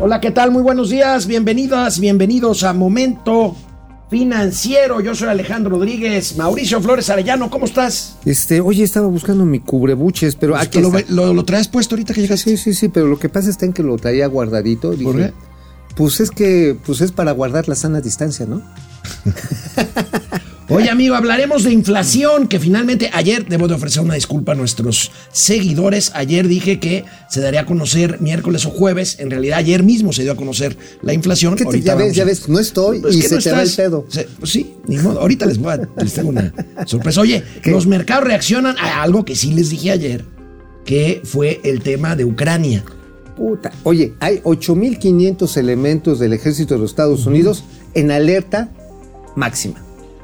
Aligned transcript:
Hola, 0.00 0.20
¿qué 0.20 0.30
tal? 0.30 0.50
Muy 0.50 0.62
buenos 0.62 0.88
días, 0.90 1.26
bienvenidas, 1.26 2.00
bienvenidos 2.00 2.62
a 2.64 2.72
Momento 2.72 3.54
Financiero. 4.08 5.00
Yo 5.00 5.14
soy 5.14 5.28
Alejandro 5.28 5.72
Rodríguez. 5.72 6.36
Mauricio 6.36 6.80
Flores 6.80 7.10
Arellano, 7.10 7.50
¿cómo 7.50 7.66
estás? 7.66 8.16
Este, 8.24 8.60
oye, 8.60 8.82
estaba 8.82 9.08
buscando 9.08 9.44
mi 9.44 9.60
cubrebuches, 9.60 10.36
pero 10.36 10.54
Pues 10.54 10.66
aquí 10.66 10.80
lo, 10.80 10.90
lo- 11.10 11.34
lo 11.34 11.44
traes 11.44 11.68
puesto 11.68 11.94
ahorita 11.94 12.14
que 12.14 12.22
llegaste? 12.22 12.50
Sí, 12.50 12.56
sí, 12.56 12.74
sí, 12.74 12.88
pero 12.88 13.06
lo 13.08 13.18
que 13.18 13.28
pasa 13.28 13.50
está 13.50 13.66
en 13.66 13.72
que 13.74 13.82
lo 13.82 13.96
traía 13.98 14.26
guardadito. 14.26 14.90
Dije, 14.92 15.04
¿Por 15.04 15.16
qué? 15.16 15.32
Pues 15.96 16.20
es 16.20 16.30
que, 16.30 16.76
pues 16.86 17.00
es 17.02 17.12
para 17.12 17.32
guardar 17.32 17.68
la 17.68 17.74
sana 17.74 18.00
distancia, 18.00 18.46
¿no? 18.46 18.62
Oye, 20.70 20.88
amigo, 20.88 21.16
hablaremos 21.16 21.64
de 21.64 21.72
inflación, 21.72 22.46
que 22.46 22.60
finalmente 22.60 23.10
ayer 23.12 23.44
debo 23.48 23.66
de 23.66 23.74
ofrecer 23.74 24.02
una 24.02 24.14
disculpa 24.14 24.52
a 24.52 24.54
nuestros 24.54 25.10
seguidores. 25.32 26.12
Ayer 26.14 26.46
dije 26.46 26.78
que 26.78 27.04
se 27.28 27.40
daría 27.40 27.62
a 27.62 27.66
conocer 27.66 28.20
miércoles 28.20 28.64
o 28.66 28.70
jueves. 28.70 29.16
En 29.18 29.30
realidad, 29.30 29.58
ayer 29.58 29.82
mismo 29.82 30.12
se 30.12 30.22
dio 30.22 30.32
a 30.32 30.36
conocer 30.36 30.76
la 31.02 31.12
inflación. 31.12 31.56
¿Qué 31.56 31.64
te- 31.64 31.80
ya 31.80 31.94
ves, 31.96 32.14
ya 32.14 32.22
a- 32.22 32.26
ves, 32.26 32.48
no 32.48 32.58
estoy 32.60 33.00
Pues 33.00 33.16
y 33.16 33.22
se 33.22 33.34
no 33.34 33.40
te 33.42 33.50
va 33.52 33.62
el 33.62 33.70
pedo. 33.70 34.06
Se- 34.08 34.28
pues 34.38 34.52
sí, 34.52 34.74
ni 34.86 34.96
modo. 34.98 35.20
Ahorita 35.20 35.44
les 35.46 35.58
voy 35.58 35.72
a, 35.72 35.88
les 36.00 36.14
tengo 36.14 36.28
una 36.28 36.52
sorpresa. 36.86 37.20
Oye, 37.20 37.42
los 37.64 37.86
mercados 37.86 38.24
reaccionan 38.24 38.76
a 38.78 39.02
algo 39.02 39.24
que 39.24 39.34
sí 39.34 39.52
les 39.52 39.70
dije 39.70 39.90
ayer, 39.90 40.24
que 40.84 41.20
fue 41.24 41.60
el 41.64 41.82
tema 41.82 42.14
de 42.14 42.24
Ucrania. 42.24 42.84
Puta. 43.36 43.72
Oye, 43.82 44.14
hay 44.20 44.38
8.500 44.44 45.56
elementos 45.56 46.18
del 46.20 46.32
ejército 46.32 46.74
de 46.74 46.80
los 46.80 46.90
Estados 46.90 47.26
Unidos 47.26 47.64
en 47.94 48.10
alerta 48.12 48.70
máxima. 49.34 49.82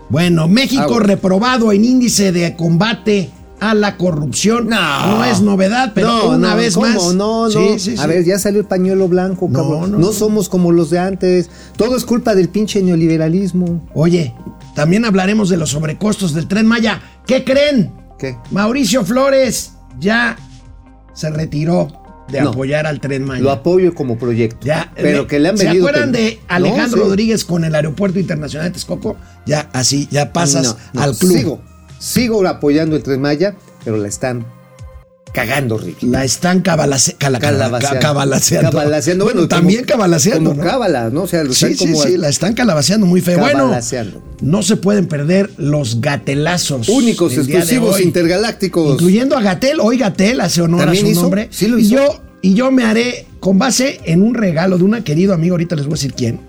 Bueno, 0.08 0.48
México 0.48 0.82
Ah, 0.84 0.86
bueno. 0.88 1.04
reprobado 1.06 1.72
en 1.72 1.84
índice 1.84 2.32
de 2.32 2.54
combate 2.56 3.30
a 3.58 3.74
la 3.74 3.96
corrupción. 3.96 4.68
No. 4.68 5.24
es 5.24 5.40
novedad, 5.40 5.92
pero 5.94 6.08
No, 6.08 6.28
una 6.36 6.50
no, 6.50 6.56
vez 6.56 6.74
¿cómo? 6.74 6.86
más. 6.86 7.14
No, 7.14 7.48
no. 7.48 7.50
Sí, 7.50 7.78
sí, 7.78 7.94
A 7.98 8.02
sí. 8.02 8.08
ver, 8.08 8.24
ya 8.24 8.38
salió 8.38 8.60
el 8.60 8.66
pañuelo 8.66 9.08
blanco, 9.08 9.48
No, 9.50 9.58
cabrón. 9.62 9.92
no, 9.92 9.98
No, 9.98 10.06
no. 10.08 10.12
somos 10.12 10.48
como 10.48 10.72
los 10.72 10.90
de 10.90 10.98
antes. 10.98 11.50
Todo 11.76 11.96
es 11.96 12.04
culpa 12.04 12.34
del 12.34 12.48
pinche 12.50 12.82
neoliberalismo. 12.82 13.82
Oye, 13.94 14.34
también 14.74 15.04
hablaremos 15.04 15.48
de 15.48 15.56
los 15.56 15.70
sobrecostos 15.70 16.34
del 16.34 16.46
tren 16.48 16.66
Maya. 16.66 17.00
¿Qué 17.26 17.44
creen? 17.44 17.92
¿Qué? 18.18 18.36
Mauricio 18.50 19.04
Flores 19.04 19.72
ya 19.98 20.36
se 21.14 21.30
retiró 21.30 21.88
de 22.28 22.40
No. 22.40 22.50
apoyar 22.50 22.86
al 22.86 23.00
tren 23.00 23.24
Maya. 23.24 23.42
Lo 23.42 23.50
apoyo 23.50 23.94
como 23.94 24.18
proyecto. 24.18 24.66
Ya, 24.66 24.92
pero 24.96 25.26
que 25.26 25.38
le 25.38 25.48
han 25.50 25.58
¿Se 25.58 25.68
acuerdan 25.68 26.12
de 26.12 26.40
Alejandro 26.48 26.98
No, 26.98 27.04
sí. 27.04 27.08
Rodríguez 27.10 27.44
con 27.44 27.64
el 27.64 27.74
Aeropuerto 27.74 28.18
Internacional 28.18 28.68
de 28.68 28.72
Texcoco? 28.72 29.16
Ya 29.46 29.68
así, 29.72 30.08
ya 30.10 30.32
pasas 30.32 30.76
no, 30.92 31.00
al 31.02 31.16
club. 31.16 31.32
Sigo, 31.36 31.60
sigo 31.98 32.46
apoyando 32.46 32.96
el 32.96 33.02
Tren 33.02 33.20
Maya, 33.20 33.54
pero 33.84 33.96
la 33.96 34.08
están 34.08 34.44
cagando, 35.32 35.76
Ricky. 35.78 36.06
La 36.06 36.24
están 36.24 36.62
cabalace- 36.62 37.14
cala- 37.18 37.38
cabalaceando. 37.38 38.00
Cabalaceando. 38.00 39.24
Bueno, 39.24 39.40
Bueno, 39.40 39.48
también 39.48 39.84
cabalaceando. 39.84 40.50
Como 40.50 40.62
¿no? 40.62 40.68
cábala, 40.70 41.10
¿no? 41.10 41.22
O 41.22 41.26
sea, 41.26 41.44
lo 41.44 41.52
Sí, 41.52 41.74
sí, 41.74 41.76
como 41.76 42.02
sí, 42.02 42.16
la 42.16 42.28
están 42.28 42.54
calabaceando 42.54 43.06
muy 43.06 43.20
feo. 43.20 43.38
Bueno, 43.38 43.70
no 44.40 44.62
se 44.62 44.76
pueden 44.76 45.06
perder 45.06 45.50
los 45.58 46.00
gatelazos. 46.00 46.88
Únicos, 46.88 47.34
exclusivos, 47.36 47.96
hoy. 47.96 48.02
intergalácticos. 48.02 48.92
Incluyendo 48.92 49.36
a 49.36 49.42
Gatel. 49.42 49.78
Hoy 49.80 49.98
Gatel 49.98 50.40
hace 50.40 50.62
honor 50.62 50.82
a 50.82 50.84
¿También 50.86 51.04
su 51.06 51.12
hizo? 51.12 51.22
nombre. 51.22 51.48
Sí 51.50 51.66
lo 51.68 51.78
Y 51.78 51.82
hizo. 51.82 51.96
yo, 51.96 52.22
y 52.42 52.54
yo 52.54 52.70
me 52.70 52.84
haré, 52.84 53.26
con 53.40 53.58
base 53.58 54.00
en 54.04 54.22
un 54.22 54.34
regalo 54.34 54.78
de 54.78 54.84
un 54.84 55.02
querido 55.02 55.34
amigo, 55.34 55.54
ahorita 55.54 55.76
les 55.76 55.84
voy 55.86 55.92
a 55.92 55.96
decir 55.96 56.14
quién, 56.14 56.40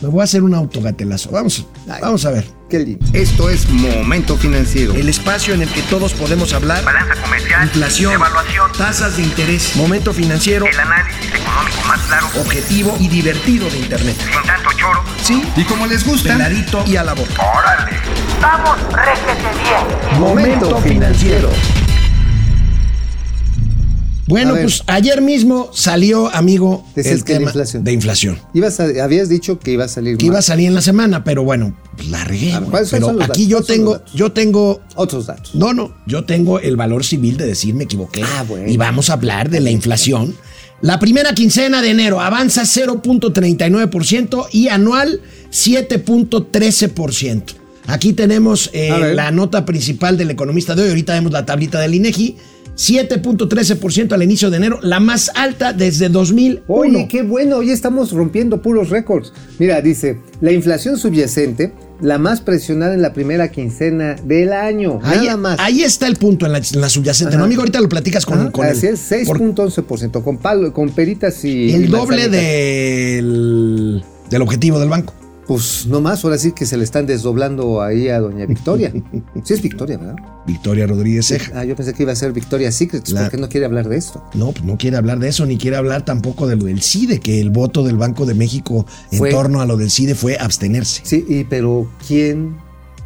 me 0.00 0.08
voy 0.08 0.20
a 0.20 0.24
hacer 0.24 0.42
un 0.42 0.54
autogatelazo. 0.54 1.30
Vamos, 1.30 1.66
Ay. 1.90 2.00
vamos 2.02 2.24
a 2.26 2.30
ver. 2.30 2.44
Qué 2.68 2.78
lindo. 2.80 3.06
Esto 3.12 3.50
es 3.50 3.68
Momento 3.68 4.36
Financiero. 4.36 4.94
El 4.94 5.08
espacio 5.08 5.54
en 5.54 5.62
el 5.62 5.68
que 5.68 5.82
todos 5.82 6.14
podemos 6.14 6.52
hablar. 6.54 6.82
balanza 6.84 7.14
comercial, 7.22 7.64
Inflación, 7.64 8.12
evaluación, 8.14 8.72
tasas 8.76 9.16
de 9.16 9.22
interés, 9.22 9.76
momento 9.76 10.12
financiero, 10.14 10.66
el 10.66 10.80
análisis 10.80 11.26
económico 11.34 11.78
más 11.86 12.00
claro, 12.02 12.26
objetivo 12.40 12.96
y 12.98 13.08
divertido 13.08 13.68
de 13.70 13.78
Internet. 13.78 14.16
sin 14.18 14.42
tanto 14.46 14.70
choro. 14.72 15.02
Sí, 15.22 15.42
Y 15.56 15.64
como 15.64 15.86
les 15.86 16.04
gusta, 16.06 16.32
peladito 16.32 16.82
y 16.86 16.96
a 16.96 17.04
la 17.04 17.12
boca. 17.14 17.34
¡Órale! 17.42 17.98
¡Vamos, 18.40 18.78
réjete 18.92 19.48
bien! 19.62 20.20
Momento 20.20 20.78
financiero. 20.78 21.50
Bueno, 24.26 24.54
pues 24.60 24.82
ayer 24.86 25.20
mismo 25.20 25.68
salió, 25.74 26.34
amigo, 26.34 26.86
Decías 26.94 27.16
el 27.16 27.24
que 27.24 27.34
tema 27.34 27.46
inflación. 27.50 27.84
de 27.84 27.92
inflación. 27.92 28.38
Ibas 28.54 28.80
a- 28.80 29.04
habías 29.04 29.28
dicho 29.28 29.58
que 29.58 29.72
iba 29.72 29.84
a 29.84 29.88
salir 29.88 30.16
Que 30.16 30.24
iba 30.26 30.38
a 30.38 30.42
salir 30.42 30.66
en 30.68 30.74
la 30.74 30.80
semana, 30.80 31.24
pero 31.24 31.44
bueno, 31.44 31.76
pues 31.96 32.08
la 32.08 32.24
regué. 32.24 32.52
A 32.52 32.60
ver, 32.60 32.60
güey. 32.60 32.70
¿cuáles 32.70 32.88
son 32.88 33.00
Pero 33.00 33.12
los 33.12 33.22
aquí 33.22 33.28
datos? 33.28 33.46
yo 33.48 33.56
¿Cuáles 33.58 33.66
son 33.66 33.76
tengo, 33.76 33.92
los 33.92 34.12
yo 34.14 34.32
tengo, 34.32 34.80
Otros 34.96 35.26
datos. 35.26 35.54
no, 35.54 35.74
no, 35.74 35.94
yo 36.06 36.24
tengo 36.24 36.58
el 36.58 36.76
valor 36.76 37.04
civil 37.04 37.36
de 37.36 37.46
decir 37.46 37.74
me 37.74 37.84
equivoqué. 37.84 38.22
Ah, 38.22 38.44
bueno. 38.48 38.66
Y 38.70 38.76
vamos 38.78 39.10
a 39.10 39.14
hablar 39.14 39.50
de 39.50 39.60
la 39.60 39.70
inflación. 39.70 40.34
La 40.80 40.98
primera 40.98 41.34
quincena 41.34 41.82
de 41.82 41.90
enero 41.90 42.20
avanza 42.20 42.62
0.39% 42.64 44.46
y 44.52 44.68
anual 44.68 45.20
7.13%. 45.50 47.42
Aquí 47.86 48.12
tenemos 48.12 48.70
eh, 48.72 49.12
la 49.14 49.30
nota 49.30 49.64
principal 49.64 50.16
del 50.16 50.30
economista 50.30 50.74
de 50.74 50.82
hoy. 50.82 50.88
Ahorita 50.90 51.12
vemos 51.14 51.32
la 51.32 51.44
tablita 51.46 51.80
del 51.80 51.94
INEGI. 51.94 52.36
7.13% 52.76 54.12
al 54.14 54.22
inicio 54.24 54.50
de 54.50 54.56
enero, 54.56 54.80
la 54.82 54.98
más 54.98 55.30
alta 55.36 55.72
desde 55.72 56.08
2001. 56.08 56.64
Oye, 56.66 57.06
qué 57.08 57.22
bueno, 57.22 57.58
hoy 57.58 57.70
estamos 57.70 58.10
rompiendo 58.10 58.62
puros 58.62 58.90
récords. 58.90 59.32
Mira, 59.60 59.80
dice, 59.80 60.18
la 60.40 60.50
inflación 60.50 60.98
subyacente, 60.98 61.72
la 62.00 62.18
más 62.18 62.40
presionada 62.40 62.94
en 62.94 63.00
la 63.02 63.12
primera 63.12 63.48
quincena 63.52 64.16
del 64.24 64.52
año. 64.52 64.98
Ahí, 65.04 65.26
nada 65.26 65.36
más. 65.36 65.60
ahí 65.60 65.82
está 65.82 66.08
el 66.08 66.16
punto 66.16 66.46
en 66.46 66.52
la, 66.52 66.58
en 66.58 66.80
la 66.80 66.88
subyacente. 66.88 67.36
No, 67.36 67.44
amigo, 67.44 67.60
ahorita 67.62 67.80
lo 67.80 67.88
platicas 67.88 68.26
con, 68.26 68.40
Ajá, 68.40 68.50
con 68.50 68.66
así 68.66 68.88
el, 68.88 68.94
es, 68.94 69.26
por- 69.26 69.38
6.11%, 69.38 70.22
con, 70.24 70.38
palo, 70.38 70.72
con 70.72 70.90
peritas 70.90 71.44
y... 71.44 71.72
el 71.72 71.84
y 71.84 71.86
doble 71.86 72.28
del, 72.28 74.02
del 74.30 74.42
objetivo 74.42 74.80
del 74.80 74.88
banco. 74.88 75.14
Pues 75.46 75.86
no 75.86 76.00
más, 76.00 76.24
ahora 76.24 76.38
sí 76.38 76.52
que 76.52 76.64
se 76.64 76.76
le 76.78 76.84
están 76.84 77.04
desdoblando 77.06 77.82
ahí 77.82 78.08
a 78.08 78.18
doña 78.20 78.46
Victoria. 78.46 78.92
Sí 79.44 79.52
es 79.52 79.60
Victoria, 79.60 79.98
¿verdad? 79.98 80.16
Victoria 80.46 80.86
Rodríguez 80.86 81.26
Ceja. 81.26 81.52
Ah, 81.60 81.64
yo 81.64 81.76
pensé 81.76 81.92
que 81.92 82.02
iba 82.04 82.12
a 82.12 82.16
ser 82.16 82.32
Victoria 82.32 82.72
Secrets, 82.72 83.10
La- 83.12 83.22
¿por 83.22 83.30
qué 83.32 83.36
no 83.36 83.48
quiere 83.48 83.66
hablar 83.66 83.88
de 83.88 83.96
esto? 83.98 84.24
No, 84.34 84.52
pues 84.52 84.64
no 84.64 84.78
quiere 84.78 84.96
hablar 84.96 85.18
de 85.18 85.28
eso, 85.28 85.44
ni 85.44 85.58
quiere 85.58 85.76
hablar 85.76 86.04
tampoco 86.04 86.46
de 86.46 86.56
lo 86.56 86.64
del 86.64 86.80
CIDE, 86.82 87.20
que 87.20 87.40
el 87.40 87.50
voto 87.50 87.82
del 87.84 87.96
Banco 87.98 88.24
de 88.24 88.34
México 88.34 88.86
en 89.12 89.18
Fue- 89.18 89.30
torno 89.30 89.60
a 89.60 89.66
lo 89.66 89.76
del 89.76 89.90
CIDE 89.90 90.14
fue 90.14 90.38
abstenerse. 90.38 91.02
Sí, 91.04 91.24
y, 91.28 91.44
pero 91.44 91.90
¿quién 92.06 92.56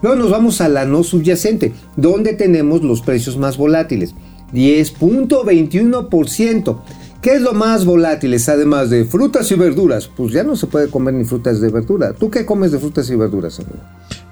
luego 0.02 0.18
nos 0.18 0.30
vamos 0.30 0.60
a 0.60 0.68
la 0.68 0.84
no 0.84 1.02
subyacente, 1.02 1.72
donde 1.96 2.34
tenemos 2.34 2.82
los 2.82 3.00
precios 3.00 3.38
más 3.38 3.56
volátiles. 3.56 4.14
10.21%. 4.52 6.80
¿Qué 7.22 7.34
es 7.34 7.42
lo 7.42 7.54
más 7.54 7.84
volátiles 7.84 8.48
además 8.48 8.90
de 8.90 9.04
frutas 9.04 9.50
y 9.50 9.56
verduras? 9.56 10.06
Pues 10.06 10.32
ya 10.32 10.44
no 10.44 10.54
se 10.54 10.68
puede 10.68 10.88
comer 10.88 11.14
ni 11.14 11.24
frutas 11.24 11.60
de 11.60 11.70
verdura. 11.70 12.12
¿Tú 12.12 12.30
qué 12.30 12.46
comes 12.46 12.70
de 12.70 12.78
frutas 12.78 13.10
y 13.10 13.16
verduras, 13.16 13.58
amigo? 13.58 13.80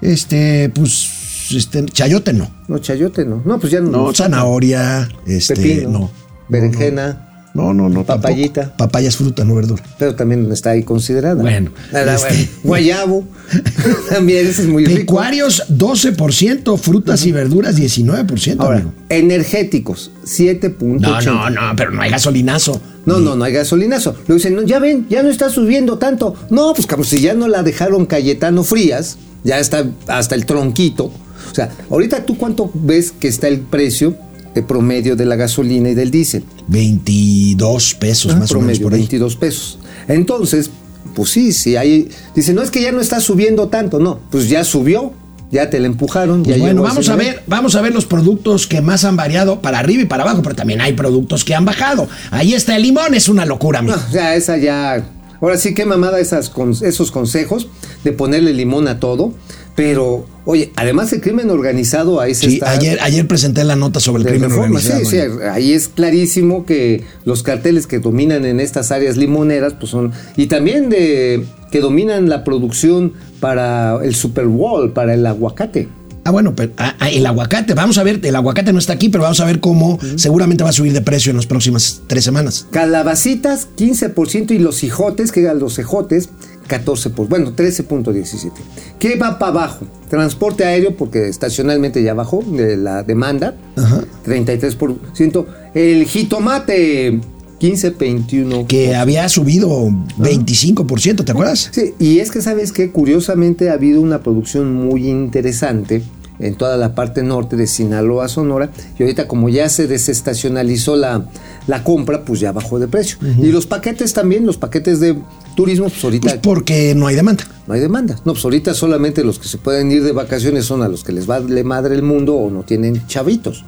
Este, 0.01 0.71
pues, 0.73 1.51
este, 1.51 1.83
chayote 1.85 2.31
no. 2.31 2.49
No, 2.67 2.77
chayote 2.79 3.25
no. 3.25 3.41
No, 3.43 3.59
pues 3.59 3.73
ya 3.73 3.81
no. 3.81 3.89
No, 3.89 4.13
zanahoria, 4.13 5.09
este, 5.25 5.55
Pepino, 5.55 5.89
no. 5.89 6.09
berenjena. 6.47 7.07
No, 7.07 7.13
no, 7.13 7.24
no. 7.55 7.73
tampoco. 8.03 8.05
Papayita. 8.05 8.75
Papaya 8.75 9.07
es 9.07 9.17
fruta, 9.17 9.45
no 9.45 9.55
verdura. 9.55 9.81
Pero 9.97 10.15
también 10.15 10.51
está 10.51 10.71
ahí 10.71 10.83
considerada. 10.83 11.41
Bueno, 11.41 11.71
Nada, 11.91 12.15
este- 12.15 12.33
bueno. 12.33 12.47
Guayabo. 12.63 13.23
también 14.09 14.45
ese 14.45 14.63
es 14.63 14.67
muy 14.67 14.85
rico. 14.85 14.99
Pecuarios, 14.99 15.63
12%, 15.69 16.77
frutas 16.77 17.25
y 17.25 17.31
verduras, 17.31 17.77
19%. 17.77 18.59
Ahora, 18.59 18.77
amigo. 18.77 18.93
energéticos, 19.09 20.11
7.80. 20.25 20.99
No, 20.99 21.21
no, 21.21 21.49
no, 21.49 21.75
pero 21.75 21.91
no 21.91 22.01
hay 22.01 22.11
gasolinazo. 22.11 22.81
No, 23.05 23.19
no, 23.19 23.35
no 23.35 23.43
hay 23.43 23.53
gasolinazo. 23.53 24.15
Luego 24.27 24.35
dicen, 24.35 24.55
no, 24.55 24.63
ya 24.63 24.79
ven, 24.79 25.05
ya 25.09 25.23
no 25.23 25.29
está 25.29 25.49
subiendo 25.49 25.97
tanto. 25.97 26.35
No, 26.49 26.73
pues 26.73 26.87
como 26.87 27.03
si 27.03 27.21
ya 27.21 27.33
no 27.33 27.47
la 27.47 27.63
dejaron 27.63 28.05
Cayetano 28.05 28.63
Frías, 28.63 29.17
ya 29.43 29.59
está 29.59 29.85
hasta 30.07 30.35
el 30.35 30.45
tronquito. 30.45 31.05
O 31.51 31.55
sea, 31.55 31.69
ahorita 31.89 32.25
tú 32.25 32.37
cuánto 32.37 32.71
ves 32.73 33.11
que 33.11 33.27
está 33.27 33.47
el 33.47 33.59
precio 33.59 34.15
de 34.55 34.63
promedio 34.63 35.15
de 35.15 35.25
la 35.25 35.35
gasolina 35.35 35.89
y 35.89 35.93
del 35.93 36.09
diésel. 36.09 36.43
22 36.67 37.95
pesos 37.95 38.33
Ah, 38.33 38.39
más 38.39 38.51
o 38.53 38.61
menos 38.61 38.79
por 38.79 38.93
ahí. 38.93 39.01
22 39.01 39.35
pesos. 39.35 39.79
Entonces, 40.07 40.71
pues 41.13 41.29
sí, 41.29 41.51
sí, 41.51 41.75
hay. 41.75 42.09
Dice, 42.33 42.53
no 42.53 42.61
es 42.61 42.71
que 42.71 42.81
ya 42.81 42.91
no 42.91 43.01
está 43.01 43.19
subiendo 43.19 43.67
tanto, 43.67 43.99
no, 43.99 44.19
pues 44.31 44.49
ya 44.49 44.63
subió, 44.63 45.13
ya 45.51 45.69
te 45.69 45.79
la 45.79 45.87
empujaron. 45.87 46.43
Pues 46.43 46.57
ya 46.57 46.63
bueno, 46.63 46.81
vamos 46.81 47.09
a 47.09 47.15
ver, 47.15 47.43
vamos 47.47 47.75
a 47.75 47.81
ver 47.81 47.93
los 47.93 48.05
productos 48.05 48.65
que 48.65 48.81
más 48.81 49.03
han 49.03 49.17
variado 49.17 49.61
para 49.61 49.79
arriba 49.79 50.03
y 50.03 50.05
para 50.05 50.23
abajo, 50.23 50.41
pero 50.41 50.55
también 50.55 50.79
hay 50.81 50.93
productos 50.93 51.43
que 51.43 51.53
han 51.53 51.65
bajado. 51.65 52.07
Ahí 52.31 52.53
está 52.53 52.77
el 52.77 52.83
limón, 52.83 53.13
es 53.13 53.27
una 53.27 53.45
locura, 53.45 53.79
amigo. 53.79 53.95
No, 53.97 54.01
o 54.07 54.11
sea, 54.11 54.35
esa 54.35 54.57
ya. 54.57 55.05
Ahora 55.41 55.57
sí, 55.57 55.73
qué 55.73 55.85
mamada 55.85 56.19
esas, 56.19 56.51
esos 56.81 57.11
consejos 57.11 57.67
de 58.05 58.13
ponerle 58.13 58.53
limón 58.53 58.87
a 58.87 58.99
todo. 59.01 59.33
Pero, 59.75 60.25
oye, 60.45 60.71
además 60.77 61.11
el 61.11 61.19
crimen 61.21 61.49
organizado 61.49 62.21
ahí 62.21 62.33
se 62.33 62.47
Sí, 62.49 62.53
está. 62.55 62.71
ayer, 62.71 62.97
ayer 63.01 63.27
presenté 63.27 63.63
la 63.65 63.75
nota 63.75 63.99
sobre 63.99 64.23
el 64.23 64.29
crimen 64.29 64.49
reforma. 64.49 64.77
organizado. 64.77 64.99
Sí, 65.03 65.17
sí, 65.17 65.17
ahí 65.51 65.73
es 65.73 65.89
clarísimo 65.89 66.65
que 66.65 67.03
los 67.25 67.43
carteles 67.43 67.85
que 67.85 67.99
dominan 67.99 68.45
en 68.45 68.61
estas 68.61 68.91
áreas 68.91 69.17
limoneras, 69.17 69.73
pues 69.73 69.91
son. 69.91 70.13
Y 70.37 70.47
también 70.47 70.89
de 70.89 71.43
que 71.71 71.81
dominan 71.81 72.29
la 72.29 72.45
producción 72.45 73.13
para 73.41 73.99
el 74.01 74.15
Super 74.15 74.45
Bowl, 74.45 74.93
para 74.93 75.13
el 75.13 75.25
aguacate. 75.25 75.89
Ah, 76.27 76.31
bueno, 76.31 76.55
pero 76.55 76.71
ah, 76.77 76.95
ah, 76.99 77.09
el 77.11 77.23
aguacate, 77.27 77.75
vamos 77.75 77.99
a 77.99 78.03
ver, 78.03 78.19
el 78.23 78.35
aguacate 78.35 78.73
no 78.73 78.79
está 78.79 78.93
aquí, 78.93 79.09
pero 79.09 79.23
vamos 79.23 79.39
a 79.41 79.45
ver 79.45 79.59
cómo 79.59 79.99
seguramente 80.15 80.63
va 80.63 80.71
a 80.71 80.73
subir 80.73 80.91
de 80.91 81.01
precio 81.01 81.29
en 81.29 81.35
las 81.35 81.45
próximas 81.45 82.01
tres 82.07 82.23
semanas. 82.23 82.65
Calabacitas, 82.71 83.67
15% 83.77 84.49
y 84.51 84.57
los 84.57 84.83
hijotes, 84.83 85.31
que 85.31 85.41
eran 85.41 85.59
los 85.59 85.77
ejotes, 85.77 86.29
14%, 86.67 87.11
por, 87.13 87.27
bueno, 87.27 87.55
13.17. 87.55 88.51
¿Qué 88.99 89.15
va 89.17 89.37
para 89.37 89.51
abajo? 89.51 89.85
Transporte 90.09 90.65
aéreo, 90.65 90.95
porque 90.95 91.27
estacionalmente 91.27 92.03
ya 92.03 92.13
bajó 92.13 92.43
de 92.45 92.77
la 92.77 93.03
demanda, 93.03 93.55
Ajá. 93.75 94.03
33%. 94.25 95.45
El 95.73 96.05
jitomate, 96.05 97.19
15, 97.59 97.89
21. 97.91 98.67
Que 98.67 98.95
había 98.95 99.27
subido 99.29 99.69
25%, 100.17 101.25
¿te 101.25 101.31
acuerdas? 101.31 101.69
Sí, 101.71 101.93
y 101.99 102.19
es 102.19 102.31
que 102.31 102.41
sabes 102.41 102.71
que 102.71 102.91
curiosamente 102.91 103.69
ha 103.69 103.73
habido 103.73 104.01
una 104.01 104.19
producción 104.21 104.73
muy 104.73 105.07
interesante 105.07 106.03
en 106.39 106.55
toda 106.55 106.75
la 106.77 106.95
parte 106.95 107.23
norte 107.23 107.55
de 107.55 107.65
Sinaloa, 107.65 108.27
Sonora, 108.27 108.69
y 108.99 109.03
ahorita 109.03 109.27
como 109.27 109.47
ya 109.49 109.69
se 109.69 109.87
desestacionalizó 109.87 110.95
la, 110.95 111.25
la 111.67 111.83
compra, 111.83 112.25
pues 112.25 112.39
ya 112.39 112.51
bajó 112.51 112.77
de 112.79 112.87
precio. 112.87 113.17
Y 113.41 113.51
los 113.51 113.65
paquetes 113.67 114.13
también, 114.13 114.45
los 114.45 114.57
paquetes 114.57 114.99
de 114.99 115.17
turismo, 115.55 115.89
pues 115.89 116.03
ahorita 116.03 116.29
Pues 116.29 116.39
porque 116.41 116.93
no 116.95 117.07
hay 117.07 117.15
demanda. 117.15 117.43
no 117.67 117.73
hay 117.73 117.79
demanda. 117.79 118.15
No, 118.25 118.33
pues 118.33 118.43
ahorita 118.43 118.73
solamente 118.73 119.23
los 119.23 119.39
que 119.39 119.47
se 119.47 119.57
pueden 119.57 119.91
ir 119.91 120.03
de 120.03 120.11
vacaciones 120.11 120.65
son 120.65 120.83
a 120.83 120.87
los 120.87 121.03
que 121.03 121.11
les 121.13 121.25
vale 121.25 121.63
madre 121.63 121.95
el 121.95 122.03
mundo 122.03 122.35
o 122.35 122.49
no 122.51 122.63
tienen 122.63 123.05
chavitos. 123.07 123.63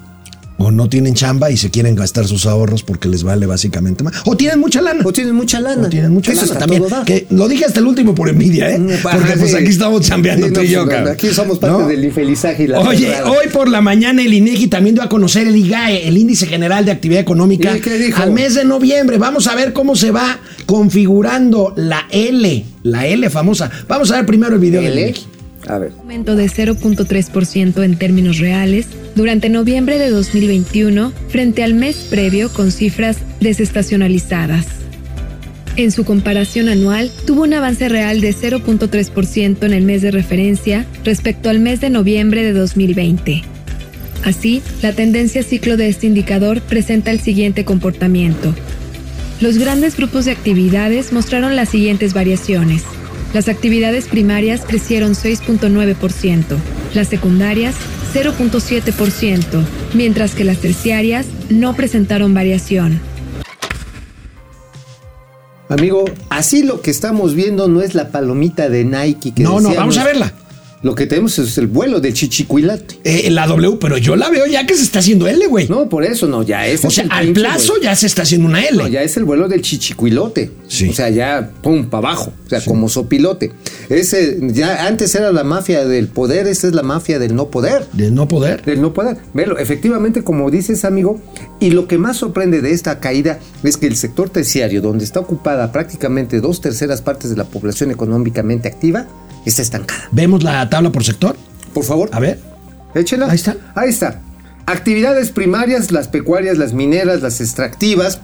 O 0.59 0.71
no 0.71 0.89
tienen 0.89 1.13
chamba 1.13 1.51
y 1.51 1.57
se 1.57 1.69
quieren 1.69 1.93
gastar 1.95 2.27
sus 2.27 2.47
ahorros 2.47 2.81
porque 2.81 3.07
les 3.07 3.21
vale 3.23 3.45
básicamente 3.45 4.03
más. 4.03 4.13
O 4.25 4.35
tienen 4.35 4.59
mucha 4.59 4.81
lana. 4.81 5.01
O 5.05 5.13
tienen 5.13 5.35
mucha 5.35 5.59
lana. 5.59 5.85
O 5.85 5.89
tienen 5.89 6.11
mucha 6.11 6.31
Eso 6.31 6.41
lana 6.41 6.53
está 6.53 6.59
también. 6.65 6.83
Que 7.05 7.27
lo 7.29 7.47
dije 7.47 7.65
hasta 7.65 7.79
el 7.79 7.85
último 7.85 8.15
por 8.15 8.27
envidia, 8.27 8.71
¿eh? 8.71 8.79
Mm, 8.79 8.89
Porque 9.03 9.37
pues 9.37 9.53
aquí 9.53 9.67
estamos 9.67 10.01
chambeando 10.01 10.47
Sí, 10.47 10.53
tú 10.53 10.59
no, 10.61 10.65
y 10.65 10.69
yo, 10.69 10.83
pues, 10.85 10.95
cabrón. 10.95 11.13
Aquí 11.13 11.27
somos 11.29 11.59
parte 11.59 11.83
¿No? 11.83 11.87
del 11.87 12.03
infelizaje 12.03 12.63
y 12.63 12.67
la 12.67 12.79
Oye, 12.79 13.13
hoy 13.23 13.49
por 13.53 13.69
la 13.69 13.81
mañana 13.81 14.23
el 14.23 14.33
INEGI 14.33 14.67
también 14.67 14.95
dio 14.95 15.03
a 15.03 15.09
conocer 15.09 15.47
el 15.47 15.55
IGAE, 15.55 16.07
el 16.07 16.17
Índice 16.17 16.47
General 16.47 16.83
de 16.83 16.91
Actividad 16.91 17.21
Económica, 17.21 17.77
¿Y 17.77 17.81
qué 17.81 17.97
dijo? 17.99 18.21
al 18.21 18.31
mes 18.31 18.55
de 18.55 18.65
noviembre. 18.65 19.19
Vamos 19.19 19.45
a 19.45 19.53
ver 19.55 19.73
cómo 19.73 19.95
se 19.95 20.09
va 20.09 20.39
configurando 20.65 21.73
la 21.75 22.07
L, 22.09 22.65
la 22.81 23.05
L 23.05 23.29
famosa. 23.29 23.69
Vamos 23.87 24.09
a 24.11 24.15
ver 24.15 24.25
primero 24.25 24.55
el 24.55 24.59
video 24.61 24.81
del 24.81 24.93
L. 24.93 25.01
INEGI. 25.01 25.25
A 25.67 25.77
ver. 25.79 25.91
aumento 25.99 26.35
de 26.35 26.45
0.3% 26.45 27.83
en 27.83 27.97
términos 27.97 28.37
reales 28.39 28.87
durante 29.17 29.49
noviembre 29.49 29.97
de 29.97 30.11
2021 30.11 31.11
frente 31.29 31.63
al 31.63 31.73
mes 31.73 31.97
previo 32.09 32.53
con 32.53 32.71
cifras 32.71 33.17
desestacionalizadas. 33.41 34.67
En 35.75 35.91
su 35.91 36.05
comparación 36.05 36.69
anual, 36.69 37.11
tuvo 37.25 37.43
un 37.43 37.53
avance 37.53 37.89
real 37.89 38.21
de 38.21 38.33
0.3% 38.33 39.63
en 39.63 39.73
el 39.73 39.83
mes 39.83 40.01
de 40.03 40.11
referencia 40.11 40.85
respecto 41.03 41.49
al 41.49 41.59
mes 41.59 41.81
de 41.81 41.89
noviembre 41.89 42.43
de 42.43 42.53
2020. 42.53 43.43
Así, 44.23 44.61
la 44.81 44.93
tendencia 44.93 45.43
ciclo 45.43 45.77
de 45.77 45.89
este 45.89 46.07
indicador 46.07 46.61
presenta 46.61 47.11
el 47.11 47.19
siguiente 47.19 47.65
comportamiento. 47.65 48.53
Los 49.41 49.57
grandes 49.57 49.97
grupos 49.97 50.25
de 50.25 50.31
actividades 50.31 51.11
mostraron 51.11 51.55
las 51.55 51.69
siguientes 51.69 52.13
variaciones. 52.13 52.83
Las 53.33 53.49
actividades 53.49 54.07
primarias 54.07 54.61
crecieron 54.65 55.13
6.9%, 55.13 56.57
las 56.93 57.07
secundarias 57.07 57.75
0.7%, 58.17 59.63
mientras 59.93 60.33
que 60.33 60.43
las 60.43 60.57
terciarias 60.57 61.27
no 61.49 61.75
presentaron 61.75 62.33
variación. 62.33 62.99
Amigo, 65.69 66.05
así 66.29 66.63
lo 66.63 66.81
que 66.81 66.89
estamos 66.89 67.35
viendo 67.35 67.67
no 67.67 67.81
es 67.81 67.93
la 67.93 68.09
palomita 68.09 68.69
de 68.69 68.85
Nike 68.85 69.33
que 69.35 69.43
No, 69.43 69.59
no, 69.59 69.71
vamos 69.75 69.97
a 69.99 70.03
verla. 70.03 70.33
Lo 70.83 70.93
que 70.93 71.07
tenemos 71.07 71.39
es 71.39 71.57
el 71.57 71.65
vuelo 71.65 71.99
del 71.99 72.13
chichicuilate. 72.13 72.99
Eh, 73.03 73.31
la 73.31 73.47
W, 73.47 73.77
pero 73.81 73.97
yo 73.97 74.15
la 74.15 74.29
veo 74.29 74.45
ya 74.45 74.65
que 74.67 74.75
se 74.75 74.83
está 74.83 74.99
haciendo 74.99 75.27
L, 75.27 75.47
güey. 75.47 75.67
No, 75.67 75.89
por 75.89 76.03
eso 76.03 76.27
no, 76.27 76.43
ya 76.43 76.67
es. 76.67 76.85
o 76.85 76.91
sea, 76.91 77.05
al 77.09 77.25
pinche 77.25 77.41
plazo 77.41 77.73
ya 77.81 77.95
se 77.95 78.05
está 78.05 78.21
haciendo 78.21 78.47
una 78.47 78.63
L. 78.63 78.77
No, 78.77 78.87
ya 78.87 79.01
es 79.01 79.17
el 79.17 79.25
vuelo 79.25 79.47
del 79.47 79.63
chichicuilote. 79.63 80.51
Sí. 80.67 80.89
O 80.89 80.93
sea, 80.93 81.09
ya, 81.09 81.51
pum, 81.63 81.89
para 81.89 82.09
abajo. 82.09 82.31
O 82.45 82.49
sea, 82.49 82.61
como 82.61 82.89
sopilote. 82.89 83.51
Ese, 83.89 84.37
ya 84.41 84.85
antes 84.85 85.15
era 85.15 85.31
la 85.31 85.43
mafia 85.43 85.83
del 85.83 86.09
poder, 86.09 86.45
esta 86.47 86.67
es 86.67 86.73
la 86.73 86.83
mafia 86.83 87.17
del 87.17 87.35
no 87.35 87.49
poder. 87.49 87.87
De 87.93 88.11
no 88.11 88.27
poder. 88.27 88.63
Del 88.63 88.79
no 88.79 88.93
poder. 88.93 89.17
Velo, 89.33 89.57
efectivamente, 89.57 90.23
como 90.23 90.51
dices, 90.51 90.85
amigo, 90.85 91.19
y 91.59 91.71
lo 91.71 91.87
que 91.87 91.97
más 91.97 92.17
sorprende 92.17 92.61
de 92.61 92.71
esta 92.71 92.99
caída 92.99 93.39
es 93.63 93.77
que 93.77 93.87
el 93.87 93.95
sector 93.95 94.29
terciario, 94.29 94.81
donde 94.81 95.05
está 95.05 95.21
ocupada 95.21 95.71
prácticamente 95.71 96.39
dos 96.39 96.61
terceras 96.61 97.01
partes 97.01 97.31
de 97.31 97.37
la 97.37 97.45
población 97.45 97.89
económicamente 97.89 98.67
activa, 98.67 99.07
está 99.47 99.61
estancada. 99.61 100.07
Vemos 100.11 100.43
la 100.43 100.69
tabla 100.69 100.91
por 100.91 101.03
sector. 101.03 101.35
Por 101.73 101.83
favor, 101.83 102.09
A 102.11 102.19
ver. 102.19 102.39
échela. 102.95 103.27
Ahí 103.29 103.35
está. 103.35 103.55
Ahí 103.75 103.89
está. 103.89 104.21
Actividades 104.65 105.31
primarias, 105.31 105.91
las 105.91 106.07
pecuarias, 106.07 106.57
las 106.57 106.73
mineras, 106.73 107.21
las 107.21 107.39
extractivas, 107.39 108.19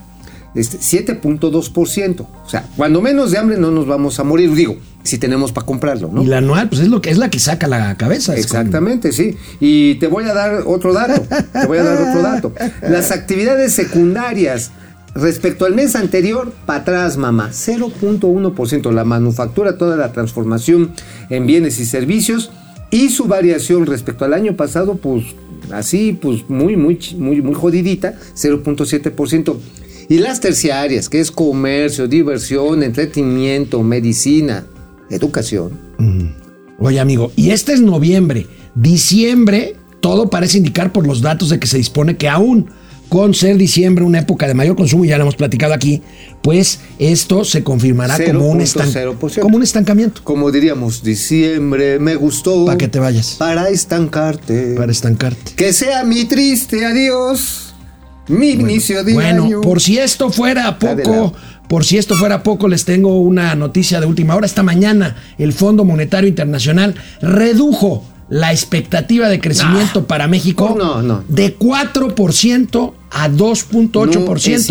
este, 0.56 0.78
7.2%. 0.80 2.22
O 2.46 2.50
sea, 2.50 2.66
cuando 2.76 3.02
menos 3.02 3.32
de 3.32 3.38
hambre 3.38 3.58
no 3.58 3.72
nos 3.72 3.88
vamos 3.88 4.20
a 4.20 4.24
morir, 4.24 4.54
digo, 4.54 4.78
si 5.04 5.18
tenemos 5.18 5.52
para 5.52 5.66
comprarlo, 5.66 6.10
¿no? 6.12 6.22
Y 6.24 6.26
la 6.26 6.40
anual, 6.40 6.70
pues 6.70 6.82
es 6.82 6.88
lo 6.90 7.02
que 7.02 7.10
es 7.12 7.18
la 7.18 7.30
que 7.30 7.40
saca 7.40 7.68
la 7.68 7.96
cabeza. 7.96 8.36
Exactamente, 8.36 9.12
sí. 9.12 9.38
Y 9.60 9.96
te 9.96 10.08
voy 10.08 10.26
a 10.26 10.34
dar 10.34 10.64
otro 10.66 10.94
dato. 10.94 11.22
Te 11.22 11.66
voy 11.66 11.78
a 11.78 11.84
dar 11.84 12.02
otro 12.02 12.22
dato. 12.22 12.54
Las 12.82 13.12
actividades 13.12 13.74
secundarias 13.74 14.72
respecto 15.16 15.66
al 15.66 15.76
mes 15.76 15.96
anterior, 15.96 16.52
para 16.66 16.80
atrás, 16.80 17.18
mamá, 17.18 17.50
0.1%. 17.52 18.92
La 18.92 19.04
manufactura, 19.04 19.78
toda 19.78 19.96
la 19.98 20.12
transformación 20.12 20.92
en 21.30 21.46
bienes 21.46 21.80
y 21.80 21.86
servicios 21.86 22.52
y 22.92 23.10
su 23.10 23.26
variación 23.26 23.86
respecto 23.86 24.26
al 24.26 24.34
año 24.34 24.56
pasado, 24.56 24.96
pues 24.96 25.26
así, 25.72 26.18
pues 26.20 26.48
muy, 26.50 26.76
muy, 26.76 27.00
muy, 27.18 27.42
muy 27.42 27.54
jodidita, 27.54 28.16
0.7%. 28.36 29.58
Y 30.10 30.20
las 30.20 30.40
terciarias, 30.40 31.10
que 31.10 31.20
es 31.20 31.32
comercio, 31.32 32.08
diversión, 32.08 32.84
entretenimiento, 32.84 33.82
medicina, 33.82 34.66
educación. 35.10 35.72
Oye, 36.78 37.00
amigo, 37.00 37.32
y 37.36 37.52
este 37.52 37.74
es 37.74 37.82
noviembre. 37.82 38.46
Diciembre, 38.76 39.76
todo 40.00 40.30
parece 40.30 40.58
indicar 40.58 40.92
por 40.92 41.08
los 41.08 41.22
datos 41.22 41.50
de 41.50 41.60
que 41.60 41.68
se 41.68 41.78
dispone 41.78 42.18
que 42.18 42.30
aún 42.30 42.70
con 43.10 43.34
ser 43.34 43.58
diciembre 43.58 44.04
una 44.04 44.20
época 44.20 44.48
de 44.48 44.54
mayor 44.56 44.76
consumo, 44.76 45.06
y 45.06 45.10
ya 45.10 45.18
lo 45.18 45.24
hemos 45.24 45.36
platicado 45.36 45.74
aquí, 45.74 46.02
pues 46.42 46.80
esto 46.98 47.46
se 47.46 47.64
confirmará 47.64 48.18
como 48.26 48.48
un, 48.50 48.60
estan- 48.62 48.92
0.0%. 48.92 49.40
como 49.42 49.58
un 49.58 49.64
estancamiento. 49.64 50.22
Como 50.24 50.52
diríamos, 50.52 51.04
diciembre 51.04 52.00
me 52.00 52.16
gustó. 52.16 52.66
Pa' 52.66 52.78
que 52.78 52.88
te 52.88 53.00
vayas. 53.00 53.36
Para 53.38 53.70
estancarte. 53.70 54.74
Para 54.76 54.92
estancarte. 54.92 55.54
Que 55.56 55.74
sea 55.74 56.04
mi 56.04 56.26
triste 56.26 56.86
adiós. 56.86 57.74
Mi 58.28 58.52
inicio 58.52 59.04
de 59.04 59.14
Bueno, 59.14 59.44
año. 59.46 59.62
por 59.62 59.82
si 59.82 59.98
esto 60.00 60.30
fuera 60.32 60.80
poco, 60.80 61.34
por 61.68 61.84
si 61.84 61.98
esto 61.98 62.16
fuera 62.16 62.42
poco, 62.42 62.70
les 62.70 62.86
tengo 62.86 63.20
una 63.22 63.54
noticia 63.56 64.00
de 64.00 64.06
última 64.06 64.34
hora. 64.36 64.46
Esta 64.46 64.64
mañana 64.64 65.18
el 65.38 65.52
Fondo 65.52 65.84
Monetario 65.84 66.30
Internacional 66.30 66.96
redujo 67.22 68.06
la 68.34 68.52
expectativa 68.52 69.30
de 69.30 69.40
crecimiento 69.40 70.08
para 70.08 70.28
México 70.28 70.76
No, 70.78 71.02
no. 71.04 71.24
de 71.28 71.56
4% 71.58 72.94
a 73.12 73.30
2.8%. 73.30 74.68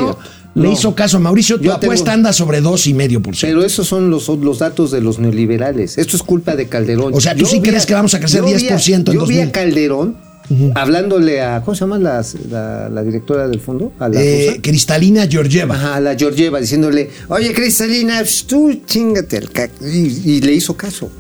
No. 0.55 0.63
Le 0.65 0.71
hizo 0.73 0.95
caso 0.95 1.17
a 1.17 1.21
Mauricio, 1.21 1.57
tu 1.57 1.63
Yo 1.65 1.71
tengo- 1.79 1.93
apuesta 1.93 2.13
anda 2.13 2.33
sobre 2.33 2.61
2,5%. 2.61 3.41
Pero 3.41 3.65
esos 3.65 3.87
son 3.89 4.11
los, 4.11 4.29
los 4.29 4.59
datos 4.59 4.91
de 4.91 5.01
los 5.01 5.19
neoliberales. 5.19 5.97
Esto 5.97 6.17
es 6.17 6.23
culpa 6.23 6.57
de 6.57 6.67
Calderón. 6.69 7.15
O 7.15 7.21
sea, 7.21 7.35
¿tú 7.35 7.47
sí 7.47 7.61
vi 7.61 7.69
crees 7.69 7.87
que 7.87 7.95
vamos 7.95 8.13
a 8.15 8.19
crecer 8.19 8.41
yo 8.41 8.47
vi 8.47 8.53
10% 8.55 8.95
en 8.95 9.05
Yo 9.05 9.13
vi 9.27 9.37
2000? 9.37 9.41
a 9.49 9.53
Calderón 9.53 10.17
hablándole 10.75 11.41
a. 11.41 11.63
¿Cómo 11.65 11.75
se 11.75 11.81
llama 11.81 11.99
la, 11.99 12.23
la- 12.51 12.89
la 12.91 13.03
directora 13.03 13.49
del 13.49 13.61
fondo? 13.61 13.93
A 13.99 14.09
la 14.11 14.21
Eh. 14.23 14.59
Cristalina 14.63 15.27
Georgieva. 15.27 15.75
Ajá, 15.75 15.95
a 15.97 16.01
la 16.01 16.17
Georgieva 16.17 16.61
diciéndole, 16.61 17.09
oye 17.29 17.53
Cristalina, 17.55 18.19
pues, 18.19 18.45
tú 18.45 18.79
chingate 18.85 19.39
el 19.39 19.51
cac-". 19.51 19.71
y, 19.81 20.33
y 20.33 20.41
le 20.43 20.53
hizo 20.53 20.77
caso. 20.77 21.11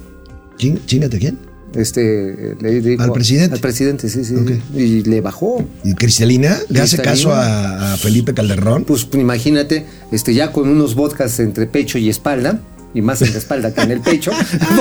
Chin- 0.58 0.80
¿Chingate 0.84 1.18
quién? 1.18 1.38
Este, 1.74 2.54
le 2.60 2.80
dijo- 2.80 3.02
¿Al 3.02 3.12
presidente? 3.12 3.54
Al 3.54 3.60
presidente, 3.60 4.08
sí, 4.08 4.24
sí. 4.24 4.34
Y 4.74 5.02
le 5.02 5.20
bajó. 5.20 5.64
¿Y 5.84 5.94
Cristalina 5.94 6.58
le 6.68 6.80
hace 6.80 6.98
caso 6.98 7.32
a, 7.32 7.94
a 7.94 7.96
Felipe 7.96 8.34
Calderón? 8.34 8.84
Pues 8.84 9.08
imagínate, 9.14 9.86
este, 10.10 10.34
ya 10.34 10.52
con 10.52 10.68
unos 10.68 10.94
vodkas 10.94 11.38
entre 11.40 11.66
pecho 11.66 11.98
y 11.98 12.08
espalda, 12.08 12.60
y 12.94 13.02
más 13.02 13.22
en 13.22 13.32
la 13.32 13.38
espalda 13.38 13.72
que 13.72 13.80
en 13.80 13.90
el 13.90 14.00
pecho, 14.00 14.32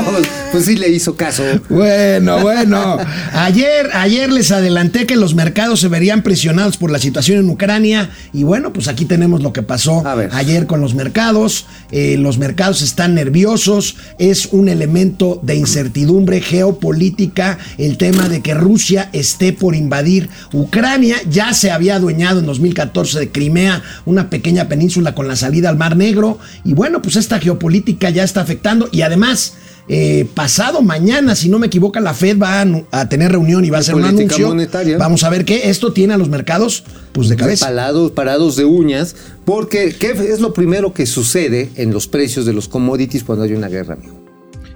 pues 0.52 0.66
sí 0.66 0.76
le 0.76 0.90
hizo 0.90 1.16
caso. 1.16 1.44
Bueno, 1.70 2.42
bueno. 2.42 2.98
Ayer, 3.34 3.90
ayer 3.94 4.32
les 4.32 4.52
adelanté 4.52 5.06
que 5.06 5.16
los 5.16 5.34
mercados 5.34 5.80
se 5.80 5.88
verían 5.88 6.22
presionados 6.22 6.78
por 6.78 6.92
la 6.92 7.00
situación 7.00 7.40
en 7.40 7.50
Ucrania. 7.50 8.10
Y 8.34 8.44
bueno, 8.44 8.74
pues 8.74 8.88
aquí 8.88 9.06
tenemos 9.06 9.42
lo 9.42 9.54
que 9.54 9.64
pasó 9.64 10.04
ayer 10.32 10.68
con 10.68 10.82
los 10.82 10.94
mercados. 10.94 11.66
Eh, 11.92 12.18
los 12.18 12.38
mercados 12.38 12.82
están 12.82 13.16
nerviosos. 13.16 13.96
Es 14.20 14.48
un 14.52 14.68
elemento 14.68 15.40
de 15.44 15.56
incertidumbre 15.56 16.42
geopolítica 16.42 17.58
el 17.78 17.98
tema 17.98 18.28
de 18.28 18.42
que 18.42 18.54
Rusia 18.54 19.10
esté 19.14 19.54
por 19.54 19.76
invadir 19.76 20.30
Ucrania. 20.52 21.18
Ya 21.30 21.54
se 21.54 21.72
había 21.72 21.96
adueñado 21.96 22.40
en 22.40 22.46
2014 22.46 23.20
de 23.20 23.32
Crimea, 23.32 23.82
una 24.06 24.30
pequeña 24.30 24.68
península 24.68 25.16
con 25.16 25.28
la 25.28 25.36
salida 25.36 25.70
al 25.70 25.78
Mar 25.78 25.96
Negro. 25.96 26.40
Y 26.66 26.74
bueno, 26.74 27.02
pues 27.02 27.16
esta 27.16 27.40
geopolítica 27.40 28.01
ya 28.10 28.24
está 28.24 28.42
afectando. 28.42 28.90
Y 28.92 29.02
además, 29.02 29.54
eh, 29.88 30.28
pasado 30.34 30.82
mañana, 30.82 31.36
si 31.36 31.50
no 31.50 31.60
me 31.60 31.68
equivoco, 31.68 32.00
la 32.00 32.14
Fed 32.14 32.38
va 32.38 32.66
a, 32.92 33.10
tener 33.10 33.32
reunión 33.32 33.66
y 33.66 33.70
va 33.70 33.78
a 33.78 33.82
hacer 33.82 33.96
un 33.96 34.06
anuncio. 34.06 34.48
monetaria. 34.48 34.98
Vamos 34.98 35.24
a 35.24 35.30
ver 35.30 35.46
qué 35.46 35.70
esto 35.70 35.94
tiene 35.94 36.14
a 36.14 36.18
los 36.18 36.30
mercados, 36.30 36.84
pues 37.12 37.30
de 37.30 37.36
cabeza. 37.36 37.66
Parados, 37.66 38.12
parados 38.12 38.56
de 38.56 38.66
uñas, 38.66 39.16
porque 39.46 39.96
¿qué 39.98 40.12
es 40.12 40.40
lo 40.40 40.54
primero 40.54 40.94
que 40.94 41.06
sucede 41.06 41.70
en 41.76 41.92
los 41.92 42.08
precios 42.08 42.46
de 42.46 42.54
los 42.54 42.68
commodities 42.68 43.24
cuando 43.24 43.44
hay 43.44 43.54
una 43.54 43.68
guerra, 43.68 43.96
amigo? 43.96 44.22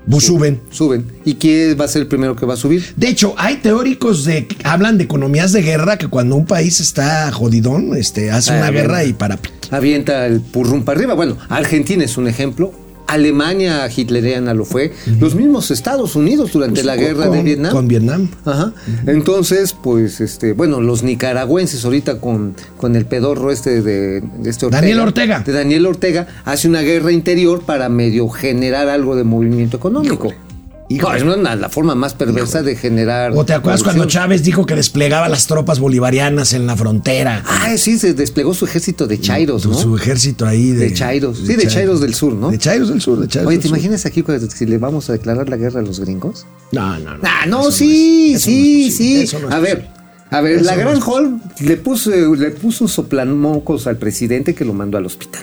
Pues 0.09 0.25
suben. 0.25 0.61
Suben. 0.69 1.05
¿Y 1.25 1.35
quién 1.35 1.79
va 1.79 1.85
a 1.85 1.87
ser 1.87 2.03
el 2.03 2.07
primero 2.07 2.35
que 2.35 2.45
va 2.45 2.53
a 2.53 2.57
subir? 2.57 2.93
De 2.95 3.07
hecho, 3.07 3.33
hay 3.37 3.55
teóricos 3.57 4.23
de 4.25 4.47
hablan 4.63 4.97
de 4.99 5.05
economías 5.05 5.51
de 5.51 5.63
guerra 5.63 5.97
que 5.97 6.07
cuando 6.07 6.35
un 6.35 6.45
país 6.45 6.79
está 6.79 7.31
jodidón, 7.31 7.95
este, 7.97 8.29
hace 8.29 8.53
Ah, 8.53 8.57
una 8.57 8.71
guerra 8.71 9.03
y 9.03 9.13
para. 9.13 9.39
Avienta 9.71 10.27
el 10.27 10.41
purrum 10.41 10.83
para 10.83 10.99
arriba. 10.99 11.15
Bueno, 11.15 11.37
Argentina 11.49 12.03
es 12.03 12.17
un 12.17 12.27
ejemplo. 12.27 12.71
Alemania 13.07 13.87
hitleriana 13.89 14.53
lo 14.53 14.65
fue. 14.65 14.91
Los 15.19 15.35
mismos 15.35 15.71
Estados 15.71 16.15
Unidos 16.15 16.51
durante 16.53 16.83
la 16.83 16.95
guerra 16.95 17.25
de 17.25 17.27
Pues, 17.27 17.37
con- 17.37 17.45
Vietnam. 17.45 17.71
Con 17.71 17.87
Vietnam. 17.87 18.29
Ajá. 18.45 18.73
Entonces, 19.07 19.73
pues, 19.81 20.21
este, 20.21 20.53
bueno, 20.53 20.81
los 20.81 21.03
nicaragüenses 21.03 21.85
ahorita 21.85 22.19
con, 22.19 22.55
con 22.77 22.95
el 22.95 23.05
pedorro 23.05 23.51
este 23.51 23.81
de, 23.81 24.21
de 24.21 24.49
este 24.49 24.65
Ortega. 24.65 24.81
Daniel 24.81 24.99
Ortega. 24.99 25.39
De 25.39 25.51
Daniel 25.51 25.85
Ortega, 25.85 26.27
hace 26.45 26.67
una 26.67 26.81
guerra 26.81 27.11
interior 27.11 27.61
para 27.63 27.89
medio 27.89 28.27
generar 28.29 28.89
algo 28.89 29.15
de 29.15 29.23
movimiento 29.23 29.77
económico. 29.77 30.27
Híjole. 30.27 30.44
No, 30.89 31.13
es 31.15 31.23
una- 31.23 31.55
la 31.55 31.69
forma 31.69 31.95
más 31.95 32.13
perversa 32.13 32.61
de 32.61 32.75
generar. 32.75 33.31
¿O 33.35 33.43
te 33.43 33.53
acuerdas 33.53 33.81
cuando. 33.81 34.05
Chávez 34.05 34.43
dijo 34.43 34.65
que 34.67 34.75
desplegaba 34.75 35.27
las 35.29 35.47
tropas 35.47 35.79
bolivarianas 35.79 36.53
en 36.53 36.67
la 36.67 36.75
frontera? 36.75 37.43
Ah, 37.47 37.75
sí, 37.77 37.97
se 37.97 38.13
desplegó 38.13 38.53
su 38.53 38.65
ejército 38.65 39.07
de 39.07 39.19
chairos, 39.19 39.63
Su- 39.63 39.69
¿no? 39.71 39.77
Su 39.77 39.95
ejército 39.97 40.45
ahí 40.45 40.71
de. 40.71 40.89
De 40.89 40.93
chairos. 40.93 41.39
Sí, 41.39 41.55
de 41.55 41.67
chairos 41.67 42.01
del 42.01 42.13
sur, 42.13 42.33
¿no? 42.33 42.51
De 42.51 42.59
chairos 42.59 42.89
del 42.89 43.01
sur, 43.01 43.19
de 43.19 43.27
chairos 43.27 43.47
Oye, 43.49 43.57
¿te 43.57 43.67
sur. 43.67 43.77
imaginas 43.77 44.05
aquí 44.05 44.21
cuando- 44.21 44.47
si 44.49 44.65
le 44.67 44.77
vamos 44.77 45.09
a 45.09 45.13
declarar 45.13 45.49
la 45.49 45.57
guerra 45.57 45.79
a 45.79 45.83
los 45.83 45.99
gringos? 45.99 46.45
No, 46.71 46.99
no, 46.99 47.17
no. 47.17 47.23
Ah, 47.23 47.45
no, 47.47 47.71
sí, 47.71 48.33
es- 48.35 48.41
eso 48.41 48.45
sí, 48.51 48.81
no 48.83 48.87
es 48.87 48.95
sí. 48.97 49.21
eso 49.21 49.39
no 49.39 49.47
es 49.49 49.53
a 49.55 49.59
ver, 49.59 49.87
a 50.29 50.41
ver, 50.41 50.55
Eso 50.57 50.65
la 50.65 50.71
no 50.73 50.77
Gran 50.81 50.97
es 50.97 51.03
Hall 51.07 51.41
le 51.61 51.77
puso, 51.77 52.11
le 52.35 52.51
puso 52.51 52.83
un 52.83 52.89
soplamocos 52.89 53.87
al 53.87 53.97
presidente 53.97 54.53
que 54.53 54.63
lo 54.63 54.73
mandó 54.73 54.97
al 54.99 55.05
hospital. 55.07 55.41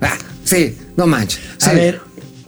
Ah, 0.00 0.16
sí, 0.42 0.76
no 0.96 1.06
manches. 1.06 1.40
A 1.62 1.70
sí. 1.70 1.76
ver, 1.76 2.00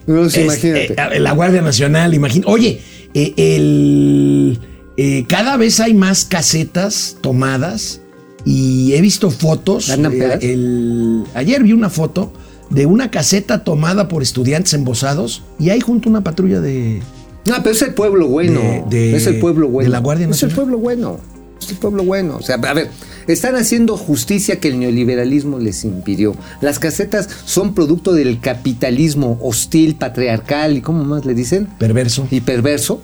Imagínate. 0.07 0.95
eh, 1.17 1.21
la 1.21 1.33
Guardia 1.33 1.63
Nacional, 1.63 2.15
imagínate. 2.15 2.51
Oye, 2.51 2.81
eh, 3.15 3.35
el, 3.37 4.59
eh, 4.97 5.25
cada 5.29 5.57
vez 5.57 5.81
hay 5.81 5.95
más 5.95 6.25
casetas 6.25 7.17
tomadas 7.21 8.01
y 8.45 8.93
he 8.95 9.01
visto 9.01 9.31
fotos. 9.31 9.91
¿Andan 9.91 10.13
eh, 10.15 10.39
el- 10.43 11.25
ayer 11.35 11.63
vi 11.63 11.73
una 11.73 11.91
foto 11.91 12.33
de 12.71 12.87
una 12.87 13.11
caseta 13.11 13.65
tomada 13.65 14.09
por 14.09 14.23
estudiantes 14.23 14.75
embosados 14.75 15.43
y 15.59 15.71
hay 15.71 15.81
junto 15.81 16.09
una 16.09 16.23
patrulla 16.23 16.61
de... 16.61 17.01
No, 17.47 17.55
pero 17.63 17.71
es 17.77 17.83
el 17.83 17.95
pueblo 17.95 18.27
bueno. 18.29 18.61
De- 18.61 18.85
de- 18.91 19.17
es 19.17 19.27
el 19.27 19.39
pueblo 19.39 19.69
bueno. 19.69 19.87
de 19.89 19.93
la 19.93 19.99
Guardia 20.01 20.25
Es 20.25 20.27
el 20.27 20.31
Nacional. 20.49 20.57
pueblo 20.57 20.79
bueno. 20.79 21.21
Es 21.61 21.71
el 21.71 21.77
pueblo 21.79 22.05
bueno. 22.05 22.37
O 22.37 22.43
sea, 22.43 22.57
a 22.57 22.75
ver, 22.75 22.91
están 23.27 23.57
haciendo 23.57 23.97
justicia 23.97 24.61
que 24.61 24.69
el 24.69 24.79
neoliberalismo 24.79 25.59
les 25.59 25.85
impidió. 25.85 26.37
Las 26.61 26.79
casetas 26.79 27.29
son 27.45 27.75
producto 27.75 28.13
del 28.13 28.41
capitalismo 28.41 29.39
hostil, 29.43 29.95
patriarcal 29.97 30.77
y 30.77 30.81
¿cómo 30.83 31.05
más 31.05 31.25
le 31.25 31.35
dicen? 31.35 31.67
Perverso. 31.79 32.27
y 32.31 32.41
perverso 32.41 33.03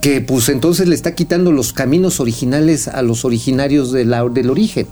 que 0.00 0.22
pues 0.22 0.48
entonces 0.48 0.88
le 0.88 0.94
está 0.94 1.14
quitando 1.14 1.52
los 1.52 1.74
caminos 1.74 2.20
originales 2.20 2.88
a 2.88 3.02
los 3.02 3.26
originarios 3.26 3.92
de 3.92 4.06
la- 4.06 4.24
del 4.28 4.48
origen. 4.48 4.86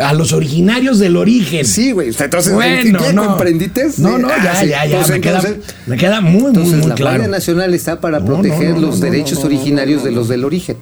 A 0.00 0.12
los 0.12 0.32
originarios 0.34 0.98
del 0.98 1.16
origen. 1.16 1.64
Sí, 1.64 1.92
güey. 1.92 2.08
Entonces, 2.18 2.52
bueno, 2.52 2.98
¿ya 3.00 3.12
no. 3.14 3.28
comprendiste? 3.28 3.86
No, 3.98 4.18
no, 4.18 4.28
Ah, 4.28 4.42
ya, 4.44 4.60
sí. 4.60 4.68
ya, 4.68 4.84
ya. 4.84 4.98
Pues 4.98 5.10
me, 5.10 5.20
queda, 5.22 5.38
entonces- 5.38 5.74
me 5.86 5.96
queda 5.96 6.20
muy, 6.20 6.32
muy, 6.40 6.48
Entonces 6.48 6.78
muy 6.80 6.88
la 6.88 6.94
claro. 6.96 7.16
Guardia 7.18 7.28
Nacional 7.28 7.72
está 7.72 8.00
para 8.00 8.18
No, 8.20 8.26
proteger 8.26 8.74
no, 8.74 8.80
los 8.80 9.00
derechos 9.00 9.42
originarios 9.44 10.04
de 10.04 10.10
los 10.10 10.28
del 10.28 10.44
origen. 10.44 10.76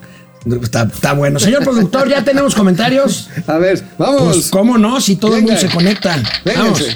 Está, 0.62 0.82
está 0.82 1.14
bueno. 1.14 1.38
Señor 1.38 1.64
productor, 1.64 2.08
¿ya 2.08 2.22
tenemos 2.22 2.54
comentarios? 2.54 3.30
A 3.46 3.58
ver, 3.58 3.82
vamos. 3.98 4.34
Pues, 4.34 4.48
¿cómo 4.48 4.76
no? 4.76 5.00
Si 5.00 5.16
todo 5.16 5.36
el 5.36 5.42
mundo 5.42 5.58
se 5.58 5.68
conecta. 5.68 6.16
Vamos. 6.44 6.78
Vénganse. 6.80 6.94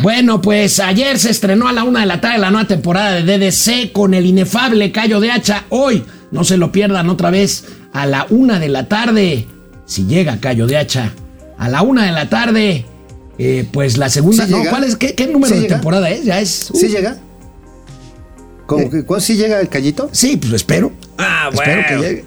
Bueno, 0.00 0.40
pues 0.40 0.78
ayer 0.78 1.18
se 1.18 1.30
estrenó 1.30 1.66
a 1.66 1.72
la 1.72 1.82
una 1.82 2.00
de 2.00 2.06
la 2.06 2.20
tarde 2.20 2.38
la 2.38 2.50
nueva 2.50 2.68
temporada 2.68 3.20
de 3.20 3.38
DDC 3.38 3.90
con 3.92 4.14
el 4.14 4.26
inefable 4.26 4.92
Cayo 4.92 5.18
de 5.18 5.32
Hacha. 5.32 5.64
Hoy, 5.70 6.04
no 6.30 6.44
se 6.44 6.56
lo 6.56 6.70
pierdan 6.70 7.10
otra 7.10 7.30
vez, 7.30 7.64
a 7.92 8.06
la 8.06 8.26
una 8.30 8.60
de 8.60 8.68
la 8.68 8.86
tarde, 8.88 9.48
si 9.86 10.06
llega 10.06 10.38
Cayo 10.38 10.68
de 10.68 10.76
Hacha, 10.76 11.12
a 11.58 11.68
la 11.68 11.82
una 11.82 12.06
de 12.06 12.12
la 12.12 12.28
tarde, 12.28 12.86
eh, 13.38 13.66
pues 13.72 13.96
la 13.98 14.08
segunda. 14.08 14.46
¿Sí 14.46 14.52
no? 14.52 14.62
¿cuál 14.70 14.84
es? 14.84 14.94
¿Qué, 14.94 15.16
qué 15.16 15.26
número 15.26 15.48
¿Sí 15.48 15.54
de 15.56 15.60
llega? 15.62 15.76
temporada 15.76 16.08
es? 16.10 16.24
Ya 16.24 16.40
es. 16.40 16.70
¿Sí 16.72 16.86
uh, 16.86 16.88
llega? 16.88 17.16
¿Cómo 18.68 18.90
que, 18.90 19.02
¿Cuándo 19.02 19.24
sí 19.24 19.34
llega 19.34 19.58
el 19.60 19.70
callito? 19.70 20.10
Sí, 20.12 20.36
pues 20.36 20.52
espero. 20.52 20.92
Ah, 21.16 21.48
Espero 21.50 21.82
que 21.88 21.96
bueno. 21.96 22.02
llegue. 22.02 22.24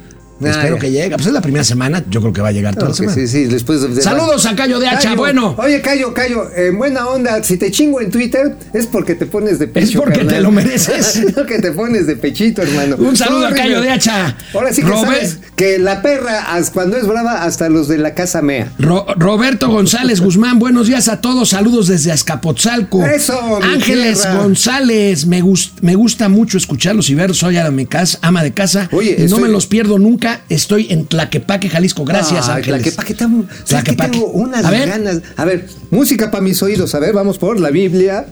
Ah, 0.50 0.51
espero 0.51 0.75
ya. 0.75 0.81
que 0.81 0.91
llegue. 0.91 1.10
Pues 1.15 1.27
es 1.27 1.33
la 1.33 1.41
primera 1.41 1.63
semana, 1.63 2.03
yo 2.10 2.21
creo 2.21 2.33
que 2.33 2.41
va 2.41 2.50
a 2.50 2.51
llegar 2.51 2.75
toda 2.75 2.89
la 2.89 2.95
Claro 2.95 3.07
que 3.10 3.13
semana. 3.15 3.27
sí, 3.31 3.45
sí, 3.45 3.51
después 3.51 3.81
de- 3.81 3.89
de- 3.89 4.01
Saludos 4.01 4.45
a 4.45 4.55
Cayo 4.55 4.79
de 4.79 4.88
Hacha, 4.88 5.10
Cayo, 5.10 5.15
bueno. 5.17 5.55
Oye, 5.57 5.81
Cayo, 5.81 6.13
Cayo, 6.13 6.50
en 6.55 6.77
buena 6.77 7.07
onda, 7.07 7.43
si 7.43 7.57
te 7.57 7.71
chingo 7.71 8.01
en 8.01 8.10
Twitter 8.12 8.55
es 8.74 8.88
porque 8.88 9.15
te 9.15 9.25
pones 9.25 9.60
de 9.60 9.67
pecho. 9.67 10.00
porque 10.00 10.19
carnal. 10.19 10.36
te 10.36 10.41
lo 10.41 10.51
mereces. 10.51 11.15
Es 11.21 11.33
porque 11.33 11.60
te 11.60 11.71
pones 11.71 12.07
de 12.07 12.15
pechito, 12.15 12.62
hermano. 12.62 12.95
Un 12.98 13.15
saludo 13.15 13.48
a. 13.48 13.51
Cayo 13.53 13.81
de 13.81 13.89
Hacha. 13.91 14.36
Ahora 14.53 14.71
sí 14.74 14.81
que 14.81 14.88
Robert- 14.88 15.05
sabes 15.13 15.39
que 15.55 15.77
la 15.79 16.01
perra, 16.01 16.45
cuando 16.74 16.98
es 16.98 17.05
brava, 17.07 17.43
hasta 17.43 17.69
los 17.69 17.88
de 17.88 17.98
la 17.98 18.13
casa 18.15 18.41
mea. 18.41 18.71
Ro- 18.79 19.05
Roberto 19.17 19.69
González 19.69 20.19
Guzmán, 20.21 20.57
buenos 20.60 20.88
días 20.88 21.07
a 21.07 21.21
todos, 21.21 21.50
saludos 21.50 21.88
desde 21.88 22.12
Azcapotzalco. 22.12 23.05
Eso, 23.05 23.60
Ángeles 23.62 24.21
tierra. 24.21 24.38
González, 24.41 25.25
me, 25.25 25.41
gust- 25.43 25.74
me 25.81 25.95
gusta 25.95 26.29
mucho 26.29 26.57
escucharlos 26.57 27.10
y 27.10 27.15
verlos, 27.15 27.38
soy 27.38 27.57
ama 27.57 27.69
de 27.71 27.86
casa, 27.88 28.17
ama 28.21 28.43
de 28.43 28.51
casa 28.53 28.89
Oye, 28.91 29.15
y 29.17 29.19
no 29.19 29.25
estoy- 29.25 29.41
me 29.43 29.50
los 29.50 29.67
pierdo 29.67 30.00
nunca, 30.00 30.30
estoy 30.50 30.88
en 30.89 31.05
Tlaquepaque, 31.05 31.69
Jalisco, 31.69 32.05
gracias 32.05 32.47
Ay, 32.50 32.57
Ángeles. 32.57 32.81
Tlaquepaque, 32.83 33.13
tengo-. 33.13 33.45
Tlaquepaque. 33.67 34.11
tengo 34.11 34.27
unas 34.27 34.65
A 34.65 34.71
ver. 34.71 34.89
ganas. 34.89 35.21
A 35.38 35.45
ver, 35.45 35.67
música 35.89 36.31
para 36.31 36.43
mis 36.43 36.61
oídos. 36.63 36.95
A 36.95 37.00
ver, 37.00 37.13
vamos 37.13 37.38
por 37.38 37.59
la 37.59 37.69
Biblia. 37.69 38.27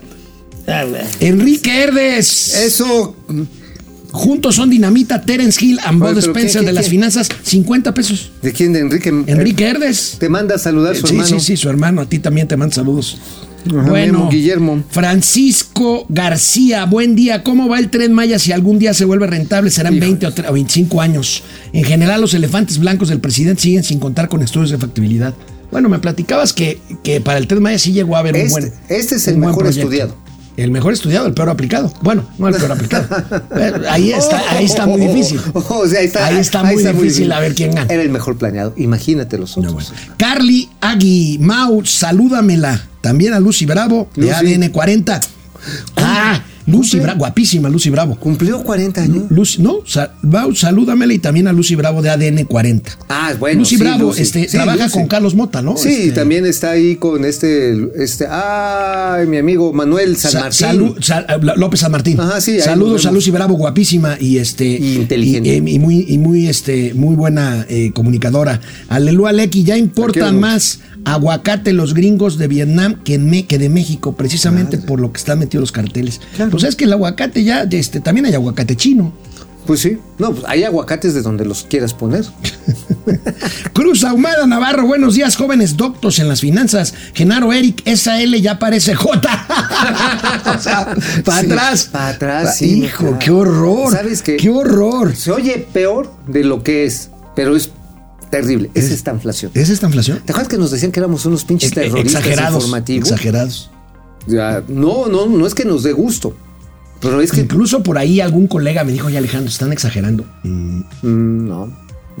Enrique 1.20 1.82
Herdes. 1.82 2.54
Eso. 2.56 3.16
Juntos 4.12 4.56
son 4.56 4.70
dinamita, 4.70 5.22
Terence 5.22 5.64
Hill, 5.64 5.78
¿qué, 5.78 6.18
Spencer 6.18 6.64
de 6.64 6.72
las 6.72 6.88
finanzas, 6.88 7.28
50 7.44 7.94
pesos. 7.94 8.32
¿De 8.42 8.52
quién? 8.52 8.72
¿De 8.72 8.80
Enrique? 8.80 9.08
Enrique 9.08 9.64
Herdes. 9.64 10.16
Te 10.18 10.28
manda 10.28 10.56
a 10.56 10.58
saludar 10.58 10.96
su 10.96 11.06
sí, 11.06 11.14
hermano. 11.14 11.28
sí, 11.28 11.40
sí, 11.40 11.56
su 11.56 11.68
hermano. 11.68 12.00
A 12.00 12.06
ti 12.06 12.18
también 12.18 12.48
te 12.48 12.56
mando 12.56 12.74
saludos. 12.74 13.18
Ajá, 13.68 13.88
bueno, 13.90 14.28
Guillermo. 14.30 14.82
Francisco 14.90 16.06
García, 16.08 16.84
buen 16.86 17.14
día. 17.14 17.42
¿Cómo 17.42 17.68
va 17.68 17.78
el 17.78 17.90
tren 17.90 18.12
Maya? 18.12 18.38
Si 18.38 18.52
algún 18.52 18.78
día 18.78 18.94
se 18.94 19.04
vuelve 19.04 19.26
rentable, 19.26 19.70
serán 19.70 19.94
Híjole. 19.94 20.06
20 20.06 20.26
o 20.26 20.34
tre- 20.34 20.48
o 20.48 20.52
25 20.52 21.00
años. 21.00 21.42
En 21.72 21.84
general, 21.84 22.20
los 22.20 22.34
elefantes 22.34 22.78
blancos 22.78 23.08
del 23.08 23.20
presidente 23.20 23.62
siguen 23.62 23.84
sin 23.84 23.98
contar 23.98 24.28
con 24.28 24.42
estudios 24.42 24.70
de 24.70 24.78
factibilidad. 24.78 25.34
Bueno, 25.70 25.88
me 25.88 25.98
platicabas 26.00 26.52
que, 26.52 26.78
que 27.04 27.20
para 27.20 27.38
el 27.38 27.46
tren 27.46 27.62
Maya 27.62 27.78
sí 27.78 27.92
llegó 27.92 28.16
a 28.16 28.20
haber 28.20 28.34
un 28.34 28.40
Este- 28.40 28.50
buen. 28.60 28.72
este 28.88 29.14
es 29.16 29.28
el 29.28 29.36
mejor 29.38 29.58
proyecto. 29.64 29.80
estudiado. 29.82 30.16
El 30.60 30.70
mejor 30.70 30.92
estudiado, 30.92 31.26
el 31.26 31.32
peor 31.34 31.48
aplicado. 31.48 31.92
Bueno, 32.02 32.24
no 32.38 32.48
el 32.48 32.54
peor 32.54 32.72
aplicado. 32.72 33.06
Ahí 33.88 34.12
está, 34.12 34.42
ahí 34.50 34.64
está 34.66 34.86
muy 34.86 35.00
difícil. 35.00 35.40
O 35.54 35.86
sea, 35.88 36.00
ahí 36.00 36.06
está, 36.06 36.26
Ahí 36.26 36.36
está 36.38 36.62
muy 36.62 36.82
difícil 36.82 37.30
a 37.32 37.40
ver 37.40 37.54
quién 37.54 37.74
gana. 37.74 37.92
Era 37.92 38.02
el 38.02 38.10
mejor 38.10 38.36
planeado. 38.36 38.74
Imagínate 38.76 39.38
los 39.38 39.56
No, 39.56 39.70
otros. 39.70 39.90
bueno. 39.90 40.14
Carly 40.18 40.68
Agui, 40.80 41.38
Mau, 41.40 41.84
salúdamela. 41.84 42.86
También 43.00 43.32
a 43.32 43.40
Lucy 43.40 43.64
Bravo, 43.66 44.08
de 44.14 44.22
Lucy. 44.26 44.54
ADN 44.54 44.68
40. 44.70 45.20
Ah, 45.96 46.42
Lucy. 46.70 46.98
Bravo, 47.00 47.18
guapísima 47.20 47.68
Lucy 47.68 47.90
Bravo. 47.90 48.16
Cumplió 48.16 48.62
40 48.62 49.02
años. 49.02 49.24
Lucy, 49.30 49.62
no, 49.62 49.78
sa- 49.86 50.12
Mau, 50.22 50.54
salúdamela 50.54 51.12
y 51.12 51.18
también 51.18 51.48
a 51.48 51.52
Lucy 51.52 51.74
Bravo 51.74 52.02
de 52.02 52.10
ADN 52.10 52.44
40. 52.44 52.98
Ah, 53.08 53.32
bueno. 53.38 53.60
Lucy 53.60 53.76
sí, 53.76 53.82
Bravo 53.82 54.04
Lucy. 54.08 54.22
este, 54.22 54.44
Sí, 54.48 54.56
trabaja 54.56 54.84
Lucy. 54.84 54.92
con 54.98 55.06
Carlos 55.08 55.34
Mota, 55.34 55.62
¿no? 55.62 55.76
Sí, 55.76 55.88
Este, 55.88 56.12
también 56.12 56.46
está 56.46 56.70
ahí 56.72 56.96
con 56.96 57.24
este, 57.24 57.72
este, 58.02 58.26
ay, 58.28 59.26
mi 59.26 59.36
amigo 59.38 59.72
Manuel 59.72 60.16
San 60.16 60.32
Sa- 60.32 60.40
Martín. 60.40 60.58
salud- 60.66 60.96
Sa- 61.02 61.20
eh, 61.28 61.38
López 61.56 61.80
San 61.80 61.92
Martín. 61.92 62.20
Ajá, 62.20 62.40
sí, 62.40 62.52
ahí 62.52 62.60
Saludos 62.60 63.06
a. 63.06 63.10
Lucy 63.12 63.30
Bravo, 63.30 63.54
guapísima 63.54 64.16
y 64.20 64.38
este 64.38 64.64
Y 64.66 64.96
inteligente. 64.96 65.48
y, 65.48 65.74
y 65.74 65.78
muy 65.78 66.04
y 66.08 66.18
muy 66.18 66.48
este 66.48 66.94
muy 66.94 67.14
buena 67.16 67.66
eh, 67.68 67.90
comunicadora. 67.94 68.60
Aleluya 68.88 69.32
Lecky, 69.32 69.64
ya 69.64 69.76
importa 69.76 70.32
más 70.32 70.80
aguacate 71.04 71.72
los 71.72 71.94
gringos 71.94 72.38
de 72.38 72.48
Vietnam 72.48 73.02
que, 73.04 73.14
en 73.14 73.28
Me- 73.30 73.46
que 73.46 73.58
de 73.58 73.68
México, 73.68 74.12
precisamente 74.14 74.78
por 74.78 75.00
lo 75.00 75.12
que 75.12 75.18
están 75.18 75.38
metidos 75.38 75.62
los 75.62 75.72
carteles. 75.72 76.20
Claro. 76.36 76.50
Pues 76.50 76.64
es 76.64 76.76
que 76.76 76.84
el 76.84 76.92
aguacate 76.92 77.42
ya 77.44 77.62
este 77.70 78.00
también 78.00 78.26
hay 78.26 78.34
aguacate 78.34 78.76
chino. 78.76 79.12
Pues 79.66 79.80
sí. 79.80 79.98
No, 80.18 80.32
pues 80.32 80.44
hay 80.48 80.64
aguacates 80.64 81.14
de 81.14 81.22
donde 81.22 81.44
los 81.44 81.62
quieras 81.64 81.94
poner. 81.94 82.24
Cruz 83.72 84.04
Ahumada 84.04 84.46
Navarro, 84.46 84.86
buenos 84.86 85.14
días, 85.14 85.36
jóvenes 85.36 85.76
doctos 85.76 86.18
en 86.18 86.28
las 86.28 86.40
finanzas. 86.40 86.94
Genaro 87.14 87.52
Eric, 87.52 87.82
esa 87.84 88.20
L 88.20 88.40
ya 88.40 88.58
parece 88.58 88.94
J. 88.94 89.20
o 90.56 90.58
sea, 90.60 90.94
para 91.24 91.40
Sí, 91.40 91.46
atrás. 91.46 91.84
Para 91.92 92.08
atrás, 92.08 92.56
sí. 92.56 92.84
Hijo, 92.84 92.98
claro. 93.04 93.18
qué 93.20 93.30
horror. 93.30 93.92
¿Sabes 93.92 94.22
qué? 94.22 94.36
Qué 94.36 94.50
horror. 94.50 95.14
Se 95.14 95.30
oye 95.30 95.66
peor 95.72 96.12
de 96.26 96.44
lo 96.44 96.62
que 96.62 96.84
es, 96.84 97.10
pero 97.36 97.54
es 97.54 97.70
terrible. 98.30 98.70
Es, 98.74 98.90
esta 98.90 99.12
inflación. 99.12 99.50
¿Es 99.54 99.68
esta 99.70 99.86
inflación? 99.86 100.20
¿Te 100.24 100.32
acuerdas 100.32 100.48
que 100.48 100.58
nos 100.58 100.70
decían 100.70 100.92
que 100.92 101.00
éramos 101.00 101.24
unos 101.26 101.44
pinches 101.44 101.70
Ex- 101.72 101.74
terroristas 101.80 102.20
exagerados. 102.22 102.54
informativos? 102.64 103.10
Exagerados. 103.10 103.70
Ya, 104.26 104.62
no, 104.68 105.06
no, 105.08 105.26
no 105.26 105.46
es 105.46 105.54
que 105.54 105.64
nos 105.64 105.82
dé 105.82 105.92
gusto. 105.92 106.34
Pero 107.00 107.20
es 107.22 107.32
que. 107.32 107.40
Incluso 107.40 107.82
por 107.82 107.96
ahí 107.98 108.20
algún 108.20 108.46
colega 108.46 108.84
me 108.84 108.92
dijo, 108.92 109.06
oye 109.06 109.16
Alejandro, 109.18 109.48
están 109.48 109.72
exagerando. 109.72 110.24
Mm, 110.44 110.80
no, 111.02 111.72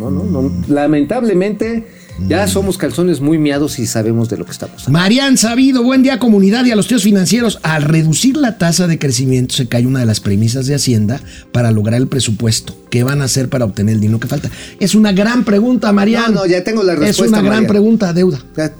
no, 0.08 0.24
no, 0.24 0.42
no. 0.42 0.50
Lamentablemente, 0.68 1.86
ya 2.28 2.46
somos 2.46 2.76
calzones 2.78 3.20
muy 3.20 3.38
miados 3.38 3.78
y 3.78 3.86
sabemos 3.86 4.28
de 4.28 4.36
lo 4.36 4.44
que 4.44 4.52
estamos 4.52 4.74
hablando. 4.82 4.98
Marian 4.98 5.36
Sabido, 5.36 5.82
buen 5.82 6.02
día 6.02 6.18
comunidad 6.18 6.64
y 6.64 6.70
a 6.70 6.76
los 6.76 6.86
tíos 6.86 7.02
financieros. 7.02 7.58
Al 7.62 7.82
reducir 7.82 8.36
la 8.36 8.58
tasa 8.58 8.86
de 8.86 8.98
crecimiento 8.98 9.54
se 9.54 9.68
cae 9.68 9.86
una 9.86 10.00
de 10.00 10.06
las 10.06 10.20
premisas 10.20 10.66
de 10.66 10.74
Hacienda 10.74 11.20
para 11.52 11.70
lograr 11.70 12.00
el 12.00 12.08
presupuesto. 12.08 12.76
¿Qué 12.90 13.04
van 13.04 13.22
a 13.22 13.24
hacer 13.24 13.48
para 13.48 13.64
obtener 13.64 13.94
el 13.94 14.00
dinero 14.00 14.20
que 14.20 14.28
falta? 14.28 14.50
Es 14.80 14.94
una 14.94 15.12
gran 15.12 15.44
pregunta, 15.44 15.92
Marian. 15.92 16.34
No, 16.34 16.40
no, 16.40 16.46
ya 16.46 16.62
tengo 16.64 16.82
la 16.82 16.92
Es 16.94 16.98
respuesta, 16.98 17.38
una 17.38 17.42
gran 17.42 17.62
Marian. 17.62 17.68
pregunta, 17.70 18.12
deuda. 18.12 18.38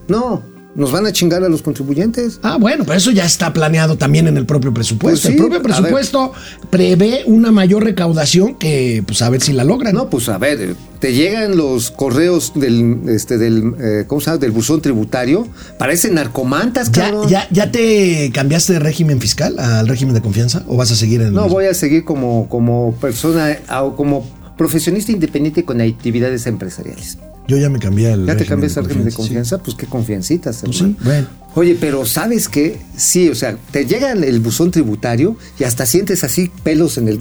No, 0.09 0.43
nos 0.75 0.93
van 0.93 1.05
a 1.07 1.13
chingar 1.13 1.43
a 1.43 1.49
los 1.49 1.63
contribuyentes. 1.63 2.39
Ah, 2.43 2.57
bueno, 2.59 2.85
pero 2.85 2.97
eso 2.97 3.11
ya 3.11 3.25
está 3.25 3.53
planeado 3.53 3.97
también 3.97 4.29
en 4.29 4.37
el 4.37 4.47
propio 4.47 4.73
presupuesto. 4.73 5.21
Pues 5.21 5.21
sí, 5.21 5.29
el 5.33 5.37
propio 5.37 5.63
presupuesto 5.63 6.33
prevé 6.71 7.23
una 7.27 7.51
mayor 7.51 7.85
recaudación 7.85 8.55
que, 8.55 9.03
pues, 9.07 9.21
a 9.23 9.31
ver 9.31 9.41
si 9.43 9.53
la 9.53 9.65
logran. 9.65 9.95
No, 9.95 10.09
pues 10.09 10.29
a 10.29 10.39
ver, 10.39 10.77
te 11.01 11.13
llegan 11.13 11.57
los 11.57 11.91
correos 11.91 12.53
del, 12.55 13.01
este, 13.09 13.37
del, 13.37 13.75
eh, 13.81 14.05
¿cómo 14.07 14.21
se 14.21 14.27
llama? 14.27 14.39
Del 14.39 14.53
buzón 14.53 14.81
tributario. 14.81 15.49
Parecen 15.79 16.15
narcomantas, 16.15 16.93
¿Ya, 16.93 17.03
cabrón. 17.11 17.29
ya, 17.29 17.49
¿Ya 17.51 17.71
te 17.73 18.31
cambiaste 18.33 18.75
de 18.75 18.79
régimen 18.79 19.21
fiscal 19.21 19.59
al 19.59 19.89
régimen 19.89 20.15
de 20.15 20.21
confianza 20.23 20.63
o 20.69 20.77
vas 20.77 20.93
a 20.93 20.97
seguir 20.97 21.21
en 21.21 21.29
el 21.29 21.33
No, 21.35 21.43
mismo? 21.43 21.57
voy 21.57 21.67
a 21.67 21.75
seguir 21.75 22.05
como, 22.05 22.49
como 22.49 22.95
persona, 23.01 23.57
como 23.97 24.25
profesionista 24.57 25.11
independiente 25.11 25.65
con 25.65 25.81
actividades 25.81 26.47
empresariales. 26.47 27.19
Yo 27.51 27.57
ya 27.59 27.69
me 27.69 27.81
cambié 27.81 28.13
al 28.13 28.27
¿Ya 28.27 28.37
te 28.37 28.47
cambiaste 28.47 28.79
al 28.79 28.87
régimen 28.87 29.07
de 29.07 29.11
sí. 29.11 29.17
confianza? 29.17 29.59
Pues 29.59 29.77
qué 29.77 29.87
confiancitas, 29.87 30.61
Pues 30.65 30.77
sí, 30.79 30.97
bueno. 31.03 31.27
Oye, 31.57 31.77
pero 31.81 32.07
¿sabes 32.07 32.49
qué? 32.49 32.79
Sí, 32.97 33.29
o 33.29 33.35
sea, 33.35 33.57
te 33.73 33.85
llega 33.85 34.13
el 34.13 34.39
buzón 34.39 34.71
tributario 34.71 35.37
y 35.59 35.65
hasta 35.65 35.85
sientes 35.85 36.23
así 36.23 36.49
pelos 36.63 36.97
en 36.97 37.09
el 37.09 37.19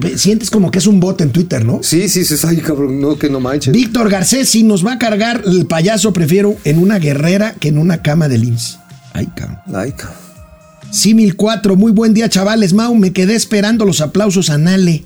pe- 0.00 0.16
sientes 0.16 0.48
como 0.48 0.70
que 0.70 0.78
es 0.78 0.86
un 0.86 0.98
bot 0.98 1.20
en 1.20 1.30
Twitter, 1.30 1.62
¿no? 1.62 1.80
Sí, 1.82 2.08
sí, 2.08 2.24
sí, 2.24 2.36
ay, 2.46 2.56
cabrón, 2.56 3.02
no, 3.02 3.18
que 3.18 3.28
no 3.28 3.38
manches. 3.38 3.74
Víctor 3.74 4.08
Garcés, 4.08 4.48
si 4.48 4.62
nos 4.62 4.86
va 4.86 4.94
a 4.94 4.98
cargar 4.98 5.42
el 5.44 5.66
payaso, 5.66 6.14
prefiero 6.14 6.56
en 6.64 6.78
una 6.78 6.98
guerrera 6.98 7.52
que 7.60 7.68
en 7.68 7.76
una 7.76 8.00
cama 8.00 8.28
de 8.28 8.36
IMSS. 8.36 8.78
Ay, 9.12 9.26
cabrón. 9.36 9.58
Ay, 9.74 9.92
cabrón. 9.92 10.16
Simil 10.90 11.36
4, 11.36 11.76
muy 11.76 11.92
buen 11.92 12.14
día, 12.14 12.30
chavales. 12.30 12.72
Mau, 12.72 12.94
me 12.94 13.12
quedé 13.12 13.34
esperando 13.34 13.84
los 13.84 14.00
aplausos 14.00 14.48
a 14.48 14.56
Nale. 14.56 15.04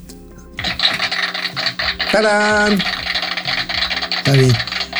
¡Tarán! 2.13 2.79
Está 4.25 4.33
bien. 4.33 4.53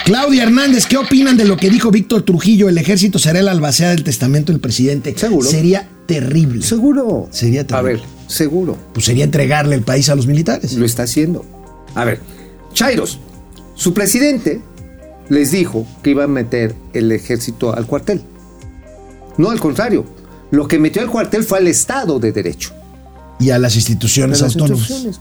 Claudia 0.05 0.43
Hernández, 0.43 0.87
¿qué 0.87 0.97
opinan 0.97 1.37
de 1.37 1.45
lo 1.45 1.57
que 1.57 1.71
dijo 1.71 1.91
Víctor 1.93 2.23
Trujillo? 2.23 2.69
El 2.69 2.77
ejército 2.79 3.19
será 3.21 3.39
el 3.39 3.49
albacea 3.49 3.91
del 3.91 4.03
testamento 4.03 4.51
del 4.51 4.61
presidente. 4.61 5.15
Seguro. 5.17 5.49
Sería 5.49 5.89
terrible. 6.07 6.63
Seguro. 6.65 7.29
Sería 7.31 7.61
A 7.61 7.65
terrible. 7.67 7.93
ver, 7.95 8.03
seguro. 8.27 8.77
Pues 8.93 9.07
sería 9.07 9.25
entregarle 9.25 9.77
el 9.77 9.83
país 9.83 10.09
a 10.09 10.17
los 10.17 10.27
militares. 10.27 10.73
Lo 10.75 10.85
está 10.85 11.05
haciendo. 11.05 11.45
A 11.95 12.05
ver, 12.05 12.21
Chairos, 12.73 13.21
su 13.77 13.95
presidente 13.95 14.61
les 15.29 15.53
dijo 15.53 15.87
que 16.03 16.11
iba 16.11 16.25
a 16.25 16.29
meter 16.29 16.75
el 16.95 17.13
ejército 17.13 17.73
al 17.75 17.87
cuartel. 17.87 18.23
No, 19.39 19.51
al 19.51 19.61
contrario. 19.61 20.05
Lo 20.51 20.67
que 20.67 20.79
metió 20.81 21.01
al 21.01 21.09
cuartel 21.11 21.45
fue 21.45 21.59
al 21.59 21.69
Estado 21.69 22.19
de 22.19 22.33
Derecho. 22.33 22.73
Y 23.39 23.51
a 23.51 23.59
las 23.59 23.77
instituciones 23.77 24.41
a 24.43 24.47
las 24.47 24.55
autónomas. 24.55 24.81
instituciones. 24.91 25.21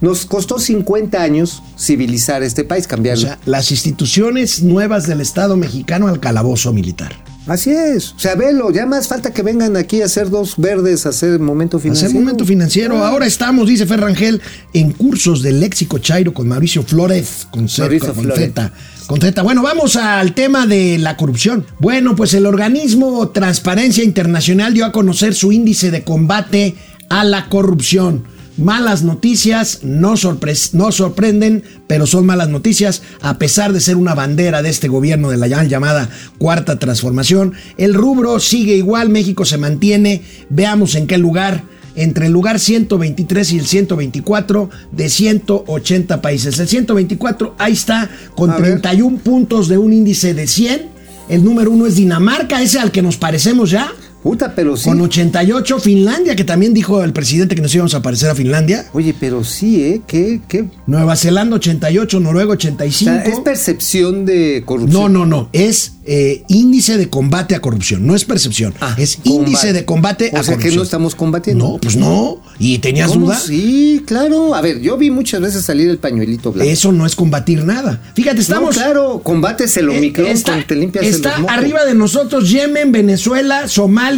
Nos 0.00 0.26
costó 0.26 0.58
50 0.58 1.20
años 1.22 1.62
civilizar 1.78 2.42
este 2.42 2.64
país, 2.64 2.86
O 2.86 2.88
cambiarlo. 2.88 3.22
sea, 3.22 3.38
las 3.46 3.70
instituciones 3.70 4.62
nuevas 4.62 5.06
del 5.06 5.20
Estado 5.20 5.56
mexicano 5.56 6.08
al 6.08 6.20
calabozo 6.20 6.72
militar. 6.72 7.12
Así 7.48 7.70
es. 7.70 8.12
O 8.12 8.18
sea, 8.18 8.34
velo, 8.34 8.70
ya 8.70 8.84
más 8.84 9.08
falta 9.08 9.32
que 9.32 9.42
vengan 9.42 9.74
aquí 9.76 10.02
a 10.02 10.04
hacer 10.04 10.28
dos 10.28 10.54
verdes, 10.58 11.06
a 11.06 11.08
hacer 11.08 11.40
momento 11.40 11.78
financiero. 11.78 12.10
Hacer 12.10 12.20
momento 12.20 12.44
financiero. 12.44 13.02
Ah. 13.02 13.08
Ahora 13.08 13.26
estamos, 13.26 13.66
dice 13.66 13.86
Ferrangel, 13.86 14.42
en 14.74 14.92
cursos 14.92 15.42
de 15.42 15.52
léxico 15.52 15.98
chairo 15.98 16.34
con 16.34 16.46
Mauricio 16.46 16.82
Flores, 16.82 17.48
con, 17.50 17.66
Z, 17.68 17.84
Mauricio 17.84 18.14
con 18.14 18.24
Flores. 18.24 18.44
Z. 18.48 18.72
Con 19.06 19.20
Z. 19.22 19.42
Bueno, 19.42 19.62
vamos 19.62 19.96
al 19.96 20.34
tema 20.34 20.66
de 20.66 20.98
la 20.98 21.16
corrupción. 21.16 21.64
Bueno, 21.78 22.14
pues 22.14 22.34
el 22.34 22.44
organismo 22.44 23.30
Transparencia 23.30 24.04
Internacional 24.04 24.74
dio 24.74 24.84
a 24.84 24.92
conocer 24.92 25.34
su 25.34 25.50
índice 25.50 25.90
de 25.90 26.04
combate 26.04 26.74
a 27.08 27.24
la 27.24 27.48
corrupción. 27.48 28.24
Malas 28.58 29.04
noticias, 29.04 29.80
no, 29.82 30.16
sorpres- 30.16 30.70
no 30.74 30.90
sorprenden, 30.90 31.62
pero 31.86 32.06
son 32.06 32.26
malas 32.26 32.48
noticias, 32.48 33.02
a 33.20 33.38
pesar 33.38 33.72
de 33.72 33.80
ser 33.80 33.96
una 33.96 34.14
bandera 34.14 34.62
de 34.62 34.68
este 34.70 34.88
gobierno 34.88 35.30
de 35.30 35.36
la 35.36 35.46
llamada 35.64 36.10
Cuarta 36.38 36.78
Transformación. 36.78 37.54
El 37.76 37.94
rubro 37.94 38.40
sigue 38.40 38.74
igual, 38.76 39.08
México 39.10 39.44
se 39.44 39.58
mantiene, 39.58 40.22
veamos 40.50 40.96
en 40.96 41.06
qué 41.06 41.18
lugar 41.18 41.62
entre 41.94 42.26
el 42.26 42.32
lugar 42.32 42.58
123 42.60 43.52
y 43.52 43.58
el 43.58 43.66
124 43.66 44.70
de 44.92 45.08
180 45.08 46.20
países. 46.20 46.58
El 46.58 46.68
124, 46.68 47.54
ahí 47.58 47.72
está, 47.72 48.08
con 48.34 48.50
A 48.50 48.58
ver. 48.58 48.80
31 48.80 49.18
puntos 49.18 49.68
de 49.68 49.78
un 49.78 49.92
índice 49.92 50.34
de 50.34 50.46
100. 50.46 50.82
El 51.28 51.44
número 51.44 51.70
uno 51.70 51.86
es 51.86 51.96
Dinamarca, 51.96 52.62
ese 52.62 52.78
al 52.78 52.90
que 52.92 53.02
nos 53.02 53.16
parecemos 53.16 53.70
ya. 53.70 53.92
Puta, 54.28 54.52
pero 54.54 54.76
sí. 54.76 54.84
Con 54.84 55.00
88, 55.00 55.78
Finlandia, 55.78 56.36
que 56.36 56.44
también 56.44 56.74
dijo 56.74 57.02
el 57.02 57.14
presidente 57.14 57.54
que 57.54 57.62
nos 57.62 57.74
íbamos 57.74 57.94
a 57.94 58.02
parecer 58.02 58.28
a 58.28 58.34
Finlandia. 58.34 58.84
Oye, 58.92 59.14
pero 59.18 59.42
sí, 59.42 59.82
¿eh? 59.82 60.02
¿Qué? 60.06 60.42
¿Qué? 60.46 60.66
Nueva 60.86 61.16
Zelanda 61.16 61.56
88, 61.56 62.20
Noruega 62.20 62.50
O 62.50 62.52
85. 62.52 63.10
sea, 63.10 63.22
es 63.22 63.40
percepción 63.40 64.26
de 64.26 64.64
corrupción. 64.66 65.10
No, 65.14 65.20
no, 65.20 65.24
no. 65.24 65.48
Es 65.54 65.94
eh, 66.04 66.42
índice 66.48 66.98
de 66.98 67.08
combate 67.08 67.54
a 67.54 67.60
corrupción. 67.60 68.06
No 68.06 68.14
es 68.14 68.26
percepción. 68.26 68.74
Ah, 68.82 68.94
es 68.98 69.16
combate. 69.16 69.30
índice 69.30 69.72
de 69.72 69.86
combate 69.86 70.24
O 70.34 70.36
a 70.36 70.42
sea 70.42 70.56
corrupción. 70.56 70.72
que 70.72 70.76
no 70.76 70.82
estamos 70.82 71.14
combatiendo. 71.14 71.64
No, 71.66 71.78
pues 71.78 71.96
no. 71.96 72.42
¿Y 72.58 72.78
tenías 72.80 73.12
¿Cómo 73.12 73.26
duda? 73.28 73.38
Sí, 73.38 74.02
claro. 74.06 74.54
A 74.54 74.60
ver, 74.60 74.82
yo 74.82 74.98
vi 74.98 75.10
muchas 75.10 75.40
veces 75.40 75.64
salir 75.64 75.88
el 75.88 75.96
pañuelito 75.96 76.52
blanco. 76.52 76.70
Eso 76.70 76.92
no 76.92 77.06
es 77.06 77.16
combatir 77.16 77.64
nada. 77.64 78.02
Fíjate, 78.14 78.40
estamos. 78.40 78.76
No, 78.76 78.82
claro, 78.82 79.20
combates 79.22 79.74
el 79.78 79.88
eh, 79.88 79.96
Omicron 79.96 80.26
está 80.26 80.62
te 80.66 80.74
limpias 80.74 81.06
está 81.06 81.38
mocos. 81.38 81.56
arriba 81.56 81.86
de 81.86 81.94
nosotros 81.94 82.50
Yemen, 82.50 82.92
Venezuela, 82.92 83.68
Somalia 83.68 84.17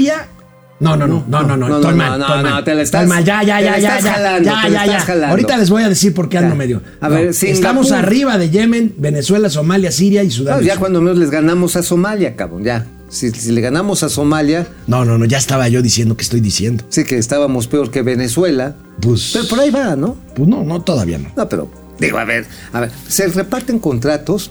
No, 0.81 0.97
no, 0.97 1.07
no, 1.07 1.23
no, 1.29 1.43
no, 1.43 1.57
no, 1.59 1.69
No, 1.69 1.77
estoy 1.77 1.91
no, 1.91 1.97
mal, 1.99 2.19
no, 2.19 2.37
no, 2.43 2.51
mal. 2.51 2.65
te 2.65 2.75
la 2.75 2.81
estás- 2.83 3.07
mal, 3.07 3.23
ya, 3.23 3.43
ya, 3.43 3.61
ya, 3.61 3.79
ya, 3.79 4.01
ya, 4.01 4.39
ya, 4.41 4.69
ya, 4.69 4.87
ya. 5.05 5.29
Ahorita 5.29 5.59
les 5.59 5.69
voy 5.69 5.83
a 5.83 5.91
decir 5.91 6.15
por 6.15 6.31
qué 6.31 6.39
ando 6.39 6.55
medio. 6.57 6.81
A 7.03 7.09
ver, 7.11 7.35
Singapur. 7.35 7.55
Estamos 7.55 7.93
arriba 7.93 8.39
de 8.39 8.49
Yemen, 8.49 8.95
Venezuela, 8.97 9.51
Somalia, 9.51 9.93
Siria 9.93 10.23
y 10.23 10.31
Sudán. 10.31 10.57
No, 10.61 10.63
ya 10.67 10.79
cuando 10.79 11.03
menos 11.03 11.19
les 11.19 11.31
ganamos 11.31 11.77
a 11.77 11.83
Somalia, 11.83 12.35
cabrón, 12.35 12.65
ya. 12.65 12.87
Si, 13.11 13.31
si 13.31 13.51
le 13.53 13.61
ganamos 13.61 14.03
a 14.05 14.09
Somalia, 14.09 14.69
No, 14.87 15.05
no, 15.05 15.19
no, 15.19 15.25
ya 15.27 15.37
estaba 15.37 15.69
yo 15.69 15.83
diciendo 15.83 16.17
que 16.17 16.23
estoy 16.23 16.41
diciendo. 16.41 16.85
sí 16.89 17.05
que 17.05 17.19
estábamos 17.19 17.67
peor 17.67 17.91
que 17.91 18.01
Venezuela. 18.03 18.77
Pues, 19.03 19.31
Pero 19.35 19.49
por 19.49 19.61
ahí 19.61 19.71
va, 19.71 19.97
¿no? 19.97 20.17
pues 20.35 20.49
no, 20.49 20.63
no, 20.65 20.81
todavía 20.81 21.19
no. 21.19 21.29
No, 21.37 21.47
pero 21.47 21.69
digo, 21.99 22.17
a 22.19 22.25
ver, 22.25 22.47
a 22.73 22.81
ver, 22.81 22.91
se 23.07 23.27
reparten 23.29 23.81
contratos 23.81 24.51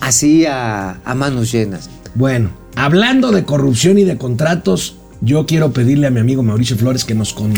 así 0.00 0.44
a, 0.46 0.98
a 1.04 1.14
manos 1.14 1.52
llenas. 1.52 1.88
Bueno, 2.14 2.50
hablando 2.76 3.30
de 3.32 3.44
corrupción 3.44 3.98
y 3.98 4.04
de 4.04 4.16
contratos, 4.18 4.96
yo 5.20 5.46
quiero 5.46 5.72
pedirle 5.72 6.06
a 6.06 6.10
mi 6.10 6.20
amigo 6.20 6.42
Mauricio 6.42 6.76
Flores 6.76 7.04
que 7.04 7.14
nos, 7.14 7.32
con- 7.32 7.54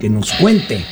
que 0.00 0.08
nos 0.10 0.32
cuente. 0.32 0.84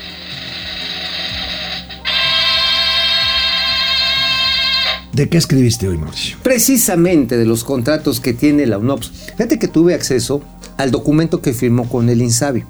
¿De 5.12 5.28
qué 5.30 5.38
escribiste 5.38 5.88
hoy, 5.88 5.96
Mauricio? 5.96 6.36
Precisamente 6.42 7.38
de 7.38 7.46
los 7.46 7.64
contratos 7.64 8.20
que 8.20 8.34
tiene 8.34 8.66
la 8.66 8.76
UNOPS. 8.78 9.10
Fíjate 9.36 9.58
que 9.58 9.66
tuve 9.68 9.94
acceso 9.94 10.42
al 10.76 10.90
documento 10.90 11.40
que 11.40 11.54
firmó 11.54 11.88
con 11.88 12.10
el 12.10 12.20
INSABI. 12.20 12.64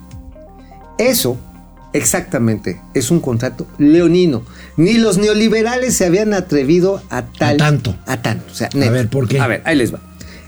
Eso, 0.98 1.36
exactamente, 1.92 2.80
es 2.94 3.10
un 3.10 3.18
contrato 3.20 3.66
leonino. 3.78 4.42
Ni 4.76 4.94
los 4.94 5.18
neoliberales 5.18 5.96
se 5.96 6.06
habían 6.06 6.34
atrevido 6.34 7.02
a 7.10 7.22
tal. 7.26 7.56
tanto. 7.56 7.96
A 8.06 8.22
tanto. 8.22 8.44
O 8.52 8.54
sea, 8.54 8.68
A 8.72 8.90
ver, 8.90 9.08
¿por 9.08 9.26
qué? 9.26 9.40
A 9.40 9.48
ver, 9.48 9.62
ahí 9.64 9.74
les 9.76 9.92
va. 9.92 9.98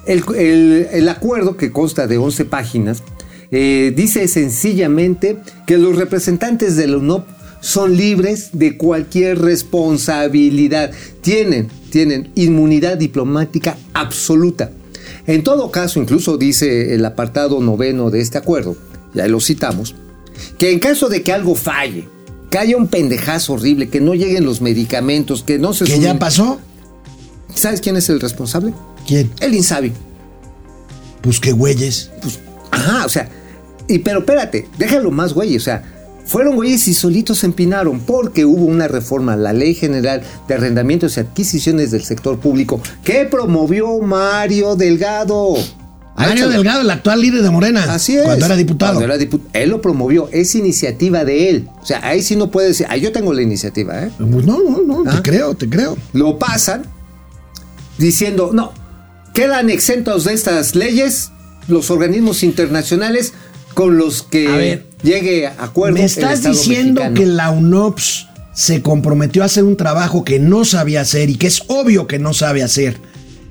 El, 0.09 0.25
el- 0.37 0.89
el 0.93 1.09
acuerdo 1.09 1.57
que 1.57 1.71
consta 1.71 2.07
de 2.07 2.19
11 2.19 2.45
páginas 2.47 3.03
eh, 3.51 3.93
dice 3.97 4.27
sencillamente 4.29 5.39
que 5.67 5.79
los 5.79 5.97
representantes 5.97 6.77
de 6.77 6.87
la 6.89 6.97
UNOP 6.99 7.27
son 7.61 7.97
libres 7.97 8.51
de 8.53 8.77
cualquier 8.77 9.39
responsabilidad. 9.41 10.91
Tienen, 11.21 11.69
tienen 11.91 12.31
inmunidad 12.35 12.97
diplomática 12.97 13.77
absoluta. 13.95 14.71
En 15.27 15.43
todo 15.43 15.71
caso, 15.71 16.01
incluso 16.01 16.37
dice 16.39 16.95
el 16.95 17.05
apartado 17.05 17.61
noveno 17.61 18.11
de 18.11 18.21
este 18.21 18.39
acuerdo, 18.39 18.77
ya 19.15 19.27
lo 19.29 19.41
citamos, 19.41 19.95
que 20.59 20.71
en 20.73 20.79
caso 20.79 21.09
de 21.09 21.23
que 21.23 21.33
algo 21.33 21.55
falle, 21.55 22.07
que 22.51 22.59
haya 22.59 22.77
un 22.77 22.89
pendejazo 22.89 23.55
horrible, 23.55 23.89
que 23.89 24.01
no 24.01 24.15
lleguen 24.15 24.45
los 24.45 24.61
medicamentos, 24.61 25.43
que 25.43 25.59
no 25.59 25.73
se 25.75 25.85
¿Que 25.85 25.99
ya 26.01 26.15
sumen- 26.15 26.19
pasó? 26.19 26.61
¿Sabes 27.55 27.81
quién 27.81 27.97
es 27.97 28.09
el 28.09 28.21
responsable? 28.21 28.73
¿Quién? 29.09 29.31
El 29.41 29.55
Insabi. 29.55 29.93
Pues 31.23 31.41
qué 31.41 31.51
güeyes. 31.53 32.11
Pues, 32.23 32.39
ajá, 32.71 33.07
o 33.07 33.09
sea, 33.09 33.29
y 33.89 33.99
pero 34.01 34.21
espérate, 34.21 34.69
déjalo 34.79 35.11
más, 35.11 35.33
güey, 35.33 35.57
o 35.57 35.61
sea, 35.61 35.83
fueron 36.27 36.57
güeyes 36.57 36.87
y 36.89 36.95
solitos 36.95 37.39
se 37.39 37.47
empinaron 37.47 38.01
porque 38.01 38.45
hubo 38.45 38.67
una 38.67 38.87
reforma 38.87 39.33
a 39.33 39.37
la 39.37 39.55
Ley 39.55 39.75
General 39.75 40.21
de 40.47 40.55
Arrendamientos 40.55 41.17
y 41.17 41.21
Adquisiciones 41.21 41.91
del 41.91 42.05
Sector 42.05 42.39
Público 42.39 42.81
que 43.03 43.25
promovió 43.25 43.99
Mario 44.01 44.77
Delgado. 44.77 45.55
Mario. 46.15 46.49
Delgado, 46.49 46.81
el 46.83 46.91
actual 46.91 47.21
líder 47.23 47.43
de 47.43 47.51
Morena. 47.51 47.85
Así 47.95 48.17
es. 48.17 48.25
Cuando 48.25 48.45
era 48.45 48.57
diputado. 48.57 48.97
Cuando 48.97 49.15
era 49.15 49.25
dipu- 49.25 49.41
él 49.53 49.71
lo 49.71 49.81
promovió, 49.81 50.29
es 50.33 50.55
iniciativa 50.57 51.25
de 51.25 51.49
él. 51.49 51.69
O 51.81 51.87
sea, 51.87 52.07
ahí 52.07 52.23
sí 52.23 52.35
no 52.37 52.51
puede 52.51 52.69
decir, 52.69 52.87
ah, 52.91 52.97
yo 52.97 53.13
tengo 53.13 53.33
la 53.33 53.41
iniciativa, 53.41 54.03
¿eh? 54.05 54.11
Pues 54.19 54.45
no, 54.45 54.59
no, 54.61 54.83
no, 54.83 55.05
Ah. 55.11 55.15
te 55.17 55.23
creo, 55.31 55.55
te 55.55 55.69
creo. 55.71 55.97
lo 56.13 56.37
pasan 56.39 56.83
diciendo, 57.99 58.51
no, 58.53 58.73
quedan 59.39 59.71
exentos 59.71 60.25
de 60.25 60.35
estas 60.35 60.75
leyes 60.75 61.31
los 61.69 61.93
organismos 61.93 62.43
internacionales 62.43 63.35
con 63.73 63.97
los 63.97 64.25
que 64.25 64.49
A 64.49 64.57
ver, 64.57 64.87
llegue 65.05 65.47
a 65.47 65.55
acuerdo. 65.63 65.99
Me 65.99 66.05
estás 66.05 66.43
diciendo 66.43 67.03
mexicano. 67.03 67.15
que 67.15 67.27
la 67.27 67.51
UNOPS 67.51 68.27
se 68.53 68.83
comprometió 68.83 69.45
a 69.45 69.47
hacer 69.47 69.63
un 69.63 69.77
trabajo 69.77 70.25
que 70.25 70.41
no 70.41 70.65
sabía 70.65 71.03
hacer 71.03 71.31
y 71.31 71.37
que 71.37 71.47
es 71.47 71.63
obvio 71.69 72.09
que 72.09 72.19
no 72.19 72.35
sabe 72.35 72.65
hacer, 72.65 72.97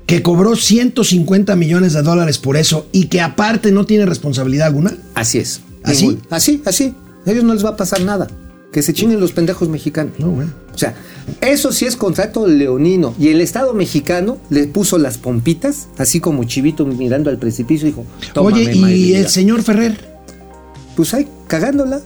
que 0.05 0.21
cobró 0.21 0.57
150 0.57 1.55
millones 1.55 1.93
de 1.93 2.01
dólares 2.01 2.37
por 2.37 2.57
eso 2.57 2.87
y 2.91 3.05
que 3.05 3.21
aparte 3.21 3.71
no 3.71 3.85
tiene 3.85 4.05
responsabilidad 4.05 4.67
alguna. 4.67 4.93
Así 5.15 5.37
es. 5.37 5.61
¿Así? 5.83 6.07
Ningún- 6.09 6.27
Así, 6.29 6.61
así. 6.65 6.93
A 7.25 7.31
ellos 7.31 7.45
no 7.45 7.53
les 7.53 7.63
va 7.63 7.69
a 7.69 7.77
pasar 7.77 8.01
nada. 8.01 8.27
Que 8.71 8.81
se 8.83 8.93
chinguen 8.93 9.19
los 9.19 9.31
pendejos 9.31 9.69
mexicanos. 9.69 10.13
No, 10.19 10.27
bueno. 10.29 10.51
O 10.73 10.77
sea, 10.77 10.93
eso 11.41 11.71
sí 11.71 11.85
es 11.85 11.95
contrato 11.95 12.45
leonino. 12.45 13.15
Y 13.19 13.29
el 13.29 13.41
Estado 13.41 13.73
mexicano 13.73 14.37
le 14.49 14.67
puso 14.67 14.97
las 14.97 15.17
pompitas, 15.17 15.87
así 15.97 16.19
como 16.19 16.43
Chivito 16.43 16.85
mirando 16.85 17.29
al 17.29 17.39
precipicio 17.39 17.87
dijo, 17.87 18.05
Tómame, 18.33 18.61
Oye, 18.61 18.75
¿y 18.75 18.83
vida". 18.83 19.19
el 19.19 19.27
señor 19.29 19.63
Ferrer? 19.63 20.17
pues 20.95 21.13
ahí 21.13 21.27
cagándola. 21.47 22.01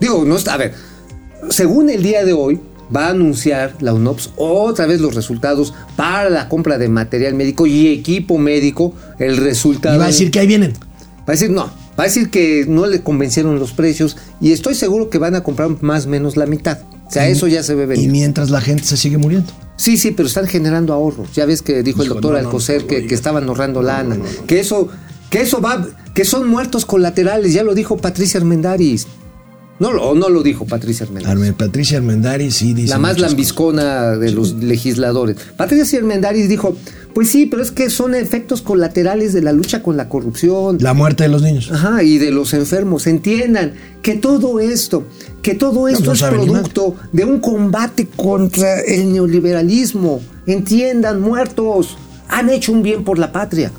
Digo, 0.00 0.24
no 0.24 0.36
está, 0.36 0.54
a 0.54 0.56
ver, 0.56 0.74
según 1.50 1.88
el 1.90 2.02
día 2.02 2.24
de 2.24 2.32
hoy 2.32 2.58
va 2.94 3.06
a 3.06 3.10
anunciar 3.10 3.74
la 3.80 3.94
UNOPS 3.94 4.30
otra 4.36 4.86
vez 4.86 5.00
los 5.00 5.14
resultados 5.14 5.72
para 5.96 6.28
la 6.28 6.48
compra 6.48 6.76
de 6.76 6.88
material 6.88 7.34
médico 7.34 7.66
y 7.66 7.86
equipo 7.88 8.36
médico, 8.38 8.94
el 9.20 9.36
resultado. 9.36 9.94
Y 9.94 9.98
va 9.98 10.04
a 10.04 10.08
decir 10.08 10.30
que 10.32 10.40
ahí 10.40 10.46
vienen. 10.48 10.72
Va 11.20 11.24
a 11.28 11.32
decir 11.32 11.50
no, 11.50 11.70
va 11.98 12.04
a 12.04 12.06
decir 12.06 12.30
que 12.30 12.64
no 12.68 12.86
le 12.86 13.02
convencieron 13.02 13.58
los 13.58 13.72
precios 13.72 14.16
y 14.40 14.52
estoy 14.52 14.74
seguro 14.74 15.10
que 15.10 15.18
van 15.18 15.34
a 15.34 15.42
comprar 15.42 15.70
más 15.82 16.06
o 16.06 16.08
menos 16.08 16.36
la 16.36 16.46
mitad. 16.46 16.78
O 17.06 17.10
sea, 17.12 17.28
eso 17.28 17.46
ya 17.46 17.62
se 17.62 17.74
ve 17.74 17.84
Y 17.84 17.86
venir. 17.86 18.10
mientras 18.10 18.48
la 18.48 18.60
gente 18.62 18.84
se 18.84 18.96
sigue 18.96 19.18
muriendo. 19.18 19.52
Sí, 19.76 19.98
sí, 19.98 20.12
pero 20.12 20.26
están 20.26 20.46
generando 20.46 20.94
ahorros. 20.94 21.32
Ya 21.34 21.44
ves 21.44 21.60
que 21.60 21.82
dijo 21.82 22.02
el 22.02 22.08
doctor 22.08 22.32
no, 22.32 22.38
Alcocer 22.38 22.82
no, 22.82 22.88
que, 22.88 23.02
no, 23.02 23.08
que 23.08 23.14
estaban 23.14 23.46
ahorrando 23.48 23.82
lana. 23.82 24.16
Que 24.46 24.60
eso, 24.60 24.88
que 25.28 25.42
eso 25.42 25.60
va, 25.60 25.86
que 26.14 26.24
son 26.24 26.48
muertos 26.48 26.86
colaterales. 26.86 27.52
Ya 27.52 27.64
lo 27.64 27.74
dijo 27.74 27.98
Patricia 27.98 28.40
Armendaris. 28.40 29.06
No, 29.78 29.90
lo- 29.92 30.14
no 30.14 30.28
lo 30.28 30.42
dijo 30.44 30.64
Patricia 30.64 31.06
Armendaris. 31.06 31.36
Arme- 31.36 31.52
Patricia 31.56 31.98
Armendari 31.98 32.50
sí 32.52 32.72
dice. 32.72 32.90
la 32.90 32.98
más 32.98 33.18
lambiscona 33.18 34.12
de 34.16 34.30
los 34.30 34.54
legisladores. 34.54 35.36
Patricia 35.56 35.98
Armendaris 35.98 36.48
dijo, 36.48 36.76
pues 37.14 37.30
sí, 37.30 37.46
pero 37.46 37.62
es 37.62 37.72
que 37.72 37.90
son 37.90 38.14
efectos 38.14 38.62
colaterales 38.62 39.32
de 39.32 39.42
la 39.42 39.50
lucha 39.52 39.82
con 39.82 39.96
la 39.96 40.08
corrupción. 40.08 40.78
La 40.80 40.94
muerte 40.94 41.24
de 41.24 41.30
los 41.30 41.42
niños. 41.42 41.70
Ajá, 41.72 42.02
y 42.04 42.18
de 42.18 42.30
los 42.30 42.54
enfermos. 42.54 43.06
Entiendan 43.08 43.72
que 44.02 44.14
todo 44.14 44.60
esto, 44.60 45.04
que 45.42 45.54
todo 45.54 45.88
esto 45.88 46.04
no 46.04 46.12
es 46.12 46.22
producto 46.22 46.94
de 47.12 47.24
un 47.24 47.40
combate 47.40 48.06
contra 48.06 48.80
el 48.82 49.12
neoliberalismo. 49.12 50.20
Entiendan, 50.46 51.20
muertos, 51.20 51.96
han 52.28 52.50
hecho 52.50 52.70
un 52.72 52.82
bien 52.84 53.02
por 53.04 53.18
la 53.18 53.32
patria. 53.32 53.72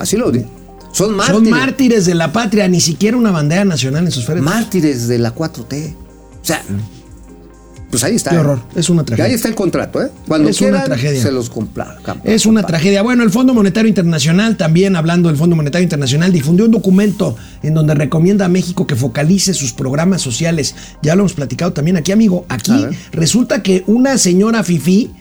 Así 0.00 0.16
lo 0.16 0.30
digo. 0.32 0.46
Son 0.94 1.14
mártires. 1.14 1.40
Son 1.42 1.50
mártires 1.50 2.06
de 2.06 2.14
la 2.14 2.32
patria, 2.32 2.68
ni 2.68 2.80
siquiera 2.80 3.16
una 3.16 3.30
bandera 3.30 3.64
nacional 3.64 4.04
en 4.06 4.12
sus 4.12 4.24
féretros. 4.24 4.54
mártires 4.54 5.08
de 5.08 5.18
la 5.18 5.34
4T. 5.34 5.94
O 5.94 6.46
sea, 6.46 6.62
pues 7.90 8.02
ahí 8.02 8.16
está. 8.16 8.30
Qué 8.30 8.36
¿eh? 8.36 8.38
horror, 8.40 8.60
es 8.74 8.90
una 8.90 9.04
tragedia. 9.04 9.26
ahí 9.28 9.34
está 9.34 9.46
el 9.46 9.54
contrato, 9.54 10.02
¿eh? 10.02 10.10
Cuando 10.26 10.48
Es 10.48 10.60
una 10.60 10.70
quieran, 10.70 10.86
tragedia. 10.86 11.22
se 11.22 11.30
los 11.30 11.48
compra. 11.48 11.96
Es 12.24 12.44
una 12.44 12.64
tragedia. 12.64 13.02
Bueno, 13.02 13.22
el 13.22 13.30
Fondo 13.30 13.54
Monetario 13.54 13.88
Internacional, 13.88 14.56
también 14.56 14.96
hablando 14.96 15.28
del 15.28 15.38
Fondo 15.38 15.54
Monetario 15.54 15.84
Internacional, 15.84 16.32
difundió 16.32 16.64
un 16.64 16.72
documento 16.72 17.36
en 17.62 17.72
donde 17.74 17.94
recomienda 17.94 18.46
a 18.46 18.48
México 18.48 18.86
que 18.86 18.96
focalice 18.96 19.54
sus 19.54 19.72
programas 19.72 20.22
sociales. 20.22 20.74
Ya 21.02 21.14
lo 21.14 21.22
hemos 21.22 21.34
platicado 21.34 21.72
también 21.72 21.96
aquí, 21.96 22.10
amigo. 22.10 22.46
Aquí 22.48 22.86
resulta 23.12 23.62
que 23.62 23.84
una 23.86 24.18
señora 24.18 24.64
Fifi 24.64 25.12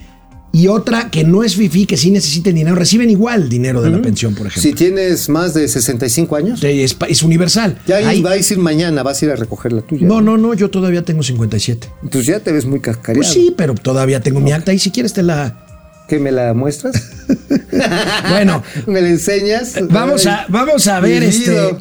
y 0.55 0.67
otra 0.67 1.09
que 1.09 1.23
no 1.23 1.43
es 1.43 1.55
Fifi, 1.55 1.87
que 1.87 1.97
sí 1.97 2.11
necesiten 2.11 2.53
dinero, 2.53 2.75
reciben 2.75 3.09
igual 3.09 3.49
dinero 3.49 3.81
de 3.81 3.89
la 3.89 3.99
pensión, 4.01 4.35
por 4.35 4.51
Si 4.53 4.59
ejemplo. 4.69 4.77
tienes 4.77 5.27
más 5.27 5.53
de 5.55 5.67
65 5.67 6.35
años, 6.35 6.63
Es, 6.63 6.95
es 7.09 7.23
universal. 7.23 7.79
ya 7.87 7.97
ahí 7.97 8.05
Ahí- 8.05 8.21
va 8.21 8.31
a 8.31 8.35
decir 8.35 8.59
mañana, 8.59 9.01
vas 9.01 9.19
a 9.21 9.25
ir 9.25 9.31
a 9.31 9.35
recoger 9.35 9.73
la 9.73 9.81
tuya. 9.81 10.05
No, 10.07 10.21
no, 10.21 10.37
no, 10.37 10.53
yo 10.53 10.69
todavía 10.69 11.03
tengo 11.03 11.23
57. 11.23 11.89
Pues 12.11 12.25
ya 12.27 12.39
te 12.39 12.51
ves 12.51 12.65
muy 12.67 12.79
cascareado. 12.79 13.15
Pues 13.23 13.29
sí, 13.33 13.53
pero 13.57 13.73
todavía 13.73 14.21
tengo 14.21 14.39
mi 14.39 14.51
acta 14.51 14.71
y 14.73 14.79
si 14.79 14.91
quieres 14.91 15.11
te 15.13 15.23
la... 15.23 15.65
¿Que 16.07 16.19
me 16.19 16.31
la 16.31 16.53
muestras? 16.53 17.01
Bueno. 18.29 18.63
¿Me 18.87 19.01
la 19.01 19.09
enseñas? 19.09 19.75
Vamos 19.89 20.25
a, 20.27 20.45
vamos 20.49 20.87
a 20.87 20.99
ver 20.99 21.23
este. 21.23 21.75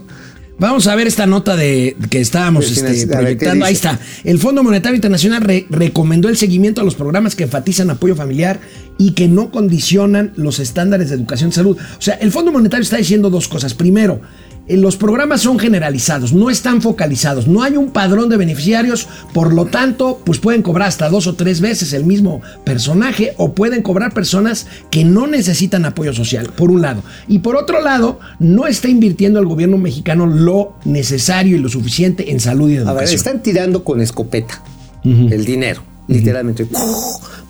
Vamos 0.59 0.87
a 0.87 0.95
ver 0.95 1.07
esta 1.09 1.27
nota 1.27 1.57
de 1.57 1.97
que 2.09 2.21
estábamos 2.21 2.67
este, 2.71 2.81
financiar- 2.83 3.15
a 3.17 3.21
ver, 3.21 3.27
¿qué 3.37 3.37
proyectando. 3.37 3.65
Ahí 3.65 3.73
está. 3.73 3.99
El 4.23 4.39
Fondo 4.39 4.63
Monetario 4.63 4.95
Internacional 4.95 5.43
re- 5.43 5.67
recomendó 5.71 6.29
el 6.29 6.37
seguimiento 6.37 6.81
a 6.81 6.85
los 6.85 6.95
programas 6.95 7.35
que 7.35 7.45
enfatizan 7.45 7.91
apoyo 7.91 8.15
familiar 8.15 8.61
y 8.99 9.13
que 9.13 9.27
no 9.27 9.51
condicionan 9.51 10.33
los 10.37 10.61
estándares 10.61 11.09
de 11.09 11.17
educación 11.17 11.51
y 11.51 11.53
salud. 11.53 11.77
O 11.99 12.03
sea, 12.03 12.15
el 12.15 12.31
Fondo 12.31 12.53
Monetario 12.53 12.83
está 12.85 12.97
diciendo 12.99 13.29
dos 13.29 13.49
cosas. 13.49 13.75
Primero, 13.75 14.21
los 14.69 14.97
programas 14.97 15.41
son 15.41 15.59
generalizados, 15.59 16.33
no 16.33 16.49
están 16.49 16.83
focalizados, 16.83 17.49
no 17.49 17.63
hay 17.63 17.77
un 17.77 17.91
padrón 17.91 18.29
de 18.29 18.37
beneficiarios, 18.37 19.09
por 19.35 19.53
lo 19.53 19.67
tanto, 19.67 20.21
pues 20.25 20.39
pueden 20.39 20.63
cobrar 20.63 20.89
hasta 20.89 21.09
dos 21.09 21.27
o 21.27 21.35
tres 21.35 21.61
veces 21.61 21.93
el 21.93 22.05
mismo 22.05 22.41
personaje 22.65 23.35
o 23.39 23.53
pueden 23.55 23.83
cobrar 23.83 24.15
personas 24.15 24.67
que 24.91 25.05
no 25.05 25.27
necesitan 25.27 25.85
apoyo 25.85 26.13
social, 26.13 26.51
por 26.57 26.71
un 26.71 26.81
lado. 26.83 27.03
Y 27.29 27.41
por 27.41 27.57
otro 27.57 27.83
lado, 27.83 28.21
no 28.39 28.67
está 28.67 28.89
invirtiendo 28.89 29.41
el 29.41 29.47
gobierno 29.47 29.79
mexicano 29.79 30.27
lo 30.27 30.75
necesario 30.85 31.57
y 31.57 31.61
lo 31.61 31.69
suficiente 31.69 32.31
en 32.31 32.41
salud 32.41 32.71
y 32.71 32.77
A 32.77 32.79
ver, 32.79 32.89
educación. 32.89 33.17
están 33.17 33.43
tirando 33.43 33.85
con 33.85 34.01
escopeta 34.01 34.63
el 35.05 35.45
dinero, 35.45 35.83
literalmente. 36.07 36.67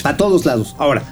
A 0.05 0.17
todos 0.17 0.47
lados. 0.47 0.75
Ahora, 0.79 1.03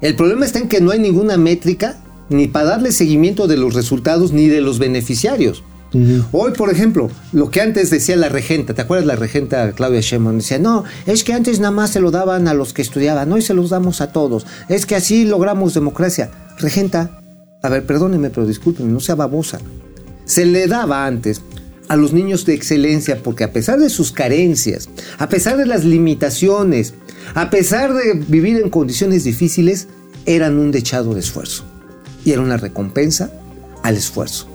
el 0.00 0.16
problema 0.16 0.44
está 0.44 0.58
en 0.58 0.68
que 0.68 0.80
no 0.80 0.90
hay 0.90 0.98
ninguna 0.98 1.36
métrica 1.36 1.96
ni 2.28 2.46
para 2.48 2.70
darle 2.70 2.92
seguimiento 2.92 3.46
de 3.46 3.56
los 3.56 3.74
resultados 3.74 4.32
ni 4.32 4.48
de 4.48 4.60
los 4.60 4.78
beneficiarios. 4.78 5.62
Hoy, 6.32 6.52
por 6.52 6.70
ejemplo, 6.70 7.08
lo 7.32 7.50
que 7.50 7.60
antes 7.60 7.88
decía 7.88 8.16
la 8.16 8.28
regenta, 8.28 8.74
¿te 8.74 8.82
acuerdas 8.82 9.06
la 9.06 9.14
regenta 9.14 9.70
Claudia 9.72 10.00
Sheinbaum? 10.00 10.38
Decía, 10.38 10.58
no, 10.58 10.82
es 11.06 11.22
que 11.22 11.32
antes 11.32 11.60
nada 11.60 11.70
más 11.70 11.90
se 11.90 12.00
lo 12.00 12.10
daban 12.10 12.48
a 12.48 12.54
los 12.54 12.72
que 12.72 12.82
estudiaban, 12.82 13.32
hoy 13.32 13.42
se 13.42 13.54
los 13.54 13.70
damos 13.70 14.00
a 14.00 14.10
todos. 14.10 14.44
Es 14.68 14.86
que 14.86 14.96
así 14.96 15.24
logramos 15.24 15.72
democracia. 15.72 16.32
Regenta, 16.58 17.20
a 17.62 17.68
ver, 17.68 17.86
perdóneme, 17.86 18.30
pero 18.30 18.44
discúlpeme, 18.44 18.90
no 18.90 18.98
sea 18.98 19.14
babosa. 19.14 19.60
Se 20.24 20.44
le 20.44 20.66
daba 20.66 21.06
antes 21.06 21.42
a 21.86 21.96
los 21.96 22.12
niños 22.12 22.44
de 22.44 22.54
excelencia 22.54 23.22
porque 23.22 23.44
a 23.44 23.52
pesar 23.52 23.78
de 23.78 23.90
sus 23.90 24.10
carencias, 24.10 24.88
a 25.18 25.28
pesar 25.28 25.56
de 25.58 25.66
las 25.66 25.84
limitaciones, 25.84 26.94
a 27.34 27.50
pesar 27.50 27.94
de 27.94 28.14
vivir 28.26 28.56
en 28.56 28.70
condiciones 28.70 29.22
difíciles, 29.22 29.86
eran 30.26 30.58
un 30.58 30.72
dechado 30.72 31.14
de 31.14 31.20
esfuerzo. 31.20 31.64
Y 32.24 32.32
era 32.32 32.40
una 32.42 32.56
recompensa 32.56 33.30
al 33.82 33.96
esfuerzo, 33.96 34.48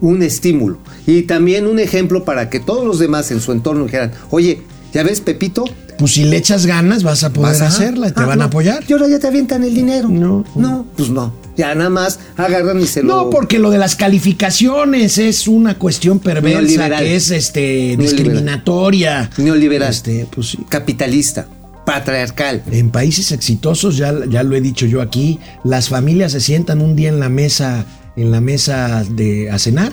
un 0.00 0.22
estímulo 0.22 0.78
y 1.06 1.22
también 1.22 1.66
un 1.66 1.78
ejemplo 1.78 2.24
para 2.24 2.48
que 2.48 2.60
todos 2.60 2.86
los 2.86 2.98
demás 2.98 3.30
en 3.30 3.40
su 3.40 3.52
entorno 3.52 3.84
dijeran, 3.84 4.12
oye, 4.30 4.62
¿ya 4.94 5.02
ves 5.02 5.20
Pepito? 5.20 5.64
Pues 5.98 6.12
si 6.14 6.24
le 6.24 6.38
echas 6.38 6.64
ganas 6.64 7.02
vas 7.02 7.22
a 7.24 7.30
poder 7.30 7.52
Vas 7.52 7.60
a- 7.60 7.66
hacerla 7.66 8.08
y 8.08 8.12
te 8.12 8.20
Ah, 8.22 8.26
van 8.26 8.32
a 8.40 8.44
no. 8.44 8.44
apoyar. 8.44 8.82
Y 8.88 8.92
ahora 8.94 9.06
ya 9.06 9.18
te 9.18 9.26
avientan 9.26 9.62
el 9.64 9.74
dinero. 9.74 10.08
No. 10.08 10.46
No, 10.56 10.86
pues 10.96 11.10
no. 11.10 11.34
Ya 11.58 11.74
nada 11.74 11.90
más 11.90 12.20
agarran 12.38 12.80
y 12.80 12.86
se 12.86 13.02
lo... 13.02 13.08
No, 13.24 13.28
porque 13.30 13.58
lo 13.58 13.70
de 13.70 13.76
las 13.76 13.96
calificaciones 13.96 15.18
es 15.18 15.46
una 15.46 15.74
cuestión 15.78 16.18
perversa 16.18 16.60
Neoliberal. 16.60 17.02
que 17.02 17.16
es 17.16 17.30
este 17.30 17.96
discriminatoria. 17.98 19.28
Neoliberal. 19.36 19.90
Este, 19.90 20.26
pues 20.34 20.48
sí. 20.48 20.58
Capitalista, 20.70 21.46
patriarcal. 21.90 22.62
En 22.70 22.90
países 22.90 23.32
exitosos, 23.32 23.96
ya, 23.96 24.14
ya 24.28 24.44
lo 24.44 24.54
he 24.54 24.60
dicho 24.60 24.86
yo 24.86 25.02
aquí, 25.02 25.40
las 25.64 25.88
familias 25.88 26.32
se 26.32 26.40
sientan 26.40 26.80
un 26.80 26.94
día 26.94 27.08
en 27.08 27.18
la 27.18 27.28
mesa, 27.28 27.84
en 28.16 28.30
la 28.30 28.40
mesa 28.40 29.02
de 29.10 29.50
a 29.50 29.58
cenar 29.58 29.92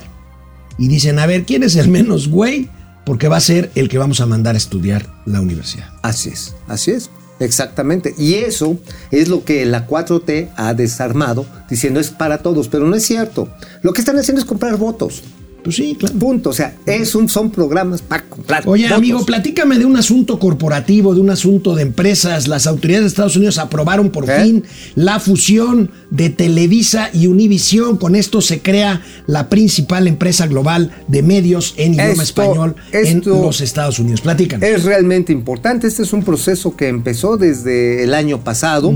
y 0.78 0.90
dicen, 0.90 1.18
a 1.18 1.26
ver, 1.26 1.44
¿quién 1.44 1.64
es 1.64 1.76
el 1.76 1.90
menos 1.90 2.28
güey? 2.28 2.70
Porque 3.04 3.28
va 3.28 3.38
a 3.38 3.42
ser 3.42 3.72
el 3.74 3.90
que 3.90 3.98
vamos 3.98 4.22
a 4.22 4.28
mandar 4.28 4.54
a 4.54 4.60
estudiar 4.60 5.08
la 5.26 5.42
universidad. 5.42 5.90
Así 6.04 6.30
es, 6.30 6.56
así 6.68 6.92
es. 6.92 7.10
Exactamente. 7.40 8.14
Y 8.18 8.36
eso 8.36 8.78
es 9.10 9.28
lo 9.28 9.44
que 9.44 9.66
la 9.66 9.88
4T 9.88 10.50
ha 10.56 10.74
desarmado, 10.76 11.46
diciendo 11.68 12.00
es 12.00 12.12
para 12.12 12.40
todos, 12.40 12.68
pero 12.68 12.86
no 12.86 12.96
es 12.96 13.06
cierto. 13.06 13.50
Lo 13.82 13.94
que 13.94 14.02
están 14.02 14.20
haciendo 14.20 14.40
es 14.40 14.46
comprar 14.46 14.78
votos. 14.78 15.24
Pues 15.68 15.76
sí, 15.76 15.96
claro. 16.00 16.16
Punto. 16.18 16.50
O 16.52 16.54
sea, 16.54 16.76
es 16.86 17.14
un, 17.16 17.28
son 17.30 17.52
programas 17.52 18.02
para 18.02 18.24
comprar 18.24 18.64
Oye, 18.66 18.84
votos. 18.84 18.98
amigo, 18.98 19.26
platícame 19.26 19.78
de 19.78 19.86
un 19.86 19.98
asunto 19.98 20.40
corporativo, 20.40 21.14
de 21.14 21.22
un 21.22 21.30
asunto 21.30 21.76
de 21.76 21.82
empresas. 21.84 22.48
Las 22.48 22.68
autoridades 22.68 23.04
de 23.04 23.08
Estados 23.10 23.36
Unidos 23.36 23.58
aprobaron 23.58 24.10
por 24.10 24.30
¿Eh? 24.30 24.42
fin 24.44 24.64
la 24.96 25.20
fusión 25.20 25.92
de 26.10 26.30
Televisa 26.30 27.10
y 27.14 27.28
Univisión. 27.28 27.98
Con 27.98 28.16
esto 28.16 28.42
se 28.42 28.60
crea 28.62 29.02
la 29.28 29.50
principal 29.50 30.08
empresa 30.08 30.48
global 30.48 30.92
de 31.08 31.22
medios 31.24 31.74
en 31.78 31.94
idioma 31.96 32.12
Esto- 32.12 32.24
español 32.24 32.76
en 32.94 33.22
los 33.26 33.62
Estados 33.62 34.00
Unidos. 34.00 34.22
Platícame. 34.22 34.68
Es 34.70 34.84
realmente 34.86 35.34
importante. 35.34 35.88
Este 35.88 36.04
es 36.04 36.14
un 36.14 36.24
proceso 36.24 36.76
que 36.76 36.88
empezó 36.88 37.38
desde 37.38 38.04
el 38.04 38.14
año 38.14 38.40
pasado. 38.44 38.94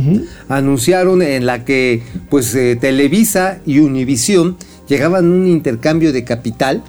Anunciaron 0.49 1.21
en 1.21 1.45
la 1.45 1.65
que 1.65 2.03
pues 2.29 2.53
eh, 2.55 2.77
Televisa 2.79 3.59
y 3.65 3.79
Univisión 3.79 4.57
llegaban 4.87 5.25
a 5.25 5.35
un 5.35 5.47
intercambio 5.47 6.13
de 6.13 6.23
capital 6.23 6.83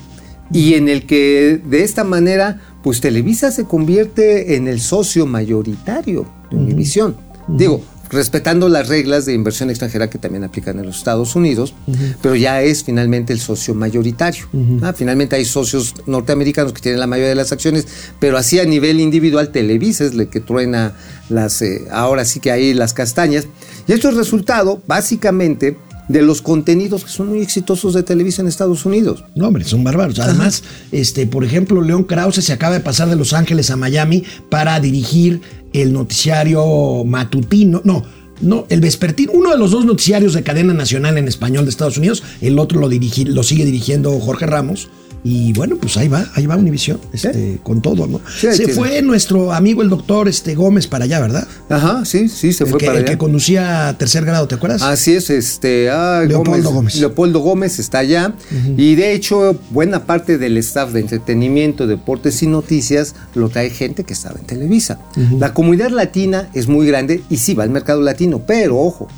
y 0.53 0.75
en 0.75 0.89
el 0.89 1.07
que 1.07 1.61
de 1.65 1.83
esta 1.83 2.05
manera 2.05 2.61
pues 2.83 3.01
Televisa 3.01 3.51
se 3.51 3.65
convierte 3.65 4.57
en 4.57 4.69
el 4.69 4.81
socio 4.81 5.27
mayoritario 5.27 6.27
de 6.51 6.57
Univisión. 6.57 7.17
Digo, 7.49 7.83
respetando 8.13 8.69
las 8.69 8.89
reglas 8.89 9.25
de 9.25 9.33
inversión 9.33 9.71
extranjera 9.71 10.11
que 10.11 10.19
también 10.19 10.45
aplican 10.45 10.79
en 10.79 10.87
los 10.87 10.99
Estados 10.99 11.35
Unidos, 11.35 11.75
pero 12.21 12.35
ya 12.35 12.61
es 12.63 12.85
finalmente 12.85 13.33
el 13.33 13.41
socio 13.41 13.75
mayoritario. 13.75 14.47
Ah, 14.83 14.93
finalmente 14.93 15.37
hay 15.37 15.47
socios 15.47 15.95
norteamericanos 16.07 16.73
que 16.73 16.83
tienen 16.83 17.01
la 17.01 17.07
mayoría 17.07 17.31
de 17.31 17.35
las 17.35 17.53
acciones, 17.53 17.87
pero 18.21 18.37
así 18.37 18.61
a 18.61 18.65
nivel 18.65 19.01
individual 19.01 19.51
Televisa 19.51 20.05
es 20.05 20.13
el 20.13 20.29
que 20.29 20.41
truena 20.41 20.93
las, 21.31 21.63
eh, 21.63 21.87
ahora 21.91 22.25
sí 22.25 22.39
que 22.39 22.51
hay 22.51 22.75
las 22.75 22.93
castañas. 22.93 23.47
Y 23.89 23.93
esto 23.93 24.11
es 24.11 24.17
resultado 24.17 24.83
básicamente 24.87 25.77
de 26.09 26.23
los 26.23 26.43
contenidos 26.43 27.05
que 27.05 27.11
son 27.11 27.29
muy 27.29 27.41
exitosos 27.41 27.95
de 27.95 28.03
Televisa 28.03 28.43
en 28.43 28.49
Estados 28.49 28.85
Unidos. 28.85 29.25
No, 29.35 29.49
hombre, 29.49 29.65
son 29.65 29.85
bárbaros. 29.85 30.19
Además, 30.19 30.63
este, 30.91 31.27
por 31.27 31.45
ejemplo, 31.45 31.81
León 31.81 32.05
Krause 32.05 32.43
se 32.45 32.53
acaba 32.53 32.75
de 32.75 32.81
pasar 32.81 33.09
de 33.09 33.17
Los 33.17 33.33
Ángeles 33.33 33.71
a 33.71 33.77
Miami 33.77 34.25
para 34.51 34.79
dirigir 34.81 35.41
el 35.73 35.93
noticiario 35.93 37.05
matutino. 37.05 37.81
No, 37.85 38.05
no, 38.41 38.67
el 38.69 38.81
vespertino. 38.81 39.33
Uno 39.33 39.51
de 39.51 39.59
los 39.59 39.71
dos 39.71 39.85
noticiarios 39.85 40.35
de 40.35 40.43
cadena 40.43 40.75
nacional 40.75 41.17
en 41.19 41.29
español 41.29 41.65
de 41.65 41.71
Estados 41.71 41.97
Unidos. 41.99 42.23
El 42.41 42.59
otro 42.59 42.81
lo, 42.81 42.91
dirigi- 42.91 43.27
lo 43.27 43.43
sigue 43.43 43.65
dirigiendo 43.65 44.19
Jorge 44.21 44.47
Ramos. 44.47 44.89
Y 45.25 45.53
bueno, 45.53 45.77
pues 45.77 45.97
ahí 45.97 46.09
va, 46.09 46.27
ahí 46.35 46.47
va 46.47 46.57
Univisión, 46.57 46.99
este, 47.13 47.61
con 47.63 47.81
todo, 47.81 48.09
¿no? 48.09 48.21
Sí, 48.29 48.49
se 48.51 48.57
tiene. 48.65 48.73
fue 48.75 49.03
nuestro 49.03 49.53
amigo 49.53 49.83
el 49.83 49.89
doctor 49.89 50.27
este, 50.27 50.57
Gómez 50.57 50.89
para 50.89 51.05
allá, 51.05 51.21
¿verdad? 51.21 51.47
Ajá, 51.69 52.05
sí, 52.05 52.29
sí, 52.29 52.53
se 52.53 52.65
el 52.65 52.71
fue 52.71 52.81
que, 52.81 52.87
para 52.87 52.99
el 52.99 53.05
allá. 53.05 53.13
que 53.13 53.19
conducía 53.19 53.95
tercer 53.99 54.25
grado, 54.25 54.49
¿te 54.49 54.57
acuerdas? 54.57 54.83
Así 54.83 55.13
es, 55.15 55.31
este, 55.31 55.91
ah, 55.91 56.25
Leopoldo 56.27 56.73
Gómez. 56.73 56.97
Leopoldo 56.97 57.39
Gómez 57.39 57.79
está 57.79 57.99
allá 57.99 58.35
y 58.77 58.97
de 58.97 59.13
hecho 59.13 59.57
buena 59.71 60.07
parte 60.07 60.39
del 60.39 60.57
staff 60.59 60.93
de 60.93 61.01
entretenimiento, 61.01 61.87
deportes 61.87 62.43
y 62.43 62.49
noticias 62.49 63.15
lo 63.35 63.49
trae 63.49 63.71
gente 63.71 64.03
que 64.05 64.15
estaba 64.15 64.41
en 64.41 64.47
Televisa. 64.47 64.99
La 65.39 65.55
comunidad 65.55 65.91
latina 65.91 66.49
es 66.53 66.67
muy 66.67 66.87
grande 66.87 67.23
y 67.31 67.37
sí 67.37 67.55
va 67.55 67.63
al 67.63 67.71
mercado 67.71 68.01
latino, 68.01 68.43
pero 68.47 68.79
ojo, 68.79 69.09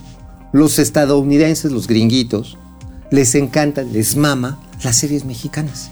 los 0.52 0.78
estadounidenses, 0.78 1.72
los 1.72 1.86
gringuitos, 1.86 2.58
les 3.10 3.34
encantan, 3.34 3.92
les 3.92 4.16
mama 4.16 4.60
las 4.82 4.96
series 4.96 5.24
mexicanas. 5.24 5.90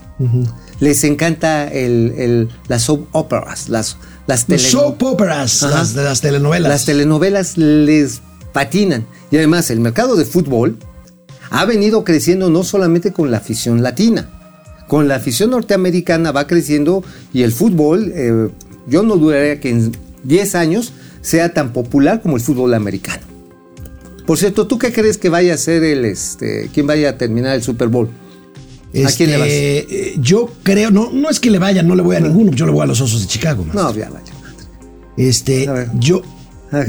Les 0.81 1.05
encanta 1.05 1.69
el, 1.69 2.15
el- 2.17 2.49
las 2.69 2.83
soap 2.83 3.07
operas, 3.13 3.69
las, 3.69 3.97
las 4.27 4.49
Los 4.49 4.59
teleno- 4.61 4.71
soap 4.71 5.03
operas, 5.03 5.63
Ajá. 5.63 5.75
las, 5.79 5.95
de 5.95 6.03
las 6.05 6.21
telenovelas. 6.21 6.69
las 6.69 6.85
telenovelas 6.85 7.57
les 7.57 8.21
patinan. 8.53 9.07
Y 9.31 9.37
además 9.37 9.71
el 9.71 9.81
mercado 9.81 10.17
de 10.17 10.25
fútbol 10.25 10.77
ha 11.51 11.65
venido 11.65 12.03
creciendo 12.05 12.51
no 12.51 12.65
solamente 12.65 13.13
con 13.13 13.31
la 13.31 13.37
afición 13.39 13.83
latina, 13.83 14.29
con 14.89 15.07
la 15.09 15.17
afición 15.17 15.51
norteamericana 15.51 16.33
va 16.33 16.47
creciendo 16.47 17.05
y 17.33 17.43
el 17.43 17.53
fútbol, 17.53 18.11
eh, 18.15 18.49
yo 18.87 19.03
no 19.03 19.17
dudaría 19.17 19.61
que 19.61 19.71
en 19.71 19.93
10 20.25 20.55
años 20.55 20.93
sea 21.21 21.55
tan 21.55 21.73
popular 21.73 22.21
como 22.21 22.37
el 22.37 22.43
fútbol 22.43 22.75
americano. 22.75 23.23
Por 24.27 24.39
cierto, 24.39 24.67
¿tú 24.67 24.79
qué 24.79 24.93
crees 24.93 25.19
que 25.19 25.29
vaya 25.29 25.55
a 25.55 25.57
ser 25.57 25.83
el, 25.85 26.05
este, 26.05 26.71
quién 26.75 26.87
vaya 26.87 27.11
a 27.11 27.19
terminar 27.19 27.55
el 27.55 27.63
Super 27.63 27.89
Bowl? 27.89 28.09
¿A 29.07 29.11
quién 29.11 29.31
le 29.31 29.39
vas? 29.39 29.49
Este, 29.49 30.11
eh, 30.11 30.15
Yo 30.19 30.51
creo, 30.63 30.91
no, 30.91 31.11
no 31.13 31.31
es 31.31 31.41
que 31.41 31.51
le 31.51 31.59
vaya, 31.59 31.83
no 31.83 31.95
le 31.95 32.03
voy 32.03 32.17
a 32.17 32.21
ninguno, 32.21 32.53
yo 32.53 32.67
le 32.67 32.73
voy 32.73 32.83
a 32.83 32.87
los 32.87 33.01
osos 33.01 33.23
de 33.23 33.27
Chicago. 33.27 33.65
maestro. 33.65 33.83
No, 33.83 33.95
ya 33.95 34.11
vaya. 34.11 34.33
Este, 35.17 35.69
yo, 35.99 36.23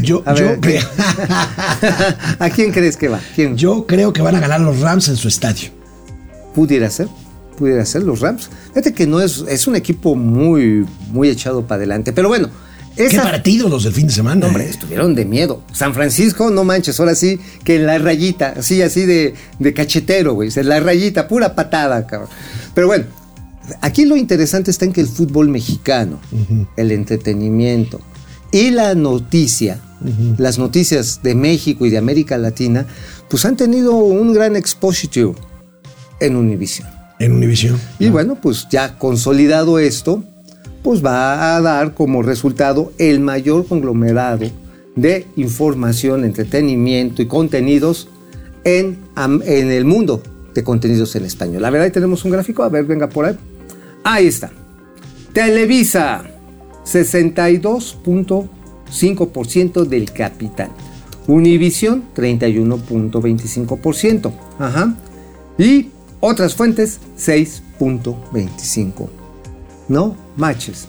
yo, 0.02 0.24
a 0.26 0.34
yo, 0.34 0.46
ver, 0.46 0.60
creo, 0.62 0.82
¿A 2.40 2.50
quién 2.50 2.72
crees 2.72 2.96
que 2.98 3.10
va? 3.10 3.20
¿Quién? 3.36 3.58
yo 3.58 3.86
creo 3.86 4.14
que 4.14 4.22
van 4.22 4.36
a 4.36 4.40
ganar 4.40 4.62
los 4.62 4.80
Rams 4.80 5.10
en 5.10 5.18
su 5.18 5.28
estadio. 5.28 5.70
Pudiera 6.56 6.90
ser, 6.90 7.08
pudiera 7.58 7.86
ser 7.86 8.04
los 8.04 8.20
Rams. 8.22 8.50
Fíjate 8.70 8.94
que 8.94 9.08
no 9.08 9.20
es, 9.22 9.44
es 9.50 9.68
un 9.68 9.76
equipo 9.76 10.16
muy, 10.16 10.86
muy 11.12 11.30
echado 11.30 11.66
para 11.68 11.78
adelante. 11.78 12.14
Pero 12.14 12.30
bueno, 12.30 12.50
Qué 12.96 13.10
partidos 13.18 13.72
los 13.72 13.84
del 13.84 13.94
fin 13.94 14.08
de 14.08 14.14
semana. 14.14 14.46
hombre, 14.46 14.66
eh. 14.66 14.70
estuvieron 14.70 15.16
de 15.16 15.26
miedo. 15.26 15.64
San 15.74 15.94
Francisco, 15.94 16.52
no 16.52 16.64
manches, 16.64 17.00
ahora 17.00 17.16
sí, 17.16 17.40
que 17.64 17.78
en 17.78 17.86
la 17.88 17.98
rayita, 17.98 18.54
así, 18.58 18.82
así 18.82 19.06
de, 19.06 19.34
de 19.60 19.74
cachetero, 19.74 20.34
güey. 20.34 20.50
En 20.56 20.70
la 20.70 20.80
rayita, 20.80 21.28
pura 21.28 21.56
patada, 21.56 22.06
cabrón. 22.06 22.30
Pero 22.76 22.88
bueno, 22.88 23.06
aquí 23.82 24.06
lo 24.06 24.16
interesante 24.16 24.72
está 24.72 24.86
en 24.86 24.94
que 24.94 25.02
el 25.02 25.08
fútbol 25.08 25.50
mexicano, 25.50 26.20
el 26.78 26.92
entretenimiento 26.92 28.02
y 28.52 28.70
la 28.70 28.94
noticia, 28.96 29.80
las 30.38 30.60
noticias 30.60 31.22
de 31.24 31.34
México 31.34 31.86
y 31.86 31.90
de 31.90 31.98
América 31.98 32.38
Latina, 32.38 32.86
pues 33.30 33.46
han 33.46 33.56
tenido 33.56 33.96
un 33.96 34.34
gran 34.34 34.56
exposure 34.56 35.34
en 36.20 36.36
Univision. 36.36 36.88
En 37.20 37.32
Univision. 37.32 37.80
Y 38.00 38.10
bueno, 38.10 38.36
pues 38.40 38.68
ya 38.70 38.98
consolidado 38.98 39.80
esto, 39.80 40.24
pues 40.84 41.04
va 41.04 41.56
a 41.56 41.62
dar 41.62 41.96
como 41.96 42.22
resultado 42.22 42.92
el 42.98 43.22
mayor 43.22 43.66
conglomerado 43.66 44.52
de 44.96 45.26
información, 45.38 46.26
entretenimiento 46.26 47.22
y 47.22 47.28
contenidos 47.28 48.10
en, 48.64 48.98
en 49.16 49.72
el 49.72 49.86
mundo 49.86 50.24
de 50.54 50.64
contenidos 50.64 51.16
en 51.16 51.24
español. 51.26 51.66
A 51.66 51.72
ver, 51.72 51.82
ahí 51.82 51.92
tenemos 51.92 52.24
un 52.26 52.32
gráfico, 52.32 52.64
a 52.64 52.70
ver, 52.70 52.86
venga 52.86 53.10
por 53.10 53.26
ahí. 53.26 53.38
Ahí 54.04 54.28
está. 54.28 54.52
Televisa, 55.32 56.24
62.5% 56.86 59.86
del 59.86 60.12
capital. 60.12 60.72
Univisión, 61.26 62.04
31.25%. 62.16 64.32
Ajá. 64.60 64.94
Y 65.58 65.90
otras 66.20 66.54
fuentes, 66.56 67.00
6.25. 67.18 69.10
No 69.88 70.23
manches. 70.38 70.88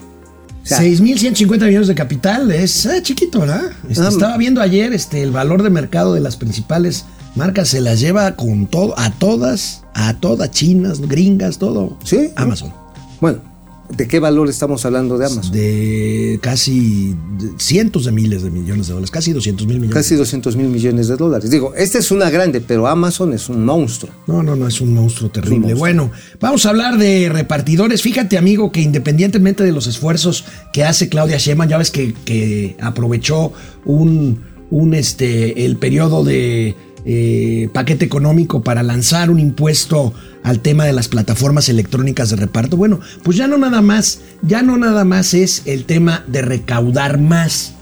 O 0.63 0.67
sea, 0.67 0.79
6.150 0.79 1.67
millones 1.67 1.87
de 1.87 1.95
capital 1.95 2.51
es 2.51 2.85
eh, 2.87 3.01
chiquito, 3.03 3.41
¿verdad? 3.41 3.71
Este, 3.87 4.03
Ah, 4.03 4.09
estaba 4.09 4.37
viendo 4.37 4.61
ayer 4.61 4.93
este, 4.93 5.21
el 5.21 5.31
valor 5.31 5.61
de 5.61 5.69
mercado 5.69 6.13
de 6.15 6.21
las 6.21 6.37
principales 6.37 7.05
marcas 7.35 7.69
se 7.69 7.81
las 7.81 7.99
lleva 7.99 8.35
con 8.35 8.65
todo, 8.65 8.97
a 8.97 9.11
todas, 9.11 9.83
a 9.93 10.15
todas, 10.15 10.49
chinas, 10.51 11.01
gringas, 11.01 11.59
todo. 11.59 11.97
Sí. 12.03 12.31
Amazon. 12.35 12.73
Bueno, 13.21 13.39
¿de 13.89 14.07
qué 14.07 14.19
valor 14.19 14.49
estamos 14.49 14.85
hablando 14.85 15.17
de 15.17 15.25
Amazon? 15.25 15.51
De 15.51 16.39
casi 16.41 17.15
cientos 17.57 18.05
de 18.05 18.11
miles 18.11 18.43
de 18.43 18.49
millones 18.49 18.87
de 18.87 18.93
dólares, 18.93 19.11
casi 19.11 19.33
200 19.33 19.67
mil 19.67 19.77
millones. 19.77 19.95
Casi 19.95 20.15
200 20.15 20.55
mil 20.55 20.67
millones 20.67 21.07
de 21.07 21.15
dólares. 21.15 21.49
Digo, 21.49 21.73
esta 21.75 21.99
es 21.99 22.11
una 22.11 22.29
grande, 22.29 22.61
pero 22.61 22.87
Amazon 22.87 23.33
es 23.33 23.49
un 23.49 23.65
monstruo. 23.65 24.11
No, 24.27 24.43
no, 24.43 24.55
no, 24.55 24.67
es 24.67 24.81
un 24.81 24.93
monstruo 24.93 25.29
terrible. 25.29 25.59
monstruo. 25.59 25.79
Bueno, 25.79 26.11
vamos 26.39 26.65
a 26.65 26.69
hablar 26.69 26.97
de 26.97 27.29
repartidores. 27.29 28.01
Fíjate, 28.01 28.37
amigo, 28.37 28.71
que 28.71 28.81
independientemente 28.81 29.63
de 29.63 29.71
los 29.71 29.87
esfuerzos 29.87 30.45
que 30.73 30.83
hace 30.83 31.09
Claudia 31.09 31.37
Sheinbaum, 31.37 31.69
ya 31.69 31.77
ves 31.77 31.91
que, 31.91 32.13
que 32.13 32.75
aprovechó 32.81 33.53
un, 33.85 34.41
un, 34.71 34.93
este, 34.93 35.65
el 35.65 35.77
periodo 35.77 36.23
de 36.23 36.75
eh, 37.05 37.69
paquete 37.71 38.03
económico 38.03 38.63
para 38.63 38.81
lanzar 38.81 39.29
un 39.29 39.39
impuesto 39.39 40.13
al 40.43 40.59
tema 40.59 40.85
de 40.85 40.93
las 40.93 41.07
plataformas 41.07 41.69
electrónicas 41.69 42.31
de 42.31 42.35
reparto. 42.35 42.77
Bueno, 42.77 42.99
pues 43.23 43.37
ya 43.37 43.47
no 43.47 43.57
nada 43.57 43.81
más, 43.81 44.21
ya 44.41 44.61
no 44.61 44.77
nada 44.77 45.05
más 45.05 45.33
es 45.33 45.61
el 45.65 45.85
tema 45.85 46.23
de 46.27 46.41
recaudar 46.41 47.19
más. 47.19 47.73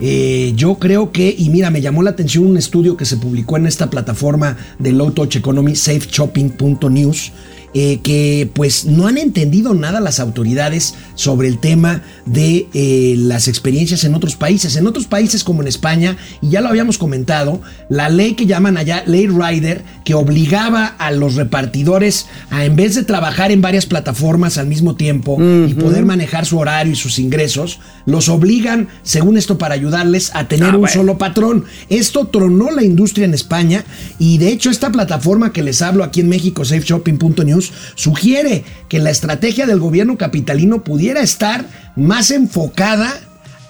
Eh, 0.00 0.52
yo 0.56 0.76
creo 0.76 1.12
que, 1.12 1.32
y 1.36 1.48
mira, 1.50 1.70
me 1.70 1.80
llamó 1.80 2.02
la 2.02 2.10
atención 2.10 2.44
un 2.44 2.56
estudio 2.56 2.96
que 2.96 3.04
se 3.04 3.16
publicó 3.16 3.56
en 3.56 3.68
esta 3.68 3.88
plataforma 3.88 4.56
de 4.80 4.90
Low 4.90 5.12
Touch 5.12 5.36
Economy, 5.36 5.76
safeshopping.news, 5.76 7.32
eh, 7.74 8.00
que 8.02 8.50
pues 8.52 8.84
no 8.84 9.06
han 9.06 9.18
entendido 9.18 9.74
nada 9.74 10.00
las 10.00 10.20
autoridades 10.20 10.94
sobre 11.14 11.48
el 11.48 11.58
tema 11.58 12.02
de 12.26 12.68
eh, 12.74 13.14
las 13.16 13.48
experiencias 13.48 14.04
en 14.04 14.14
otros 14.14 14.36
países. 14.36 14.76
En 14.76 14.86
otros 14.86 15.06
países 15.06 15.44
como 15.44 15.62
en 15.62 15.68
España, 15.68 16.16
y 16.40 16.50
ya 16.50 16.60
lo 16.60 16.68
habíamos 16.68 16.98
comentado, 16.98 17.60
la 17.88 18.08
ley 18.08 18.34
que 18.34 18.46
llaman 18.46 18.76
allá 18.76 19.04
Ley 19.06 19.26
Rider, 19.26 19.82
que 20.04 20.14
obligaba 20.14 20.86
a 20.86 21.10
los 21.12 21.34
repartidores 21.34 22.26
a 22.50 22.64
en 22.64 22.76
vez 22.76 22.94
de 22.94 23.04
trabajar 23.04 23.50
en 23.52 23.60
varias 23.60 23.86
plataformas 23.86 24.58
al 24.58 24.66
mismo 24.66 24.96
tiempo 24.96 25.38
y 25.40 25.74
poder 25.74 26.04
manejar 26.04 26.46
su 26.46 26.58
horario 26.58 26.92
y 26.92 26.96
sus 26.96 27.18
ingresos, 27.18 27.80
los 28.06 28.28
obligan, 28.28 28.88
según 29.02 29.36
esto, 29.36 29.58
para 29.58 29.74
ayudarles 29.74 30.34
a 30.34 30.48
tener 30.48 30.76
un 30.76 30.88
solo 30.88 31.18
patrón. 31.18 31.64
Esto 31.88 32.26
tronó 32.26 32.70
la 32.70 32.82
industria 32.82 33.24
en 33.24 33.34
España 33.34 33.84
y 34.18 34.38
de 34.38 34.48
hecho 34.48 34.70
esta 34.70 34.90
plataforma 34.90 35.52
que 35.52 35.62
les 35.62 35.82
hablo 35.82 36.04
aquí 36.04 36.20
en 36.20 36.28
México, 36.28 36.64
safeshopping.news, 36.64 37.61
sugiere 37.94 38.64
que 38.88 38.98
la 38.98 39.10
estrategia 39.10 39.66
del 39.66 39.78
gobierno 39.78 40.16
capitalino 40.16 40.82
pudiera 40.82 41.20
estar 41.20 41.64
más 41.96 42.30
enfocada 42.30 43.12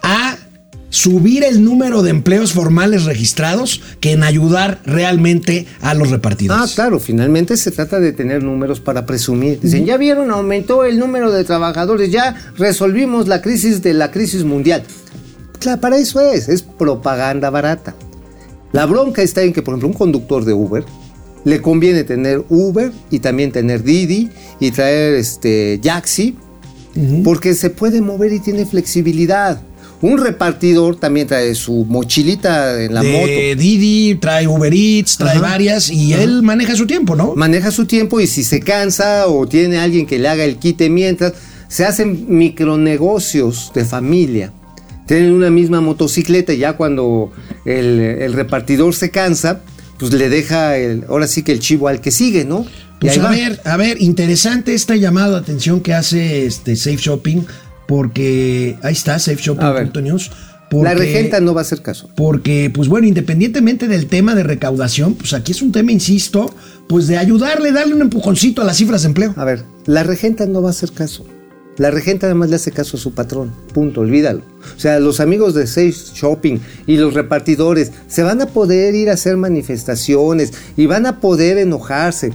a 0.02 0.36
subir 0.88 1.42
el 1.42 1.64
número 1.64 2.02
de 2.02 2.10
empleos 2.10 2.52
formales 2.52 3.04
registrados 3.04 3.80
que 4.00 4.12
en 4.12 4.22
ayudar 4.22 4.78
realmente 4.84 5.66
a 5.80 5.94
los 5.94 6.08
Ah, 6.08 6.12
repartidores. 6.12 6.72
claro, 6.74 7.00
finalmente 7.00 7.56
se 7.56 7.70
trata 7.70 7.98
de 7.98 8.12
tener 8.12 8.42
números 8.42 8.78
para 8.78 9.06
presumir. 9.06 9.58
Dicen, 9.58 9.86
ya 9.86 9.96
vieron, 9.96 10.30
aumentó 10.30 10.84
el 10.84 10.98
número 10.98 11.32
de 11.32 11.44
trabajadores, 11.44 12.10
ya 12.10 12.36
resolvimos 12.58 13.26
la 13.26 13.40
crisis 13.40 13.80
de 13.82 13.94
la 13.94 14.10
crisis 14.10 14.44
mundial. 14.44 14.82
Claro, 15.60 15.80
para 15.80 15.96
eso 15.96 16.20
es, 16.20 16.48
es 16.50 16.60
propaganda 16.62 17.48
barata. 17.48 17.94
La 18.72 18.84
bronca 18.84 19.22
está 19.22 19.40
en 19.42 19.54
que, 19.54 19.62
por 19.62 19.72
ejemplo, 19.72 19.88
un 19.88 19.94
conductor 19.94 20.44
de 20.44 20.52
Uber 20.52 20.84
le 21.44 21.60
conviene 21.60 22.04
tener 22.04 22.44
Uber 22.48 22.92
y 23.10 23.18
también 23.18 23.52
tener 23.52 23.82
Didi 23.82 24.30
y 24.60 24.70
traer 24.70 25.14
este 25.14 25.78
Yaxi, 25.82 26.36
porque 27.24 27.54
se 27.54 27.70
puede 27.70 28.00
mover 28.00 28.32
y 28.32 28.40
tiene 28.40 28.66
flexibilidad. 28.66 29.60
Un 30.02 30.18
repartidor 30.18 30.96
también 30.96 31.28
trae 31.28 31.54
su 31.54 31.84
mochilita 31.88 32.82
en 32.82 32.92
la 32.92 33.02
de 33.02 33.12
moto. 33.12 33.62
Didi, 33.62 34.16
trae 34.16 34.48
Uber 34.48 34.74
Eats, 34.74 35.16
trae 35.16 35.38
Ajá. 35.38 35.40
varias 35.40 35.90
y 35.90 36.12
él 36.12 36.42
maneja 36.42 36.74
su 36.74 36.86
tiempo, 36.88 37.14
¿no? 37.14 37.34
maneja 37.36 37.70
su 37.70 37.86
tiempo 37.86 38.20
y 38.20 38.26
si 38.26 38.42
se 38.42 38.60
cansa 38.60 39.28
o 39.28 39.46
tiene 39.46 39.78
alguien 39.78 40.06
que 40.06 40.18
le 40.18 40.28
haga 40.28 40.44
el 40.44 40.56
quite 40.56 40.90
mientras, 40.90 41.34
se 41.68 41.84
hacen 41.84 42.26
micronegocios 42.28 43.70
de 43.74 43.84
familia. 43.84 44.52
Tienen 45.06 45.32
una 45.32 45.50
misma 45.50 45.80
motocicleta 45.80 46.52
y 46.52 46.58
ya 46.58 46.76
cuando 46.76 47.30
el, 47.64 48.00
el 48.00 48.32
repartidor 48.32 48.94
se 48.94 49.10
cansa, 49.10 49.60
pues 50.10 50.20
le 50.20 50.28
deja 50.28 50.76
el, 50.76 51.04
ahora 51.08 51.26
sí 51.26 51.42
que 51.42 51.52
el 51.52 51.60
chivo 51.60 51.88
al 51.88 52.00
que 52.00 52.10
sigue, 52.10 52.44
¿no? 52.44 52.66
Pues 53.00 53.18
a 53.18 53.22
va. 53.22 53.30
ver, 53.30 53.60
a 53.64 53.76
ver, 53.76 54.00
interesante 54.00 54.74
esta 54.74 54.94
llamada 54.96 55.30
de 55.32 55.36
atención 55.38 55.80
que 55.80 55.92
hace 55.94 56.46
este 56.46 56.76
Safe 56.76 56.96
Shopping, 56.98 57.42
porque 57.88 58.76
ahí 58.82 58.92
está, 58.92 59.18
safeshopping.news. 59.18 60.30
La 60.30 60.68
porque- 60.92 60.94
regenta 60.94 61.40
no 61.40 61.52
va 61.52 61.60
a 61.60 61.62
hacer 61.62 61.82
caso. 61.82 62.08
Porque, 62.16 62.70
pues 62.72 62.88
bueno, 62.88 63.06
independientemente 63.06 63.88
del 63.88 64.06
tema 64.06 64.34
de 64.34 64.42
recaudación, 64.42 65.14
pues 65.14 65.34
aquí 65.34 65.52
es 65.52 65.60
un 65.60 65.70
tema, 65.72 65.92
insisto, 65.92 66.54
pues 66.88 67.06
de 67.08 67.18
ayudarle, 67.18 67.72
darle 67.72 67.94
un 67.94 68.00
empujoncito 68.00 68.62
a 68.62 68.64
las 68.64 68.78
cifras 68.78 69.02
de 69.02 69.08
empleo. 69.08 69.34
A 69.36 69.44
ver, 69.44 69.64
la 69.86 70.02
regenta 70.02 70.46
no 70.46 70.62
va 70.62 70.68
a 70.68 70.70
hacer 70.70 70.92
caso. 70.92 71.26
La 71.78 71.90
regenta 71.90 72.26
además 72.26 72.50
le 72.50 72.56
hace 72.56 72.70
caso 72.70 72.96
a 72.96 73.00
su 73.00 73.12
patrón. 73.14 73.50
Punto, 73.72 74.02
olvídalo. 74.02 74.42
O 74.76 74.78
sea, 74.78 75.00
los 75.00 75.20
amigos 75.20 75.54
de 75.54 75.66
Safe 75.66 75.94
Shopping 76.14 76.58
y 76.86 76.96
los 76.98 77.14
repartidores 77.14 77.92
se 78.08 78.22
van 78.22 78.42
a 78.42 78.46
poder 78.46 78.94
ir 78.94 79.08
a 79.08 79.14
hacer 79.14 79.36
manifestaciones 79.38 80.52
y 80.76 80.86
van 80.86 81.06
a 81.06 81.20
poder 81.20 81.58
enojarse. 81.58 82.32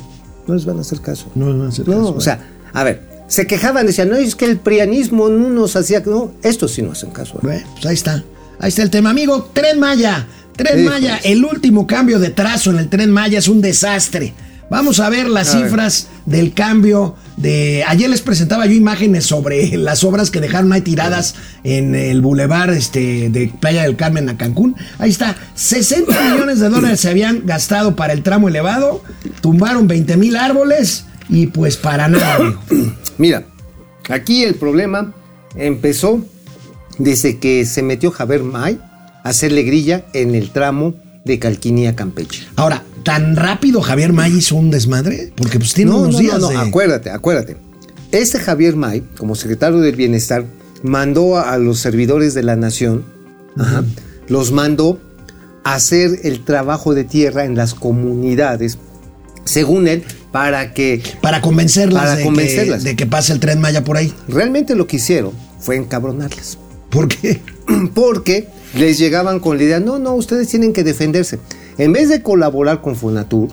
No 0.47 0.55
les 0.55 0.65
van 0.65 0.77
a 0.77 0.81
hacer 0.81 1.01
caso. 1.01 1.27
No 1.35 1.47
les 1.49 1.57
van 1.57 1.65
a 1.67 1.69
hacer 1.69 1.87
No, 1.87 1.97
caso, 1.97 2.15
o 2.15 2.21
sea, 2.21 2.47
a 2.73 2.83
ver, 2.83 3.03
se 3.27 3.45
quejaban, 3.45 3.85
decían, 3.85 4.09
no, 4.09 4.15
es 4.15 4.35
que 4.35 4.45
el 4.45 4.57
prianismo 4.57 5.29
no 5.29 5.49
nos 5.49 5.75
hacía. 5.75 6.01
No, 6.05 6.31
estos 6.41 6.71
sí 6.71 6.81
no 6.81 6.93
hacen 6.93 7.11
caso. 7.11 7.37
Bueno, 7.41 7.65
pues 7.73 7.85
ahí 7.85 7.93
está. 7.93 8.23
Ahí 8.59 8.69
está 8.69 8.81
el 8.81 8.89
tema. 8.89 9.11
Amigo, 9.11 9.49
Tren 9.53 9.79
Maya. 9.79 10.25
Tren. 10.55 10.83
Maya, 10.85 11.17
el 11.23 11.45
último 11.45 11.85
cambio 11.85 12.17
de 12.17 12.31
trazo 12.31 12.71
en 12.71 12.79
el 12.79 12.89
Tren 12.89 13.11
Maya 13.11 13.37
es 13.37 13.47
un 13.47 13.61
desastre. 13.61 14.33
Vamos 14.71 14.99
a 14.99 15.09
ver 15.09 15.29
las 15.29 15.53
A 15.53 15.59
ver. 15.59 15.67
cifras 15.67 16.07
del 16.25 16.53
cambio 16.53 17.15
de... 17.37 17.83
Ayer 17.87 18.09
les 18.09 18.21
presentaba 18.21 18.65
yo 18.65 18.73
imágenes 18.73 19.25
sobre 19.25 19.77
las 19.77 20.03
obras 20.03 20.29
que 20.29 20.41
dejaron 20.41 20.73
ahí 20.73 20.81
tiradas 20.81 21.35
en 21.63 21.95
el 21.95 22.21
bulevar 22.21 22.69
este, 22.71 23.29
de 23.29 23.51
Playa 23.59 23.83
del 23.83 23.95
Carmen 23.95 24.27
a 24.27 24.37
Cancún. 24.37 24.75
Ahí 24.99 25.09
está, 25.09 25.37
60 25.55 26.11
millones 26.33 26.59
de 26.59 26.69
dólares 26.69 26.99
se 26.99 27.09
habían 27.09 27.45
gastado 27.45 27.95
para 27.95 28.13
el 28.13 28.23
tramo 28.23 28.49
elevado, 28.49 29.03
tumbaron 29.41 29.87
20 29.87 30.17
mil 30.17 30.35
árboles 30.35 31.05
y 31.29 31.47
pues 31.47 31.77
para 31.77 32.07
nada, 32.07 32.35
amigo. 32.37 32.61
Mira, 33.17 33.45
aquí 34.09 34.43
el 34.43 34.55
problema 34.55 35.13
empezó 35.55 36.25
desde 36.97 37.37
que 37.37 37.65
se 37.65 37.83
metió 37.83 38.11
Javier 38.11 38.43
May 38.43 38.79
a 39.23 39.29
hacerle 39.29 39.63
grilla 39.63 40.05
en 40.13 40.35
el 40.35 40.51
tramo 40.51 40.95
de 41.25 41.39
Calquinía 41.39 41.95
Campeche. 41.95 42.47
Ahora, 42.55 42.83
¿tan 43.07 43.37
rápido 43.37 43.79
Javier 43.79 44.11
May 44.11 44.35
hizo 44.35 44.57
un 44.57 44.69
desmadre? 44.69 45.31
Porque 45.33 45.59
pues 45.59 45.73
tiene 45.73 45.91
no, 45.91 45.99
unos 45.99 46.15
no, 46.15 46.19
días 46.19 46.39
no, 46.39 46.51
no, 46.51 46.59
de... 46.61 46.67
acuérdate, 46.67 47.09
acuérdate. 47.09 47.55
Este 48.11 48.37
Javier 48.37 48.75
May, 48.75 49.01
como 49.17 49.33
secretario 49.35 49.79
del 49.79 49.95
Bienestar, 49.95 50.43
mandó 50.83 51.39
a, 51.39 51.57
los 51.57 51.79
servidores 51.79 52.33
de 52.33 52.43
la 52.43 52.57
nación, 52.57 53.05
ajá, 53.57 53.85
los 54.27 54.51
mandó 54.51 54.99
a 55.63 55.75
hacer 55.75 56.19
el 56.23 56.43
trabajo 56.43 56.93
de 56.93 57.05
tierra 57.05 57.45
en 57.45 57.55
las 57.55 57.73
comunidades, 57.73 58.77
según 59.45 59.87
él, 59.87 60.03
para 60.33 60.73
que 60.73 61.01
Para 61.21 61.39
convencerlas, 61.39 62.03
Para 62.03 62.15
de, 62.17 62.23
convencerlas. 62.25 62.83
Que, 62.83 62.89
de 62.89 62.95
que 62.97 63.05
pase 63.05 63.31
el 63.31 63.39
tren 63.39 63.61
Maya 63.61 63.85
por 63.85 63.95
ahí. 63.95 64.13
realmente 64.27 64.75
lo 64.75 64.85
que 64.85 64.97
hicieron 64.97 65.31
fue 65.61 65.77
encabronarlas. 65.77 66.57
¿Por 66.89 67.07
qué? 67.07 67.39
porque 67.93 68.49
les 68.75 68.99
llegaban 68.99 69.39
con 69.39 69.55
la 69.55 69.63
idea, 69.63 69.79
no, 69.79 69.97
no, 69.97 70.13
ustedes 70.13 70.49
tienen 70.49 70.73
que 70.73 70.83
defenderse. 70.83 71.39
En 71.77 71.93
vez 71.93 72.09
de 72.09 72.21
colaborar 72.21 72.81
con 72.81 72.95
Fonatur, 72.95 73.49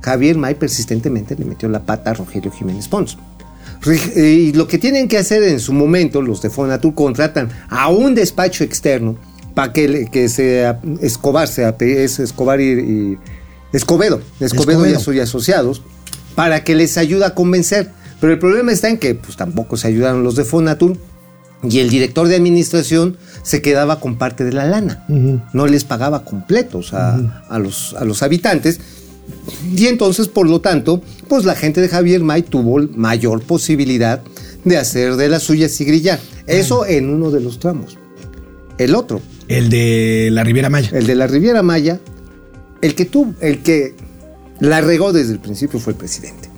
Javier 0.00 0.36
May 0.38 0.54
persistentemente 0.54 1.34
le 1.36 1.44
metió 1.44 1.68
la 1.68 1.80
pata 1.80 2.10
a 2.10 2.14
Rogelio 2.14 2.50
Jiménez 2.50 2.88
Pons. 2.88 3.18
Eh, 3.86 4.22
Y 4.48 4.52
lo 4.52 4.66
que 4.66 4.78
tienen 4.78 5.08
que 5.08 5.18
hacer 5.18 5.42
en 5.42 5.60
su 5.60 5.72
momento, 5.72 6.22
los 6.22 6.40
de 6.42 6.50
Fonatur 6.50 6.94
contratan 6.94 7.48
a 7.68 7.88
un 7.88 8.14
despacho 8.14 8.64
externo 8.64 9.16
para 9.54 9.72
que, 9.72 10.08
que 10.10 10.28
se 10.28 10.72
Escobar, 11.00 11.48
se 11.48 11.68
es 11.80 12.18
Escobar 12.18 12.60
y, 12.60 12.64
y- 12.72 13.18
Escobedo, 13.72 14.22
Escobedo, 14.40 14.86
y 15.12 15.20
asociados, 15.20 15.82
para 16.34 16.64
que 16.64 16.74
les 16.74 16.96
ayude 16.96 17.26
a 17.26 17.34
convencer. 17.34 17.90
Pero 18.20 18.32
el 18.32 18.38
problema 18.38 18.72
está 18.72 18.88
en 18.88 18.98
que 18.98 19.14
pues, 19.14 19.36
tampoco 19.36 19.76
se 19.76 19.88
ayudaron 19.88 20.22
los 20.24 20.36
de 20.36 20.44
Fonatur 20.44 20.96
y 21.62 21.80
el 21.80 21.90
director 21.90 22.28
de 22.28 22.36
administración 22.36 23.16
se 23.42 23.62
quedaba 23.62 24.00
con 24.00 24.16
parte 24.16 24.44
de 24.44 24.52
la 24.52 24.64
lana. 24.66 25.04
No 25.52 25.66
les 25.66 25.84
pagaba 25.84 26.24
completos 26.24 26.92
a, 26.94 27.44
a 27.48 27.58
los, 27.58 27.94
a 27.94 28.04
los 28.04 28.22
habitantes. 28.22 28.80
Y 29.74 29.86
entonces, 29.86 30.28
por 30.28 30.48
lo 30.48 30.60
tanto, 30.60 31.02
pues 31.28 31.44
la 31.44 31.54
gente 31.54 31.80
de 31.80 31.88
Javier 31.88 32.22
May 32.22 32.42
tuvo 32.42 32.78
mayor 32.94 33.42
posibilidad 33.42 34.22
de 34.64 34.76
hacer 34.76 35.16
de 35.16 35.28
las 35.28 35.42
suyas 35.42 35.78
y 35.80 35.84
grillar. 35.84 36.18
Eso 36.46 36.86
en 36.86 37.10
uno 37.10 37.30
de 37.30 37.40
los 37.40 37.58
tramos. 37.58 37.98
El 38.78 38.94
otro, 38.94 39.20
El 39.48 39.70
de 39.70 40.28
la 40.32 40.44
Riviera 40.44 40.70
Maya. 40.70 40.90
el 40.92 41.06
de 41.06 41.14
la 41.14 41.26
Riviera 41.26 41.62
Maya, 41.62 42.00
el 42.80 42.94
que 42.94 43.04
tuvo, 43.04 43.34
el 43.40 43.62
que 43.62 43.94
la 44.60 44.80
regó 44.80 45.12
desde 45.12 45.32
el 45.32 45.40
principio 45.40 45.80
fue 45.80 45.92
el 45.94 45.98
presidente. 45.98 46.48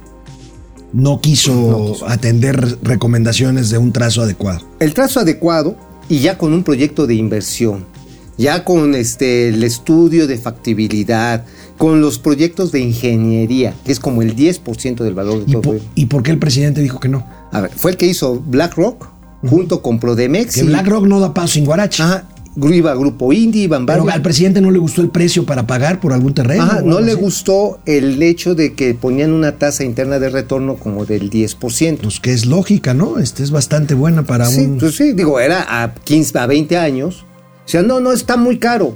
No 0.92 1.20
quiso, 1.20 1.96
atender 2.08 2.78
recomendaciones 2.82 3.70
de 3.70 3.78
un 3.78 3.92
trazo 3.92 4.22
adecuado. 4.22 4.60
El 4.80 4.92
trazo 4.92 5.20
adecuado 5.20 5.76
y 6.10 6.18
ya 6.18 6.36
con 6.36 6.52
un 6.52 6.62
proyecto 6.62 7.06
de 7.06 7.14
inversión, 7.14 7.86
ya 8.36 8.64
con 8.64 8.94
este 8.94 9.48
el 9.48 9.62
estudio 9.64 10.26
de 10.26 10.36
factibilidad, 10.36 11.44
con 11.78 12.00
los 12.02 12.18
proyectos 12.18 12.72
de 12.72 12.80
ingeniería, 12.80 13.72
que 13.84 13.92
es 13.92 14.00
como 14.00 14.20
el 14.20 14.36
10% 14.36 15.02
del 15.04 15.14
valor 15.14 15.44
de 15.46 15.50
¿Y, 15.50 15.52
todo. 15.52 15.62
po- 15.62 15.76
¿Y 15.94 16.06
por 16.06 16.22
qué 16.22 16.30
el 16.32 16.38
presidente 16.38 16.82
dijo 16.82 17.00
que 17.00 17.08
no? 17.08 17.26
A 17.52 17.60
ver, 17.62 17.70
fue 17.74 17.92
el 17.92 17.96
que 17.96 18.06
hizo 18.06 18.38
BlackRock 18.38 19.08
junto 19.48 19.80
con 19.80 19.98
Prodemex. 19.98 20.54
Que 20.54 20.60
y- 20.60 20.64
BlackRock 20.64 21.06
no 21.06 21.20
da 21.20 21.32
paso 21.32 21.54
sin 21.54 21.64
guarache. 21.64 22.02
Ajá, 22.02 22.28
iba 22.56 22.94
Grupo 22.94 23.32
Indy, 23.32 23.62
iban 23.62 23.86
Pero 23.86 24.00
varios. 24.00 24.14
al 24.16 24.22
presidente 24.22 24.60
no 24.60 24.70
le 24.70 24.78
gustó 24.78 25.02
el 25.02 25.10
precio 25.10 25.44
para 25.46 25.66
pagar 25.66 26.00
por 26.00 26.12
algún 26.12 26.34
terreno. 26.34 26.64
Ajá, 26.64 26.82
no 26.82 27.00
le 27.00 27.12
así. 27.12 27.20
gustó 27.20 27.78
el 27.86 28.22
hecho 28.22 28.54
de 28.54 28.74
que 28.74 28.94
ponían 28.94 29.32
una 29.32 29.52
tasa 29.58 29.84
interna 29.84 30.18
de 30.18 30.30
retorno 30.30 30.74
como 30.76 31.06
del 31.06 31.30
10%. 31.30 31.98
Pues 32.02 32.20
que 32.20 32.32
es 32.32 32.46
lógica, 32.46 32.92
¿no? 32.94 33.18
Este 33.18 33.42
es 33.42 33.50
bastante 33.50 33.94
buena 33.94 34.24
para 34.24 34.46
Sí, 34.46 34.62
un. 34.62 34.78
pues 34.78 34.96
sí, 34.96 35.12
digo, 35.12 35.38
era 35.40 35.82
a 35.82 35.94
15, 35.94 36.38
a 36.38 36.46
20 36.46 36.76
años. 36.76 37.24
O 37.64 37.68
sea, 37.68 37.82
no, 37.82 38.00
no, 38.00 38.12
está 38.12 38.36
muy 38.36 38.58
caro. 38.58 38.94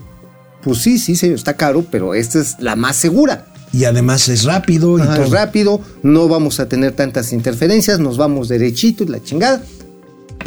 Pues 0.62 0.78
sí, 0.78 0.98
sí, 0.98 1.14
señor, 1.14 1.36
está 1.36 1.54
caro, 1.54 1.84
pero 1.90 2.14
esta 2.14 2.40
es 2.40 2.56
la 2.58 2.74
más 2.74 2.96
segura. 2.96 3.46
Y 3.72 3.84
además 3.84 4.28
es 4.28 4.44
rápido 4.44 4.98
y 4.98 5.02
Ajá, 5.02 5.14
todo. 5.16 5.24
es 5.26 5.30
rápido, 5.30 5.80
no 6.02 6.28
vamos 6.28 6.60
a 6.60 6.68
tener 6.68 6.92
tantas 6.92 7.32
interferencias, 7.32 7.98
nos 7.98 8.16
vamos 8.16 8.48
derechito 8.48 9.02
y 9.04 9.08
la 9.08 9.22
chingada. 9.22 9.62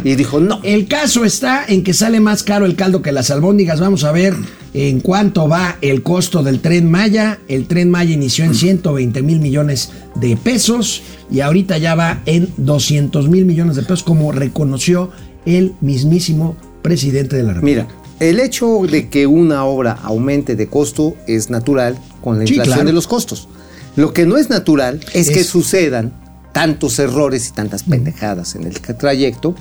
Y 0.04 0.16
dijo, 0.16 0.40
no. 0.40 0.60
El 0.64 0.88
caso 0.88 1.26
está 1.26 1.66
en 1.68 1.84
que 1.84 1.94
sale 1.94 2.20
más 2.20 2.44
caro 2.44 2.66
el 2.66 2.76
caldo 2.76 3.02
que 3.02 3.12
las 3.12 3.32
albóndigas. 3.32 3.80
Vamos 3.80 4.04
a 4.04 4.12
ver 4.12 4.36
en 4.74 5.00
cuánto 5.00 5.50
va 5.50 5.78
el 5.82 6.04
costo 6.04 6.44
del 6.44 6.60
tren 6.62 6.90
Maya. 6.90 7.40
El 7.48 7.68
tren 7.68 7.90
Maya 7.90 8.14
inició 8.14 8.46
en 8.46 8.54
120 8.54 9.22
mil 9.24 9.40
millones 9.40 9.92
de 10.16 10.38
pesos 10.38 11.02
y 11.32 11.42
ahorita 11.42 11.78
ya 11.78 11.96
va 11.96 12.22
en 12.26 12.50
200 12.58 13.28
mil 13.28 13.46
millones 13.46 13.76
de 13.76 13.82
pesos, 13.82 14.04
como 14.04 14.32
reconoció 14.32 15.10
el 15.46 15.74
mismísimo 15.82 16.56
presidente 16.84 17.36
de 17.36 17.44
la 17.44 17.54
República. 17.54 17.88
Mira, 17.88 17.98
el 18.20 18.40
hecho 18.40 18.82
de 18.90 19.10
que 19.10 19.28
una 19.28 19.66
obra 19.66 19.94
aumente 20.04 20.56
de 20.56 20.68
costo 20.68 21.16
es 21.28 21.50
natural 21.50 21.98
con 22.24 22.40
la 22.40 22.46
Sí, 22.46 22.54
inflación 22.54 22.76
claro. 22.76 22.88
de 22.88 22.94
los 22.94 23.08
costos. 23.08 23.48
Lo 23.96 24.14
que 24.14 24.26
no 24.26 24.38
es 24.38 24.50
natural 24.50 25.00
es, 25.14 25.30
que 25.32 25.44
sucedan 25.44 26.14
tantos 26.54 27.00
errores 27.00 27.50
y 27.50 27.52
tantas 27.52 27.84
pendejadas 27.84 28.56
en 28.56 28.64
el 28.64 28.80
trayecto, 28.80 29.56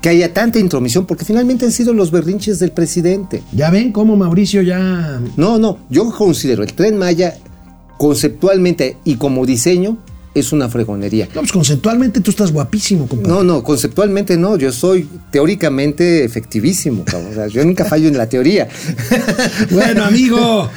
que 0.00 0.08
haya 0.08 0.32
tanta 0.32 0.58
intromisión, 0.58 1.06
porque 1.06 1.24
finalmente 1.24 1.64
han 1.64 1.72
sido 1.72 1.92
los 1.92 2.10
berrinches 2.10 2.58
del 2.58 2.72
presidente. 2.72 3.42
Ya 3.52 3.70
ven 3.70 3.92
cómo 3.92 4.16
Mauricio 4.16 4.62
ya 4.62 5.20
No, 5.36 5.58
no, 5.58 5.78
yo 5.90 6.10
considero 6.10 6.62
el 6.62 6.72
tren 6.72 6.96
Maya 6.96 7.36
conceptualmente 7.98 8.96
y 9.04 9.16
como 9.16 9.44
diseño 9.44 9.98
es 10.34 10.52
una 10.52 10.68
fregonería. 10.68 11.28
No, 11.34 11.40
pues 11.40 11.52
conceptualmente 11.52 12.20
tú 12.20 12.30
estás 12.30 12.52
guapísimo, 12.52 13.08
compadre. 13.08 13.32
No, 13.32 13.42
no, 13.42 13.64
conceptualmente 13.64 14.36
no, 14.36 14.56
yo 14.56 14.70
soy 14.70 15.08
teóricamente 15.32 16.24
efectivísimo, 16.24 17.04
cabrón. 17.04 17.32
O 17.32 17.34
sea, 17.34 17.46
yo 17.48 17.64
nunca 17.64 17.84
fallo 17.84 18.08
en 18.08 18.16
la 18.16 18.28
teoría. 18.28 18.68
Bueno, 19.70 20.04
amigo. 20.04 20.70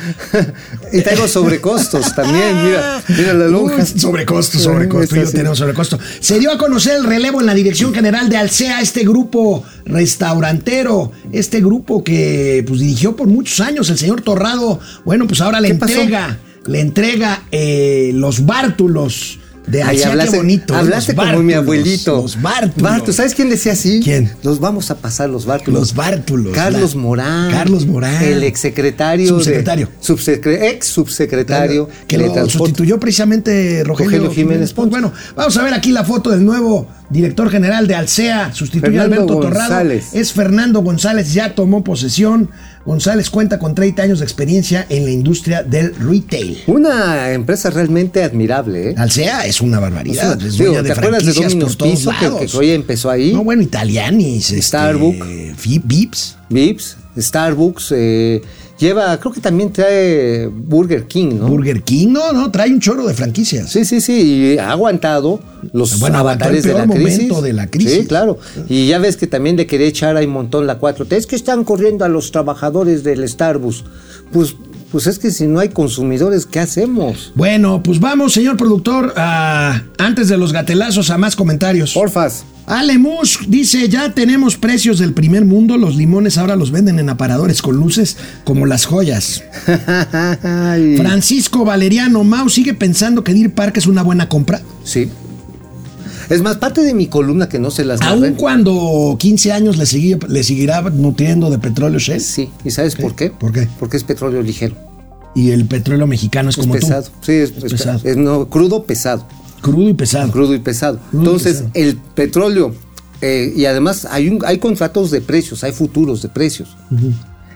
y 0.93 1.01
traigo 1.01 1.27
sobrecostos 1.27 2.13
también, 2.15 2.63
mira, 2.63 3.01
mira 3.09 3.33
la 3.33 3.47
lonja. 3.47 3.77
Uy, 3.77 3.99
sobrecosto, 3.99 4.59
sobrecosto. 4.59 5.15
Yo 5.15 5.25
sí. 5.25 5.33
tenemos 5.33 5.57
sobrecosto. 5.57 5.99
Se 6.19 6.39
dio 6.39 6.51
a 6.51 6.57
conocer 6.57 6.97
el 6.97 7.03
relevo 7.03 7.39
en 7.39 7.45
la 7.45 7.53
dirección 7.53 7.93
general 7.93 8.29
de 8.29 8.37
Alsea, 8.37 8.81
este 8.81 9.03
grupo 9.03 9.63
restaurantero, 9.85 11.11
este 11.31 11.59
grupo 11.61 12.03
que 12.03 12.63
pues 12.67 12.79
dirigió 12.79 13.15
por 13.15 13.27
muchos 13.27 13.59
años 13.59 13.89
el 13.89 13.97
señor 13.97 14.21
Torrado. 14.21 14.79
Bueno, 15.05 15.27
pues 15.27 15.41
ahora 15.41 15.59
le 15.59 15.69
entrega, 15.69 16.39
le 16.65 16.79
entrega 16.79 17.43
eh, 17.51 18.11
los 18.13 18.45
bártulos 18.45 19.39
de 19.67 19.81
Alsea. 19.81 20.09
hablaste, 20.11 20.37
bonito. 20.37 20.73
¿eh? 20.73 20.77
hablaste 20.77 21.15
como 21.15 21.39
mi 21.43 21.53
abuelito. 21.53 22.17
Los 22.21 22.41
bártulos. 22.41 22.81
Bártulos, 22.81 23.15
¿sabes 23.15 23.33
quién 23.33 23.49
decía 23.49 23.71
así? 23.73 24.01
¿Quién? 24.03 24.31
Los 24.43 24.59
vamos 24.59 24.91
a 24.91 24.95
pasar 24.95 25.29
los 25.29 25.45
bártulos. 25.45 25.79
Los 25.79 25.95
bártulos. 25.95 26.53
Carlos 26.53 26.95
la- 26.95 27.01
Morán. 27.01 27.51
Carlos 27.51 27.85
Morán. 27.85 28.23
El 28.23 28.43
exsecretario. 28.43 29.25
de- 29.25 29.29
Subsecretario. 29.29 29.89
subsecre- 30.01 30.69
ex 30.69 30.87
subsecretario. 30.87 31.89
que 32.07 32.17
lo 32.17 32.49
sustituyó 32.49 32.99
precisamente 32.99 33.83
Rogelio, 33.83 34.19
Rogelio 34.19 34.31
Jiménez 34.31 34.73
Pues 34.73 34.89
bueno, 34.89 35.11
vamos 35.35 35.55
a 35.57 35.63
ver 35.63 35.73
aquí 35.73 35.91
la 35.91 36.03
foto 36.03 36.29
del 36.29 36.43
nuevo 36.43 36.87
director 37.09 37.49
general 37.49 37.87
de 37.87 37.95
Alsea, 37.95 38.51
sustituyó 38.53 39.01
a 39.01 39.03
Alberto 39.05 39.25
Torrado. 39.39 39.69
González. 39.69 40.07
Es 40.13 40.33
Fernando 40.33 40.81
González, 40.81 41.33
ya 41.33 41.53
tomó 41.55 41.83
posesión. 41.83 42.49
González 42.85 43.29
cuenta 43.29 43.59
con 43.59 43.73
30 43.75 44.03
años 44.03 44.19
de 44.19 44.25
experiencia 44.25 44.85
en 44.89 45.05
la 45.05 45.11
industria 45.11 45.63
del 45.63 45.95
retail. 45.95 46.57
Una 46.67 47.31
empresa 47.31 47.69
realmente 47.69 48.23
admirable, 48.23 48.89
¿eh? 48.91 48.95
Alsea 48.97 49.45
es 49.45 49.61
una 49.61 49.79
barbaridad. 49.79 50.41
es 50.41 50.57
Digo, 50.57 50.81
¿Te 50.83 50.91
acuerdas 50.91 51.25
de 51.25 51.33
Domino's 51.33 51.75
Pizza 51.77 52.11
que, 52.19 52.45
que 52.45 52.57
hoy 52.57 52.71
empezó 52.71 53.09
ahí? 53.09 53.31
No, 53.33 53.43
bueno, 53.43 53.61
Italianis, 53.61 54.51
este, 54.51 54.61
Starbucks. 54.61 55.25
Fi- 55.55 55.81
Vips. 55.83 56.35
Vips, 56.49 56.97
Starbucks, 57.17 57.93
eh, 57.95 58.41
lleva, 58.83 59.19
creo 59.19 59.33
que 59.33 59.39
también 59.41 59.71
trae 59.73 60.47
Burger 60.47 61.05
King, 61.05 61.39
¿no? 61.39 61.47
Burger 61.47 61.81
King, 61.81 62.09
no, 62.11 62.31
no, 62.33 62.51
trae 62.51 62.71
un 62.71 62.79
chorro 62.79 63.07
de 63.07 63.13
franquicias. 63.15 63.71
Sí, 63.71 63.83
sí, 63.85 63.99
sí, 64.01 64.21
y 64.53 64.57
ha 64.59 64.71
aguantado 64.71 65.39
los 65.71 65.99
Bueno, 65.99 66.19
avatares 66.19 66.63
el 66.65 66.73
de 66.73 66.77
la 66.77 66.85
crisis. 66.87 67.13
momento 67.17 67.41
de 67.41 67.53
la 67.53 67.67
crisis. 67.67 67.91
Sí, 68.01 68.05
claro. 68.05 68.37
Y 68.69 68.87
ya 68.87 68.99
ves 68.99 69.17
que 69.17 69.25
también 69.27 69.55
le 69.57 69.65
quería 69.65 69.87
echar 69.87 70.15
ahí 70.17 70.25
un 70.27 70.33
montón 70.33 70.67
la 70.67 70.79
4T. 70.79 71.13
Es 71.15 71.25
que 71.25 71.35
están 71.35 71.63
corriendo 71.63 72.05
a 72.05 72.09
los 72.09 72.31
trabajadores 72.31 73.03
del 73.03 73.27
Starbucks. 73.27 73.83
Pues, 74.31 74.55
pues 74.91 75.07
es 75.07 75.17
que 75.17 75.31
si 75.31 75.47
no 75.47 75.59
hay 75.59 75.69
consumidores, 75.69 76.45
¿qué 76.45 76.59
hacemos? 76.59 77.31
Bueno, 77.35 77.81
pues 77.81 77.99
vamos, 77.99 78.33
señor 78.33 78.57
productor, 78.57 79.13
a- 79.17 79.81
antes 79.97 80.27
de 80.27 80.37
los 80.37 80.53
gatelazos 80.53 81.09
a 81.09 81.17
más 81.17 81.35
comentarios. 81.35 81.93
Porfas. 81.93 82.43
Ale 82.65 82.97
Musk 82.97 83.41
dice, 83.47 83.89
ya 83.89 84.13
tenemos 84.13 84.55
precios 84.57 84.97
del 84.97 85.13
primer 85.13 85.43
mundo, 85.43 85.77
los 85.77 85.95
limones 85.97 86.37
ahora 86.37 86.55
los 86.55 86.71
venden 86.71 86.97
en 86.97 87.09
aparadores 87.09 87.61
con 87.61 87.75
luces 87.75 88.15
como 88.45 88.65
las 88.65 88.85
joyas. 88.85 89.43
Francisco 90.97 91.65
Valeriano 91.65 92.23
Mau 92.23 92.49
sigue 92.49 92.73
pensando 92.73 93.23
que 93.23 93.33
Deer 93.33 93.53
Park 93.53 93.77
es 93.77 93.87
una 93.87 94.01
buena 94.03 94.29
compra. 94.29 94.61
Sí. 94.83 95.09
Es 96.29 96.41
más, 96.41 96.55
parte 96.57 96.81
de 96.81 96.93
mi 96.93 97.07
columna 97.07 97.49
que 97.49 97.59
no 97.59 97.69
se 97.69 97.83
las 97.83 97.99
narré. 97.99 98.33
cuando 98.33 99.17
15 99.19 99.51
años 99.51 99.77
le, 99.77 100.17
le 100.29 100.43
seguirá 100.43 100.81
nutriendo 100.81 101.49
de 101.49 101.59
petróleo 101.59 101.99
Shell. 101.99 102.21
Sí. 102.21 102.49
¿Y 102.63 102.71
sabes 102.71 102.95
por 102.95 103.13
qué? 103.15 103.29
¿Por 103.29 103.51
qué? 103.51 103.67
Porque 103.77 103.97
es 103.97 104.03
petróleo 104.03 104.41
ligero. 104.41 104.75
Y 105.35 105.51
el 105.51 105.65
petróleo 105.65 106.07
mexicano 106.07 106.49
es 106.49 106.57
Es 106.57 106.61
como 106.63 106.75
pesado. 106.75 107.03
tú. 107.03 107.09
Sí, 107.21 107.31
es, 107.33 107.51
Es 107.57 107.63
es 107.65 107.71
pesado. 107.73 107.99
es 108.03 108.15
no, 108.15 108.47
crudo 108.47 108.83
pesado. 108.85 109.27
Crudo 109.63 109.89
y 109.89 109.93
pesado. 109.95 110.31
Crudo 110.31 110.53
y 110.53 110.59
pesado. 110.59 110.99
Crudo 111.09 111.23
y 111.23 111.25
Entonces, 111.25 111.53
pesado. 111.55 111.71
el 111.73 111.97
petróleo, 111.97 112.75
eh, 113.21 113.51
y 113.55 113.65
además 113.65 114.05
hay, 114.11 114.27
un, 114.29 114.39
hay 114.45 114.59
contratos 114.59 115.09
de 115.09 115.21
precios, 115.21 115.63
hay 115.63 115.71
futuros 115.71 116.21
de 116.21 116.29
precios. 116.29 116.75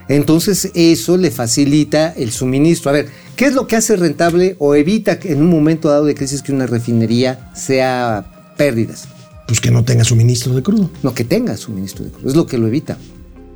Entonces, 0.08 0.70
eso 0.74 1.16
le 1.18 1.30
facilita 1.30 2.08
el 2.16 2.30
suministro. 2.32 2.88
A 2.90 2.94
ver, 2.94 3.08
¿qué 3.36 3.44
es 3.44 3.54
lo 3.54 3.66
que 3.66 3.76
hace 3.76 3.94
rentable 3.96 4.56
o 4.58 4.74
evita 4.74 5.18
que 5.18 5.32
en 5.32 5.42
un 5.42 5.50
momento 5.50 5.88
dado 5.90 6.06
de 6.06 6.14
crisis 6.14 6.40
que 6.42 6.50
una 6.52 6.66
refinería 6.66 7.50
sea 7.54 8.54
pérdidas? 8.56 9.06
Pues 9.46 9.60
que 9.60 9.70
no 9.70 9.84
tenga 9.84 10.04
suministro 10.04 10.54
de 10.54 10.62
crudo. 10.62 10.90
No 11.02 11.12
que 11.14 11.24
tenga 11.24 11.56
suministro 11.58 12.04
de 12.06 12.10
crudo, 12.10 12.28
es 12.28 12.34
lo 12.36 12.46
que 12.46 12.56
lo 12.56 12.66
evita. 12.66 12.96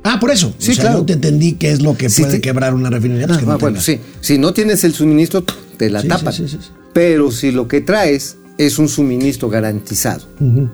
Ah, 0.03 0.19
por 0.19 0.29
eso. 0.31 0.53
Sí, 0.59 0.71
o 0.71 0.73
sea, 0.75 0.83
claro. 0.85 0.99
yo 0.99 1.05
te 1.05 1.13
entendí 1.13 1.53
que 1.53 1.71
es 1.71 1.81
lo 1.81 1.97
que 1.97 2.09
Sí, 2.09 2.21
puede 2.23 2.41
quebrar 2.41 2.73
una 2.75 2.89
refinería. 2.89 3.25
pues 3.25 3.37
Ah, 3.37 3.39
que 3.41 3.45
no 3.47 3.51
ah, 3.53 3.57
bueno, 3.57 3.81
sí. 3.81 3.99
Si 4.21 4.37
no 4.37 4.53
tienes 4.53 4.83
el 4.83 4.93
suministro, 4.93 5.43
te 5.77 5.89
la 5.89 6.03
tapan. 6.03 6.33
sí, 6.33 6.43
sí, 6.47 6.57
sí, 6.57 6.57
sí. 6.61 6.69
Pero 6.93 7.31
si 7.31 7.51
lo 7.51 7.67
que 7.67 7.81
traes 7.81 8.37
es 8.57 8.77
un 8.79 8.87
suministro 8.87 9.49
garantizado 9.49 10.23
Ujú, 10.39 10.69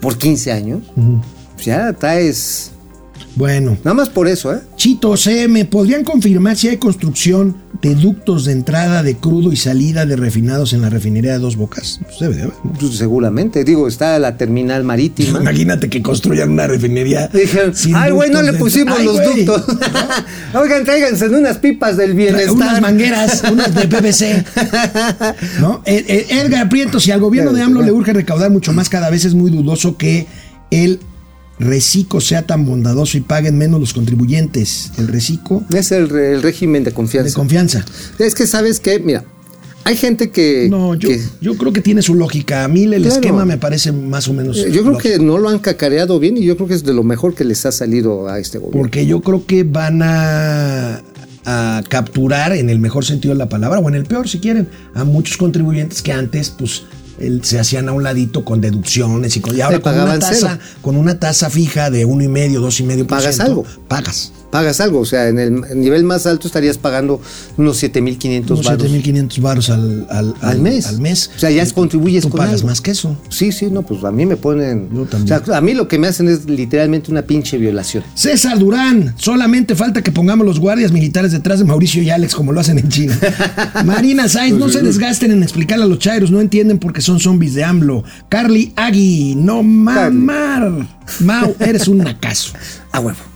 por 0.00 0.16
15 0.18 0.52
años, 0.52 0.82
ujú. 0.96 1.20
pues 1.54 1.66
ya 1.66 1.92
traes. 1.92 2.72
Bueno. 3.36 3.76
Nada 3.84 3.94
más 3.94 4.08
por 4.08 4.28
eso, 4.28 4.54
¿eh? 4.54 4.60
Chito, 4.76 5.16
CM, 5.16 5.64
¿podrían 5.64 6.04
confirmar 6.04 6.56
si 6.56 6.68
hay 6.68 6.76
construcción 6.76 7.56
de 7.82 7.94
ductos 7.94 8.44
de 8.44 8.52
entrada 8.52 9.02
de 9.02 9.16
crudo 9.16 9.52
y 9.52 9.56
salida 9.56 10.04
de 10.04 10.16
refinados 10.16 10.72
en 10.72 10.82
la 10.82 10.90
refinería 10.90 11.32
de 11.32 11.38
Dos 11.38 11.56
Bocas? 11.56 12.00
Pues 12.02 12.18
debe 12.18 12.36
de 12.36 12.42
haber. 12.42 12.54
¿no? 12.64 12.72
Pues 12.72 12.96
seguramente. 12.96 13.64
Digo, 13.64 13.88
está 13.88 14.18
la 14.18 14.36
terminal 14.36 14.84
marítima. 14.84 15.38
Imagínate 15.40 15.88
que 15.88 16.02
construyan 16.02 16.50
una 16.50 16.66
refinería. 16.66 17.28
Dijeron, 17.28 17.72
ay, 17.94 18.10
güey, 18.10 18.30
no 18.30 18.42
le 18.42 18.52
pusimos 18.54 19.02
los 19.02 19.22
ductos. 19.22 19.64
Oigan, 20.54 20.84
tráiganse 20.84 21.26
en 21.26 21.34
unas 21.34 21.58
pipas 21.58 21.96
del 21.96 22.14
bienestar. 22.14 22.50
Unas 22.50 22.80
mangueras, 22.80 23.42
unas 23.50 23.74
de 23.74 23.88
PVC. 23.88 24.44
¿No? 25.60 25.82
Eh, 25.84 26.04
eh, 26.08 26.26
Edgar 26.42 26.68
Prieto, 26.68 27.00
si 27.00 27.10
al 27.10 27.20
gobierno 27.20 27.52
de 27.52 27.62
AMLO 27.62 27.82
le 27.82 27.92
urge 27.92 28.12
recaudar 28.12 28.50
mucho 28.50 28.72
más, 28.72 28.88
cada 28.88 29.10
vez 29.10 29.24
es 29.24 29.34
muy 29.34 29.50
dudoso 29.50 29.96
que 29.96 30.26
el 30.70 31.00
reciclo 31.60 32.20
sea 32.20 32.46
tan 32.46 32.64
bondadoso 32.66 33.16
y 33.18 33.20
paguen 33.20 33.56
menos 33.58 33.78
los 33.78 33.92
contribuyentes. 33.92 34.90
El 34.98 35.08
reciclo 35.08 35.62
Es 35.72 35.92
el, 35.92 36.08
régimen 36.42 36.82
de 36.84 36.92
confianza. 36.92 37.28
de 37.28 37.34
confianza. 37.34 37.84
es 38.18 38.34
que, 38.34 38.46
¿sabes 38.46 38.80
qué? 38.80 38.98
Mira, 38.98 39.24
hay 39.84 39.96
gente 39.96 40.30
que. 40.30 40.68
No, 40.70 40.94
yo, 40.94 41.08
que- 41.08 41.22
yo 41.40 41.56
creo 41.56 41.72
que 41.72 41.80
tiene 41.80 42.02
su 42.02 42.14
lógica. 42.14 42.64
A 42.64 42.68
mí 42.68 42.84
el 42.84 42.90
Claro. 42.96 43.08
esquema 43.08 43.44
me 43.44 43.58
parece 43.58 43.92
más 43.92 44.26
o 44.28 44.32
menos. 44.34 44.58
eh, 44.58 44.64
yo 44.72 44.80
creo 44.82 44.92
lógico. 44.94 45.14
que 45.14 45.18
no 45.22 45.38
lo 45.38 45.48
han 45.48 45.58
cacareado 45.58 46.18
bien 46.18 46.36
y 46.36 46.44
yo 46.44 46.56
creo 46.56 46.68
que 46.68 46.74
es 46.74 46.82
de 46.84 46.92
lo 46.94 47.02
mejor 47.02 47.34
que 47.34 47.44
les 47.44 47.64
ha 47.66 47.72
salido 47.72 48.28
a 48.28 48.38
este 48.38 48.58
gobierno. 48.58 48.80
Porque 48.80 49.06
yo 49.06 49.20
creo 49.20 49.44
que 49.46 49.62
van 49.64 50.00
a, 50.02 51.02
a 51.46 51.82
capturar, 51.88 52.52
en 52.52 52.68
el 52.70 52.78
mejor 52.78 53.04
sentido 53.04 53.32
de 53.34 53.38
la 53.38 53.48
palabra, 53.48 53.78
o 53.80 53.88
en 53.88 53.94
el 53.94 54.04
peor 54.04 54.28
si 54.28 54.38
quieren, 54.38 54.68
a 54.94 55.04
muchos 55.04 55.36
contribuyentes 55.38 56.02
que 56.02 56.12
antes, 56.12 56.50
pues, 56.50 56.82
el- 57.20 57.44
se 57.44 57.60
hacían 57.60 57.88
a 57.88 57.92
un 57.92 58.02
ladito 58.02 58.44
con 58.44 58.60
deducciones 58.60 59.36
y, 59.36 59.40
con, 59.40 59.56
y 59.56 59.60
ahora 59.60 59.80
con 59.80 59.94
una 59.94 60.18
tasa, 60.18 60.58
con 60.82 60.96
una 60.96 61.18
tasa 61.18 61.50
fija 61.50 61.90
de 61.90 62.04
uno 62.04 62.22
y 62.24 62.28
medio, 62.28 62.60
dos 62.60 62.80
y 62.80 62.82
medio 62.82 63.06
Pagas 63.06 63.38
algo. 63.40 63.64
Pagas. 63.88 64.32
Pagas 64.50 64.80
algo. 64.80 65.00
O 65.00 65.04
sea, 65.04 65.28
en 65.28 65.38
el 65.38 65.62
nivel 65.80 66.04
más 66.04 66.26
alto 66.26 66.46
estarías 66.46 66.78
pagando 66.78 67.20
unos 67.56 67.76
7500 67.78 68.50
Unos 68.60 68.66
baros 68.66 68.86
7.500 68.92 69.40
baros 69.40 69.70
al, 69.70 70.06
al, 70.10 70.34
al 70.40 70.60
mes. 70.60 70.86
Al 70.86 71.00
mes. 71.00 71.30
O 71.36 71.38
sea, 71.38 71.50
ya 71.50 71.64
contribuyes 71.70 72.22
Tú 72.24 72.30
con 72.30 72.38
pagas 72.38 72.54
algo. 72.56 72.68
más 72.68 72.80
que 72.80 72.90
eso. 72.90 73.16
Sí, 73.28 73.52
sí, 73.52 73.66
no, 73.70 73.82
pues 73.82 74.02
a 74.04 74.10
mí 74.12 74.26
me 74.26 74.36
ponen. 74.36 74.88
Yo 74.92 75.02
O 75.02 75.06
también. 75.06 75.42
sea, 75.44 75.56
a 75.56 75.60
mí 75.60 75.74
lo 75.74 75.88
que 75.88 75.98
me 75.98 76.08
hacen 76.08 76.28
es 76.28 76.44
literalmente 76.46 77.10
una 77.10 77.22
pinche 77.22 77.58
violación. 77.58 78.02
César 78.14 78.58
Durán, 78.58 79.14
solamente 79.18 79.74
falta 79.74 80.02
que 80.02 80.12
pongamos 80.12 80.46
los 80.46 80.58
guardias 80.60 80.92
militares 80.92 81.32
detrás 81.32 81.58
de 81.60 81.64
Mauricio 81.64 82.02
y 82.02 82.10
Alex 82.10 82.34
como 82.34 82.52
lo 82.52 82.60
hacen 82.60 82.78
en 82.78 82.88
China. 82.88 83.18
Marina 83.84 84.28
Sainz, 84.28 84.58
no 84.58 84.68
se 84.68 84.82
desgasten 84.82 85.30
en 85.30 85.42
explicarle 85.42 85.84
a 85.84 85.88
los 85.88 85.98
chairos, 85.98 86.30
no 86.30 86.40
entienden 86.40 86.78
porque 86.78 87.00
son 87.00 87.20
zombies 87.20 87.54
de 87.54 87.64
AMLO. 87.64 88.04
Carly 88.28 88.72
Agui, 88.76 89.34
no 89.36 89.62
mamar. 89.62 90.88
Mau, 91.20 91.54
eres 91.60 91.88
un 91.88 91.98
nacazo. 91.98 92.52
A 92.92 93.00
huevo. 93.00 93.29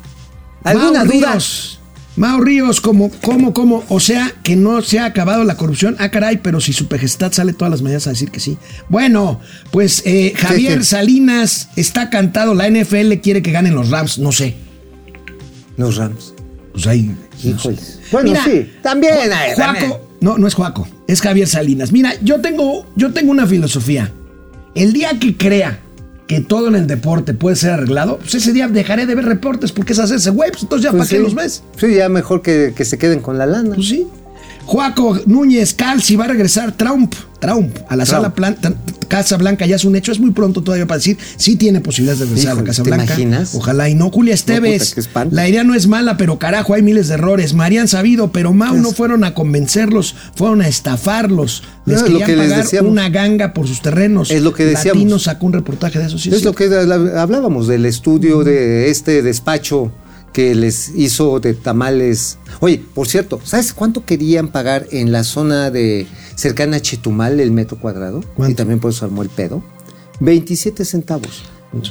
¿Alguna 0.65 1.05
Mau 1.05 1.13
duda? 1.13 1.33
Ríos. 1.33 1.81
Mau 2.17 2.41
Ríos, 2.41 2.81
como, 2.81 3.11
como, 3.11 3.53
como, 3.53 3.85
o 3.89 3.99
sea, 3.99 4.33
que 4.45 4.55
no 4.55 4.83
se 4.83 5.01
ha 5.01 5.05
acabado 5.05 5.43
la 5.43 5.57
corrupción. 5.57 5.97
Ah, 5.99 6.11
caray, 6.11 6.39
pero 6.39 6.61
si 6.61 6.73
su 6.73 6.87
pejestad 6.87 7.33
sale 7.33 7.53
todas 7.53 7.73
las 7.73 7.83
mañanas 7.83 8.07
a 8.07 8.11
decir 8.11 8.31
que 8.31 8.39
sí. 8.39 8.57
Bueno, 8.89 9.41
pues 9.73 10.03
eh, 10.07 10.33
Javier? 10.37 10.85
Salinas 10.85 11.71
está 11.75 12.11
cantado. 12.11 12.55
La 12.55 12.71
NFL 12.71 13.15
quiere 13.15 13.43
que 13.43 13.51
ganen 13.51 13.75
los 13.75 13.91
Rams, 13.91 14.19
no 14.19 14.31
sé. 14.31 14.55
Los 15.77 15.97
Rams. 15.97 16.35
Pues 16.73 16.87
ahí. 16.87 17.15
Bueno, 18.13 18.31
Mira, 18.31 18.45
sí. 18.45 18.73
También, 18.83 19.15
ay, 19.33 19.53
Juaco, 19.55 19.73
también. 19.73 19.93
no, 20.21 20.39
no 20.39 20.47
es 20.47 20.55
Juaco, 20.55 20.89
es 21.09 21.21
Javier 21.21 21.49
Salinas. 21.49 21.91
Mira, 21.93 22.15
yo 22.23 22.41
tengo, 22.41 22.87
yo 22.95 23.13
tengo 23.13 23.33
una 23.33 23.47
filosofía. 23.47 24.13
El 24.75 24.93
día 24.93 25.19
que 25.21 25.37
crea 25.37 25.81
que 26.27 26.41
todo 26.41 26.69
en 26.69 26.75
el 26.75 26.87
deporte 26.87 27.35
puede 27.35 27.57
ser 27.57 27.71
arreglado, 27.73 28.19
pues 28.19 28.35
ese 28.35 28.53
día 28.53 28.67
dejaré 28.69 29.07
de 29.07 29.15
ver 29.15 29.25
reportes 29.27 29.73
porque 29.73 29.93
es 29.93 29.99
hacerse 29.99 30.31
güey, 30.31 30.51
pues 30.51 30.63
entonces 30.63 30.85
ya 30.85 30.91
Pues 30.91 31.01
para 31.03 31.11
qué 31.11 31.17
sí. 31.17 31.23
los 31.23 31.35
ves. 31.35 31.63
Sí, 31.77 31.95
ya 31.95 32.09
mejor 32.09 32.41
que, 32.43 32.73
que 32.75 32.85
se 32.85 32.97
queden 32.99 33.21
con 33.21 33.37
la 33.39 33.47
lana. 33.47 33.75
Pues 33.75 33.89
sí. 33.89 34.07
Juaco 34.67 35.19
Núñez 35.27 35.75
Calci 35.75 36.17
va 36.17 36.25
a 36.25 36.29
regresar 36.29 36.73
Trump, 36.73 37.15
Trump 37.39 37.77
a 37.89 37.97
la 37.97 38.05
Trump. 38.05 38.17
sala 38.23 38.35
plan- 38.35 38.57
ta- 38.61 38.73
Casa 39.09 39.37
Blanca 39.37 39.67
ya 39.67 39.77
es 39.77 39.85
un 39.85 39.95
hecho, 39.95 40.11
es 40.11 40.19
muy 40.19 40.31
pronto 40.33 40.63
todavía 40.63 40.87
para 40.87 40.97
decir 40.99 41.19
si 41.37 41.57
tiene 41.57 41.81
posibilidades 41.81 42.21
de 42.21 42.27
regresar 42.27 42.53
a 42.53 42.55
la 42.57 42.65
Casa 42.65 42.83
¿te 42.83 42.89
Blanca. 42.89 43.05
imaginas? 43.05 43.55
Ojalá 43.55 43.89
y 43.89 43.95
no. 43.95 44.11
Julia 44.11 44.35
Esteves, 44.35 44.95
puta, 44.95 45.27
la 45.31 45.49
idea 45.49 45.63
no 45.63 45.75
es 45.75 45.87
mala, 45.87 46.17
pero 46.17 46.39
carajo, 46.39 46.75
hay 46.75 46.83
miles 46.83 47.09
de 47.09 47.15
errores. 47.15 47.53
Marían 47.55 47.87
sabido, 47.87 48.33
pero 48.33 48.53
Mau 48.55 48.77
no 48.79 48.91
fueron 48.93 49.23
a 49.25 49.35
convencerlos, 49.35 50.17
fueron 50.35 50.63
a 50.63 50.69
estafarlos. 50.69 51.63
Les 51.85 52.01
No, 52.01 52.07
querían 52.07 52.27
que 52.27 52.37
pagar 52.37 52.67
una 52.85 53.09
ganga 53.11 53.53
por 53.53 53.69
sus 53.69 53.83
terrenos. 53.83 54.31
Es 54.31 54.43
lo 54.43 54.55
que 54.55 54.65
decíamos. 54.65 55.03
Latino 55.03 55.19
sacó 55.19 55.47
un 55.47 55.53
reportaje 55.53 55.99
de 55.99 56.07
eso, 56.07 56.19
sí. 56.19 56.31
es 56.31 56.39
sí. 56.39 56.45
lo 56.45 56.55
que 56.55 56.65
hablábamos 57.17 57.69
del 57.69 57.85
estudio 57.87 58.43
de 58.43 58.91
este 58.91 59.23
despacho 59.23 59.93
que 60.35 60.55
les 60.55 60.91
hizo 60.95 61.41
de 61.41 61.55
tamales. 61.55 62.39
Oye, 62.61 62.83
por 62.93 63.07
cierto, 63.09 63.41
¿sabes 63.45 63.73
cuánto 63.73 64.05
querían 64.05 64.49
pagar 64.49 64.87
en 64.91 65.13
la 65.13 65.25
zona 65.25 65.71
de 65.71 66.07
cercana 66.35 66.77
a 66.77 66.81
Chetumal 66.81 67.41
el 67.41 67.53
metro 67.53 67.79
cuadrado? 67.79 68.21
¿Cuánto? 68.35 68.53
Y 68.53 68.55
también 68.55 68.81
por 68.81 68.91
eso 68.91 69.07
armó 69.07 69.23
el 69.23 69.31
pedo. 69.31 69.65
27 70.21 70.85
centavos. 70.85 71.45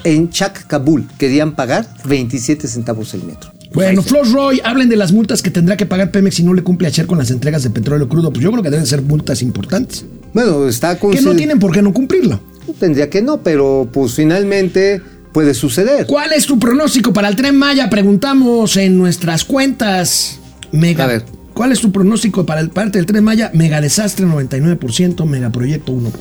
En 0.04 0.30
Chac 0.30 0.68
Kabul 0.68 1.08
querían 1.18 1.56
pagar 1.56 1.88
27 2.06 2.68
centavos 2.68 3.14
el 3.14 3.24
metro. 3.24 3.52
Bueno, 3.74 4.04
Floss 4.04 4.32
Roy, 4.32 4.62
hablen 4.64 4.88
de 4.88 4.98
las 4.98 5.12
multas 5.12 5.41
que 5.41 5.50
tendrá 5.50 5.76
que 5.76 5.86
pagar 5.86 6.12
Pemex 6.12 6.36
si 6.36 6.44
no 6.44 6.54
le 6.54 6.62
cumple 6.62 6.88
a 6.88 6.91
Cher 6.91 7.08
con 7.08 7.18
las 7.18 7.32
entregas 7.32 7.64
de 7.64 7.72
petróleo 7.72 8.08
crudo. 8.08 8.32
Pues 8.32 8.44
yo 8.44 8.52
creo 8.52 8.62
que 8.62 8.70
deben 8.70 8.86
ser 8.86 9.02
multas 9.02 9.41
importantes. 9.41 10.06
Bueno, 10.34 10.68
está 10.68 11.00
con 11.00 11.12
Que 11.12 11.22
no 11.22 11.34
tienen 11.36 11.60
por 11.60 11.72
qué 11.72 11.82
no 11.82 11.91
cumplirlo. 11.91 12.39
Tendría 12.80 13.10
que 13.10 13.22
no, 13.22 13.41
pero 13.41 13.89
pues 13.91 14.14
finalmente 14.14 15.02
puede 15.34 15.54
suceder. 15.54 16.06
¿Cuál 16.08 16.32
es 16.34 16.46
tu 16.46 16.60
pronóstico 16.60 17.12
para 17.12 17.28
el 17.28 17.36
tren 17.36 17.58
Maya? 17.58 17.90
Preguntamos 17.90 18.78
en 18.78 18.98
nuestras 18.98 19.44
cuentas. 19.44 20.40
Mega. 20.72 21.04
A 21.04 21.08
ver. 21.08 21.26
¿Cuál 21.54 21.72
es 21.72 21.80
tu 21.82 21.92
pronóstico 21.92 22.46
para 22.46 22.62
el 22.62 22.70
parte 22.70 22.98
del 23.00 23.06
tren 23.06 23.24
Maya? 23.24 23.52
Mega 23.54 23.82
desastre 23.82 24.26
99%, 24.26 25.26
megaproyecto 25.26 25.92
1%. 25.92 26.12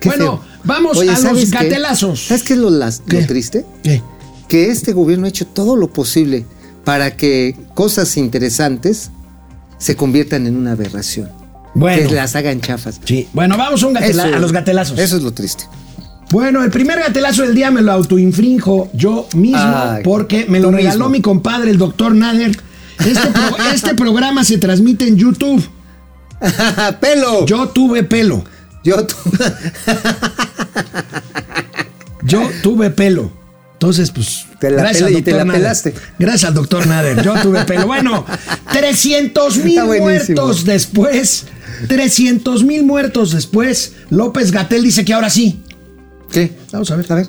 Qué 0.00 0.08
bueno, 0.08 0.24
feo. 0.24 0.40
vamos 0.64 0.98
Oye, 0.98 1.10
a 1.10 1.12
los 1.12 1.20
¿sabes 1.22 1.50
qué? 1.50 1.56
gatelazos. 1.64 2.26
¿Sabes 2.26 2.42
qué 2.42 2.54
es 2.54 2.58
lo, 2.58 2.70
las- 2.70 3.02
triste? 3.04 3.64
¿Qué? 3.82 4.02
Que 4.48 4.70
este 4.70 4.92
gobierno 4.92 5.26
ha 5.26 5.28
hecho 5.28 5.46
todo 5.46 5.76
lo 5.76 5.92
posible 5.92 6.44
para 6.84 7.16
que 7.16 7.54
cosas 7.74 8.16
interesantes 8.16 9.10
se 9.78 9.94
conviertan 9.96 10.46
en 10.46 10.56
una 10.56 10.72
aberración. 10.72 11.30
Bueno. 11.74 12.08
Que 12.08 12.14
las 12.14 12.34
hagan 12.34 12.60
chafas. 12.60 13.00
Sí. 13.04 13.28
Bueno, 13.32 13.56
vamos 13.56 13.82
a, 13.82 13.86
un 13.86 13.94
gatela- 13.94 14.26
Eso- 14.26 14.36
a 14.36 14.38
los 14.40 14.52
gatelazos. 14.52 14.98
Eso 14.98 15.16
es 15.16 15.22
lo 15.22 15.32
triste. 15.32 15.64
Bueno, 16.32 16.64
el 16.64 16.70
primer 16.70 16.98
gatelazo 16.98 17.42
del 17.42 17.54
día 17.54 17.70
me 17.70 17.82
lo 17.82 17.92
autoinfrinjo 17.92 18.90
yo 18.94 19.28
mismo 19.34 19.98
porque 20.02 20.46
me 20.48 20.58
lo 20.60 20.70
regaló 20.70 20.94
mismo. 21.04 21.08
mi 21.10 21.20
compadre, 21.20 21.70
el 21.70 21.78
doctor 21.78 22.14
Nader. 22.14 22.58
Este, 22.98 23.28
pro- 23.28 23.56
este 23.74 23.94
programa 23.94 24.42
se 24.42 24.56
transmite 24.58 25.06
en 25.06 25.16
YouTube. 25.18 25.62
¡Pelo! 27.00 27.46
Yo 27.46 27.68
tuve 27.68 28.02
pelo. 28.02 28.44
Yo 28.82 29.06
tu- 29.06 29.14
Yo 32.24 32.48
tuve 32.62 32.90
pelo. 32.90 33.30
Entonces, 33.74 34.10
pues. 34.10 34.46
Te 34.60 34.70
la 34.70 34.82
gracias 34.82 35.10
y 35.10 35.22
te 35.22 35.32
la 35.32 35.44
Nader. 35.44 35.60
pelaste. 35.60 35.94
Gracias 36.18 36.44
al 36.48 36.54
doctor 36.54 36.86
Nader. 36.86 37.22
Yo 37.22 37.34
tuve 37.42 37.64
pelo. 37.64 37.86
Bueno, 37.86 38.24
300 38.72 39.58
mil 39.58 39.82
muertos 39.84 40.64
después. 40.64 41.46
300 41.88 42.62
mil 42.64 42.84
muertos 42.84 43.32
después. 43.32 43.94
López 44.10 44.52
Gatel 44.52 44.84
dice 44.84 45.04
que 45.04 45.12
ahora 45.14 45.30
sí. 45.30 45.62
Vamos 46.72 46.90
a 46.90 46.96
ver. 46.96 47.06
A 47.10 47.14
ver. 47.14 47.26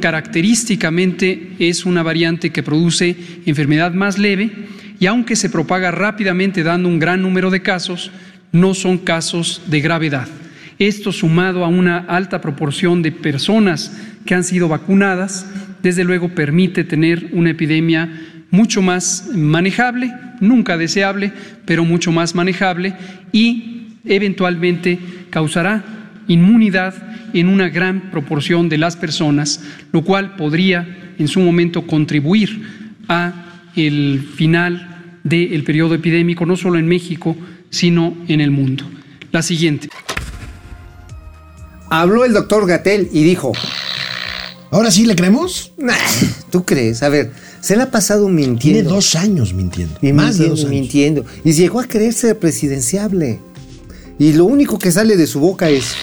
Característicamente 0.00 1.56
es 1.58 1.84
una 1.84 2.02
variante 2.02 2.50
que 2.50 2.62
produce 2.62 3.16
enfermedad 3.46 3.92
más 3.92 4.18
leve 4.18 4.50
y 4.98 5.06
aunque 5.06 5.36
se 5.36 5.50
propaga 5.50 5.90
rápidamente 5.90 6.62
dando 6.62 6.88
un 6.88 6.98
gran 6.98 7.22
número 7.22 7.50
de 7.50 7.62
casos, 7.62 8.10
no 8.52 8.74
son 8.74 8.98
casos 8.98 9.62
de 9.66 9.80
gravedad. 9.80 10.28
Esto 10.78 11.12
sumado 11.12 11.64
a 11.64 11.68
una 11.68 11.98
alta 11.98 12.40
proporción 12.40 13.02
de 13.02 13.12
personas 13.12 13.92
que 14.24 14.34
han 14.34 14.44
sido 14.44 14.68
vacunadas, 14.68 15.46
desde 15.82 16.04
luego 16.04 16.30
permite 16.30 16.84
tener 16.84 17.28
una 17.32 17.50
epidemia 17.50 18.08
mucho 18.50 18.82
más 18.82 19.28
manejable, 19.34 20.12
nunca 20.40 20.76
deseable, 20.76 21.32
pero 21.64 21.84
mucho 21.84 22.10
más 22.12 22.34
manejable 22.34 22.94
y 23.32 23.88
eventualmente 24.04 24.98
causará 25.30 26.03
inmunidad 26.28 26.94
en 27.32 27.48
una 27.48 27.68
gran 27.68 28.10
proporción 28.10 28.68
de 28.68 28.78
las 28.78 28.96
personas, 28.96 29.60
lo 29.92 30.02
cual 30.02 30.36
podría 30.36 31.14
en 31.18 31.28
su 31.28 31.40
momento 31.40 31.86
contribuir 31.86 32.62
a 33.08 33.70
el 33.76 34.26
final 34.36 35.18
del 35.24 35.64
periodo 35.64 35.94
epidémico, 35.94 36.46
no 36.46 36.56
solo 36.56 36.78
en 36.78 36.86
México, 36.86 37.36
sino 37.70 38.16
en 38.28 38.40
el 38.40 38.50
mundo. 38.50 38.84
La 39.32 39.42
siguiente. 39.42 39.88
Habló 41.90 42.24
el 42.24 42.32
doctor 42.32 42.66
Gatel 42.66 43.08
y 43.12 43.24
dijo, 43.24 43.52
¿Ahora 44.70 44.90
sí 44.90 45.06
le 45.06 45.14
creemos? 45.14 45.72
"Nah, 45.78 45.94
¿tú 46.50 46.64
crees? 46.64 47.02
A 47.04 47.08
ver, 47.08 47.30
se 47.60 47.76
le 47.76 47.82
ha 47.84 47.90
pasado 47.92 48.28
mintiendo. 48.28 48.80
Tiene 48.80 48.82
dos 48.82 49.14
años 49.14 49.54
mintiendo. 49.54 49.96
Y 50.02 50.12
más 50.12 50.36
de 50.36 50.48
dos 50.48 50.60
años. 50.60 50.70
mintiendo. 50.70 51.24
Y 51.44 51.52
llegó 51.52 51.78
a 51.78 51.84
creerse 51.84 52.34
presidenciable. 52.34 53.38
Y 54.18 54.32
lo 54.32 54.44
único 54.46 54.78
que 54.78 54.90
sale 54.90 55.16
de 55.16 55.26
su 55.28 55.38
boca 55.38 55.68
es. 55.70 55.94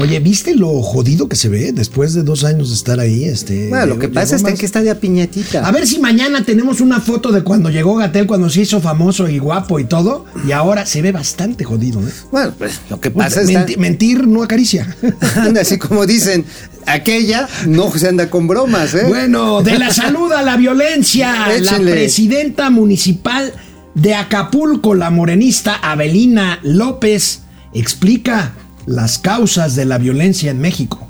Oye, 0.00 0.20
¿viste 0.20 0.54
lo 0.54 0.80
jodido 0.82 1.28
que 1.28 1.36
se 1.36 1.48
ve 1.48 1.72
después 1.72 2.14
de 2.14 2.22
dos 2.22 2.44
años 2.44 2.68
de 2.68 2.74
estar 2.76 3.00
ahí? 3.00 3.24
Este, 3.24 3.68
Bueno, 3.68 3.86
lo 3.86 3.98
que 3.98 4.08
pasa 4.08 4.38
más- 4.38 4.54
que 4.58 4.64
está 4.66 4.80
de 4.82 4.90
a 4.90 5.00
piñatita. 5.00 5.66
A 5.66 5.72
ver 5.72 5.86
si 5.86 5.98
mañana 5.98 6.44
tenemos 6.44 6.80
una 6.80 7.00
foto 7.00 7.32
de 7.32 7.42
cuando 7.42 7.68
llegó 7.70 7.96
Gatel, 7.96 8.26
cuando 8.26 8.48
se 8.48 8.60
hizo 8.62 8.80
famoso 8.80 9.28
y 9.28 9.38
guapo 9.38 9.80
y 9.80 9.84
todo, 9.86 10.24
y 10.46 10.52
ahora 10.52 10.86
se 10.86 11.02
ve 11.02 11.10
bastante 11.12 11.64
jodido, 11.64 12.00
¿eh? 12.06 12.12
Bueno, 12.30 12.52
pues 12.56 12.80
lo 12.90 13.00
que 13.00 13.10
pasa 13.10 13.42
está. 13.42 13.66
menti- 13.66 13.76
mentir 13.76 14.26
no 14.26 14.42
acaricia. 14.42 14.96
Así 15.60 15.78
como 15.78 16.06
dicen, 16.06 16.44
aquella 16.86 17.48
no 17.66 17.90
se 17.90 18.08
anda 18.08 18.30
con 18.30 18.46
bromas, 18.46 18.94
¿eh? 18.94 19.04
Bueno, 19.08 19.62
de 19.62 19.78
la 19.78 19.92
salud 19.92 20.30
a 20.32 20.42
la 20.42 20.56
violencia, 20.56 21.48
la 21.60 21.78
presidenta 21.78 22.70
municipal 22.70 23.52
de 23.94 24.14
Acapulco, 24.14 24.94
la 24.94 25.10
morenista 25.10 25.74
Abelina 25.74 26.60
López, 26.62 27.40
explica 27.74 28.52
las 28.88 29.18
causas 29.18 29.76
de 29.76 29.84
la 29.84 29.98
violencia 29.98 30.50
en 30.50 30.60
México. 30.60 31.06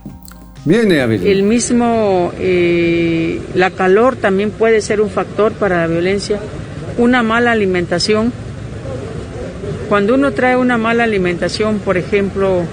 Viene 0.65 1.01
Abel. 1.01 1.27
El 1.27 1.45
mismo, 1.45 2.33
eh, 2.39 3.41
la 3.55 3.71
calor 3.71 4.17
también 4.17 4.51
puede 4.51 4.81
ser 4.81 5.01
un 5.01 5.09
factor 5.09 5.53
para 5.53 5.79
la 5.79 5.87
violencia. 5.87 6.41
Una 6.99 7.23
mala 7.23 7.53
alimentación. 7.53 8.33
Cuando 9.89 10.15
uno 10.15 10.33
trae 10.33 10.57
una 10.57 10.77
mala 10.77 11.05
alimentación, 11.05 11.79
por 11.79 11.97
ejemplo, 11.97 12.65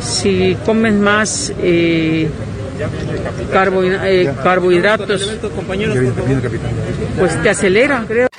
si 0.00 0.56
comes 0.64 0.94
más 0.94 1.52
eh, 1.60 2.28
eh, 4.04 4.32
carbohidratos, 4.42 5.38
pues 7.18 7.42
te 7.42 7.50
acelera, 7.50 8.04
creo. 8.06 8.31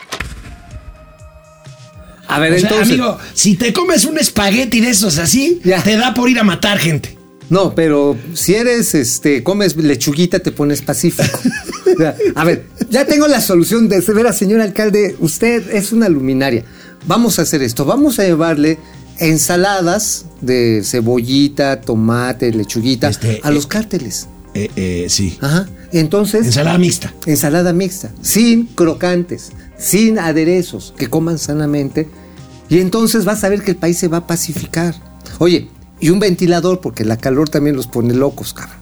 A 2.35 2.39
ver, 2.39 2.53
O 2.53 2.59
sea, 2.59 2.69
entonces. 2.69 2.93
amigo, 2.99 3.17
si 3.33 3.55
te 3.55 3.71
comes 3.73 4.05
un 4.05 4.17
espagueti 4.17 4.79
de 4.81 4.89
esos 4.89 5.17
así, 5.17 5.59
Ya. 5.63 5.81
te 5.83 5.95
da 5.97 6.13
por 6.13 6.29
ir 6.29 6.39
a 6.39 6.43
matar 6.43 6.77
gente. 6.79 7.17
No, 7.49 7.75
pero 7.75 8.17
si 8.33 8.55
eres, 8.55 8.95
este, 8.95 9.43
comes 9.43 9.75
lechuguita, 9.75 10.39
te 10.39 10.51
pones 10.51 10.81
pacífico. 10.81 11.39
O 11.93 11.95
sea, 11.95 12.15
a 12.33 12.43
ver, 12.43 12.65
ya 12.89 13.05
tengo 13.05 13.27
la 13.27 13.39
solución 13.39 13.87
de 13.87 13.99
veras, 14.01 14.35
señor 14.35 14.61
alcalde, 14.61 15.15
usted 15.19 15.69
es 15.75 15.91
una 15.91 16.09
luminaria. 16.09 16.63
Vamos 17.05 17.37
a 17.37 17.43
hacer 17.43 17.61
esto, 17.61 17.85
vamos 17.85 18.17
a 18.17 18.23
llevarle 18.23 18.79
ensaladas 19.19 20.25
de 20.41 20.81
cebollita, 20.83 21.81
tomate, 21.81 22.51
lechuguita 22.51 23.09
Este, 23.09 23.41
a 23.43 23.51
los 23.51 23.65
eh, 23.65 23.67
cárteles. 23.67 24.27
Eh, 24.55 24.69
eh, 24.75 25.05
sí. 25.09 25.37
Ajá. 25.41 25.67
Entonces, 25.91 26.45
Ensalada 26.47 26.77
mixta. 26.77 27.13
ensalada 27.27 27.73
mixta, 27.73 28.11
sin 28.21 28.65
crocantes, 28.67 29.51
sin 29.77 30.17
aderezos, 30.17 30.93
que 30.97 31.07
coman 31.07 31.37
sanamente. 31.37 32.07
Y 32.69 32.79
entonces 32.79 33.25
vas 33.25 33.43
a 33.43 33.49
ver 33.49 33.61
que 33.61 33.71
el 33.71 33.77
país 33.77 33.97
se 33.97 34.07
va 34.07 34.17
a 34.17 34.27
pacificar. 34.27 34.95
Oye, 35.39 35.69
y 35.99 36.09
un 36.09 36.19
ventilador, 36.19 36.81
porque 36.81 37.05
la 37.05 37.17
calor 37.17 37.49
también 37.49 37.75
los 37.75 37.87
pone 37.87 38.13
locos, 38.13 38.53
cabrón. 38.53 38.77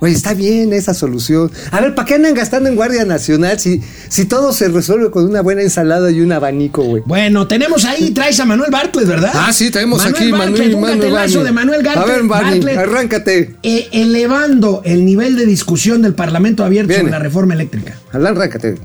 Oye, 0.00 0.12
está 0.14 0.32
bien 0.32 0.72
esa 0.72 0.94
solución. 0.94 1.50
A 1.72 1.80
ver, 1.80 1.92
¿para 1.96 2.06
qué 2.06 2.14
andan 2.14 2.32
gastando 2.32 2.68
en 2.68 2.76
Guardia 2.76 3.04
Nacional 3.04 3.58
si, 3.58 3.82
si 4.08 4.26
todo 4.26 4.52
se 4.52 4.68
resuelve 4.68 5.10
con 5.10 5.24
una 5.24 5.40
buena 5.40 5.62
ensalada 5.62 6.08
y 6.12 6.20
un 6.20 6.30
abanico, 6.30 6.84
güey? 6.84 7.02
Bueno, 7.04 7.48
tenemos 7.48 7.84
ahí, 7.84 8.12
traes 8.12 8.38
a 8.38 8.44
Manuel 8.44 8.70
Bartlett, 8.70 9.08
¿verdad? 9.08 9.32
Ah, 9.34 9.52
sí, 9.52 9.72
tenemos 9.72 10.06
aquí 10.06 10.30
Bartlett, 10.30 10.50
Manuel, 10.52 10.74
un 10.76 10.80
Manuel 10.82 10.98
gatelazo 11.00 11.38
Barney. 11.38 11.44
de 11.46 11.52
Manuel 11.52 11.82
Gartlett- 11.82 11.96
A 12.02 12.04
ver, 12.06 12.22
Barney, 12.22 12.50
Bartlett, 12.60 12.78
arráncate. 12.78 13.56
eh, 13.64 13.88
elevando 13.90 14.82
el 14.84 15.04
nivel 15.04 15.34
de 15.36 15.46
discusión 15.46 16.00
del 16.00 16.14
Parlamento 16.14 16.62
abierto 16.62 16.88
Viene. 16.90 17.00
sobre 17.02 17.10
la 17.10 17.18
reforma 17.18 17.54
eléctrica. 17.54 17.98
Alán, 18.12 18.36
arráncate. 18.36 18.76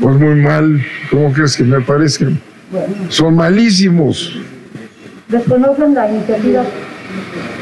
Pues 0.00 0.18
muy 0.18 0.34
mal, 0.42 0.84
¿cómo 1.10 1.32
crees 1.32 1.56
que 1.56 1.62
me 1.62 1.80
parezcan? 1.82 2.40
Son 3.08 3.34
malísimos, 3.34 4.40
Desconocen 5.30 5.94
la 5.94 6.10
iniciativa. 6.10 6.64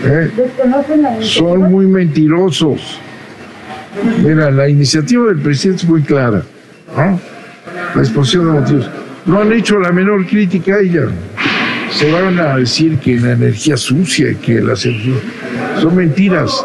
¿eh? 0.04 0.30
Desconocen 0.36 1.02
la 1.02 1.16
iniciativa. 1.16 1.50
son 1.50 1.70
muy 1.70 1.86
mentirosos. 1.86 2.98
Mira, 4.22 4.50
la 4.50 4.68
iniciativa 4.68 5.26
del 5.26 5.40
presidente 5.40 5.82
es 5.82 5.88
muy 5.88 6.02
clara, 6.02 6.42
¿no? 6.96 7.20
La 7.94 8.00
exposición 8.00 8.46
de 8.46 8.60
motivos. 8.60 8.90
No 9.26 9.40
han 9.40 9.52
hecho 9.52 9.78
la 9.78 9.92
menor 9.92 10.26
crítica 10.26 10.76
a 10.76 10.80
ella. 10.80 11.08
Se 11.90 12.10
van 12.10 12.38
a 12.38 12.56
decir 12.56 12.98
que 12.98 13.18
la 13.18 13.32
energía 13.32 13.76
sucia, 13.76 14.34
que 14.40 14.60
la 14.60 14.72
energía... 14.72 15.14
Son 15.80 15.94
mentiras. 15.94 16.64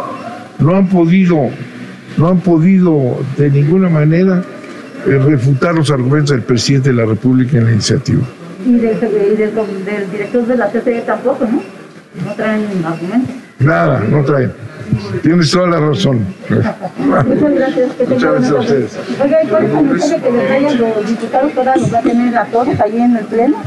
No 0.60 0.76
han 0.76 0.88
podido, 0.88 1.50
no 2.18 2.28
han 2.30 2.40
podido 2.40 3.20
de 3.38 3.50
ninguna 3.50 3.90
manera 3.90 4.44
refutar 5.06 5.76
los 5.76 5.92
argumentos 5.92 6.32
del 6.32 6.42
presidente 6.42 6.90
de 6.90 6.96
la 6.96 7.06
República 7.06 7.58
en 7.58 7.66
la 7.66 7.72
iniciativa. 7.72 8.22
Y, 8.66 8.78
del, 8.78 8.98
y 8.98 9.36
del, 9.36 9.56
del 9.56 10.12
director 10.12 10.46
de 10.46 10.56
la 10.58 10.68
CCE 10.70 11.02
tampoco, 11.02 11.46
¿no? 11.46 11.62
No 12.26 12.34
traen 12.36 12.66
argumentos. 12.86 13.36
Nada, 13.60 14.00
no 14.10 14.24
traen. 14.24 14.52
Tienes 15.22 15.52
toda 15.52 15.68
la 15.68 15.80
razón. 15.80 16.26
Muchas 16.50 17.54
gracias. 17.54 17.92
Que 17.94 18.06
Muchas 18.06 18.32
gracias 18.32 18.52
a 18.52 18.60
ustedes. 18.60 19.00
Oiga, 19.22 19.44
¿y 19.44 19.48
cuál 19.48 19.66
es 19.66 19.72
el 19.72 19.84
mensaje 19.84 20.22
que 20.22 20.32
les 20.32 20.50
vayan 20.50 20.78
los 20.80 21.08
diputados? 21.08 21.52
¿Ahora 21.58 21.76
los 21.78 21.94
va 21.94 22.00
a 22.00 22.02
tener 22.02 22.38
a 22.38 22.46
todos 22.46 22.80
ahí 22.80 22.98
en 22.98 23.18
el 23.18 23.26
pleno? 23.26 23.58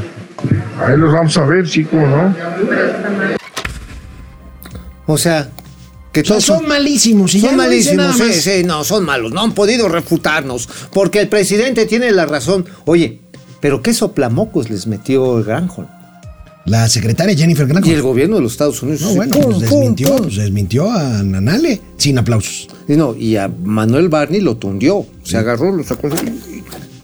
Ahí 0.80 0.97
los 0.97 1.12
vamos 1.12 1.37
a 1.39 1.47
ver, 1.47 1.64
cómo 1.91 2.07
no. 2.07 2.34
O 5.07 5.16
sea, 5.16 5.49
que 6.17 6.21
O 6.23 6.25
sea, 6.25 6.35
todos 6.37 6.45
son 6.45 6.67
malísimos 6.69 7.35
y 7.35 7.41
ya 7.41 7.49
Son 7.51 7.59
no 7.59 7.69
dice 7.69 7.95
nada 7.95 8.12
malísimos, 8.17 8.43
sí, 8.45 8.51
sí, 8.61 8.64
no, 8.64 8.85
son 8.85 9.05
malos, 9.05 9.33
no 9.33 9.43
han 9.43 9.53
podido 9.53 9.89
refutarnos, 9.89 10.69
porque 10.93 11.21
el 11.21 11.29
presidente 11.29 11.85
tiene 11.87 12.11
la 12.12 12.25
razón. 12.27 12.64
Oye, 12.87 13.21
pero 13.61 13.83
qué 13.83 13.93
soplamocos 13.93 14.71
les 14.71 14.87
metió 14.87 15.43
Granholm 15.45 15.89
La 16.64 16.89
secretaria 16.89 17.37
Jennifer 17.37 17.67
Granholm. 17.67 17.91
y 17.93 17.95
el 17.95 18.03
gobierno 18.03 18.37
de 18.37 18.43
los 18.43 18.53
Estados 18.53 18.83
Unidos. 18.83 19.03
No, 19.03 19.14
bueno, 19.14 19.33
pum, 19.33 19.45
pues 19.45 19.61
desmintió, 19.61 20.09
pum. 20.09 20.23
pues 20.23 20.37
desmintió 20.37 20.91
a 20.91 21.23
Nanale 21.23 21.81
sin 21.99 22.17
aplausos. 22.19 22.69
Y 22.89 22.95
no, 22.97 23.14
y 23.14 23.37
a 23.37 23.49
Manuel 23.49 24.09
Barney 24.09 24.41
lo 24.41 24.57
tundió, 24.57 25.07
se 25.23 25.37
agarró, 25.37 25.71
lo 25.73 25.85
sacó 25.85 26.09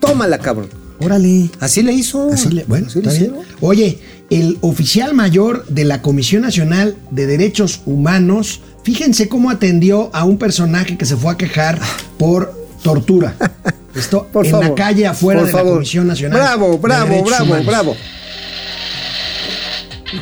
tómala, 0.00 0.38
cabrón. 0.38 0.68
Órale. 1.00 1.50
Así 1.60 1.82
le 1.82 1.92
hizo. 1.92 2.30
Así 2.30 2.48
le- 2.50 2.64
bueno, 2.64 2.86
Así 2.86 3.00
le 3.02 3.12
hicieron. 3.12 3.38
Oye, 3.60 3.98
el 4.30 4.58
oficial 4.60 5.14
mayor 5.14 5.66
de 5.66 5.84
la 5.84 6.00
Comisión 6.00 6.42
Nacional 6.42 6.96
de 7.10 7.26
Derechos 7.26 7.80
Humanos, 7.86 8.60
fíjense 8.82 9.28
cómo 9.28 9.50
atendió 9.50 10.10
a 10.12 10.24
un 10.24 10.38
personaje 10.38 10.96
que 10.96 11.04
se 11.04 11.16
fue 11.16 11.32
a 11.32 11.36
quejar 11.36 11.78
por 12.18 12.52
tortura. 12.82 13.34
Esto 13.94 14.26
Por 14.32 14.46
en 14.46 14.52
favor. 14.52 14.68
la 14.70 14.74
calle 14.74 15.06
afuera 15.06 15.42
de 15.44 15.52
favor. 15.52 15.66
la 15.66 15.72
Comisión 15.74 16.06
Nacional. 16.06 16.38
Bravo, 16.40 16.78
bravo, 16.78 17.22
bravo, 17.24 17.44
Humanos. 17.44 17.66
bravo. 17.66 17.96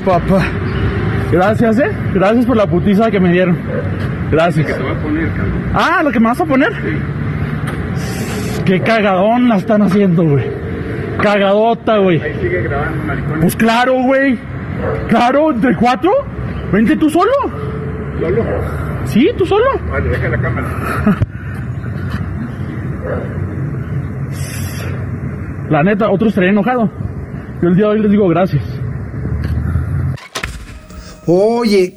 Papá, 0.05 0.45
gracias, 1.33 1.79
eh. 1.79 1.91
Gracias 2.15 2.47
por 2.47 2.57
la 2.57 2.67
putiza 2.67 3.11
que 3.11 3.21
me 3.21 3.33
dieron. 3.33 3.59
Gracias. 4.31 4.67
Ah, 5.75 6.01
lo 6.05 6.11
que 6.11 6.21
me 6.21 6.27
vas 6.27 6.41
a 6.41 6.45
poner. 6.45 6.73
Qué 8.65 8.81
cagadón 8.81 9.49
la 9.49 9.57
están 9.57 9.83
haciendo, 9.83 10.25
güey. 10.25 10.45
Cagadota, 11.23 11.99
güey. 11.99 12.21
Pues 13.41 13.57
claro, 13.57 13.95
güey. 14.05 14.39
Claro, 15.09 15.51
entre 15.53 15.77
cuatro. 15.77 16.11
Vente 16.73 16.97
tú 16.97 17.11
solo. 17.11 17.31
¿Solo? 18.21 18.45
Sí, 19.07 19.29
tú 19.37 19.47
solo. 19.47 19.65
Vale, 19.91 20.09
deja 20.11 20.29
la 20.29 20.41
cámara. 20.41 21.19
La 25.71 25.83
neta, 25.83 26.11
otro 26.11 26.29
estaría 26.29 26.51
enojado. 26.51 26.91
Yo 27.63 27.69
el 27.69 27.77
día 27.77 27.87
de 27.87 27.93
hoy 27.93 28.01
les 28.01 28.11
digo 28.11 28.29
gracias. 28.29 28.63
Oye, 31.27 31.97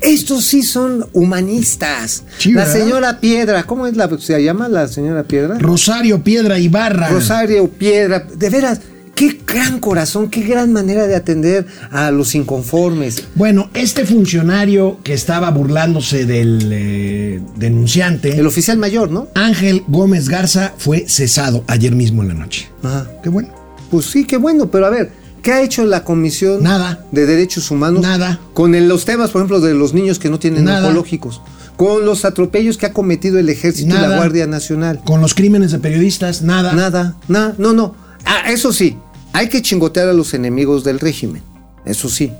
estos 0.00 0.44
sí 0.44 0.62
son 0.62 1.06
humanistas. 1.12 2.24
Sí, 2.36 2.52
la 2.52 2.66
señora 2.66 3.20
Piedra, 3.20 3.62
¿cómo 3.64 3.86
es 3.86 3.96
la 3.96 4.08
se 4.18 4.42
llama 4.42 4.68
la 4.68 4.86
señora 4.86 5.22
Piedra? 5.22 5.56
Rosario 5.58 6.22
Piedra 6.22 6.58
Ibarra. 6.58 7.08
Rosario 7.08 7.68
Piedra, 7.68 8.26
de 8.34 8.50
veras, 8.50 8.82
qué 9.16 9.40
gran 9.46 9.80
corazón, 9.80 10.28
qué 10.30 10.42
gran 10.42 10.72
manera 10.72 11.06
de 11.08 11.16
atender 11.16 11.66
a 11.90 12.12
los 12.12 12.34
inconformes. 12.36 13.24
Bueno, 13.34 13.68
este 13.74 14.04
funcionario 14.06 14.98
que 15.02 15.14
estaba 15.14 15.50
burlándose 15.50 16.26
del 16.26 16.68
eh, 16.72 17.40
denunciante, 17.56 18.38
El 18.38 18.46
oficial 18.46 18.78
mayor, 18.78 19.10
¿no? 19.10 19.26
Ángel 19.34 19.82
Gómez 19.88 20.28
Garza, 20.28 20.74
fue 20.78 21.06
cesado 21.08 21.64
ayer 21.66 21.94
mismo 21.94 22.22
en 22.22 22.28
la 22.28 22.34
noche. 22.34 22.68
Ajá. 22.84 23.10
Qué 23.22 23.28
bueno. 23.30 23.48
Pues 23.90 24.06
sí, 24.06 24.24
qué 24.26 24.36
bueno, 24.36 24.70
pero 24.70 24.86
a 24.86 24.90
ver, 24.90 25.10
¿qué 25.42 25.52
ha 25.52 25.62
hecho 25.62 25.84
la 25.86 26.04
Comisión 26.04 26.62
Nada. 26.62 27.04
de 27.10 27.24
Derechos 27.26 27.70
Humanos? 27.70 28.02
Nada. 28.02 28.38
Con 28.52 28.74
el- 28.74 28.86
los 28.88 29.04
temas, 29.06 29.30
por 29.30 29.40
ejemplo, 29.40 29.60
de 29.60 29.74
los 29.74 29.94
niños 29.94 30.18
que 30.18 30.28
no 30.28 30.38
tienen 30.38 30.64
Nada. 30.64 30.82
oncológicos. 30.88 31.40
Con 31.76 32.04
los 32.04 32.24
atropellos 32.24 32.76
que 32.78 32.86
ha 32.86 32.92
cometido 32.92 33.38
el 33.38 33.48
Ejército 33.48 33.94
y 33.96 33.98
la 33.98 34.16
Guardia 34.16 34.46
Nacional. 34.46 35.00
Con 35.04 35.20
los 35.20 35.34
crímenes 35.34 35.72
de 35.72 35.78
periodistas, 35.78 36.42
nada. 36.42 36.72
Nada, 36.74 37.16
nada, 37.28 37.54
no, 37.58 37.72
no. 37.72 37.94
Ah, 38.24 38.50
eso 38.50 38.72
sí, 38.72 38.96
hay 39.36 39.50
que 39.50 39.60
chingotear 39.60 40.08
a 40.08 40.14
los 40.14 40.32
enemigos 40.32 40.82
del 40.82 40.98
régimen. 40.98 41.42
Eso 41.84 42.08
sí. 42.08 42.32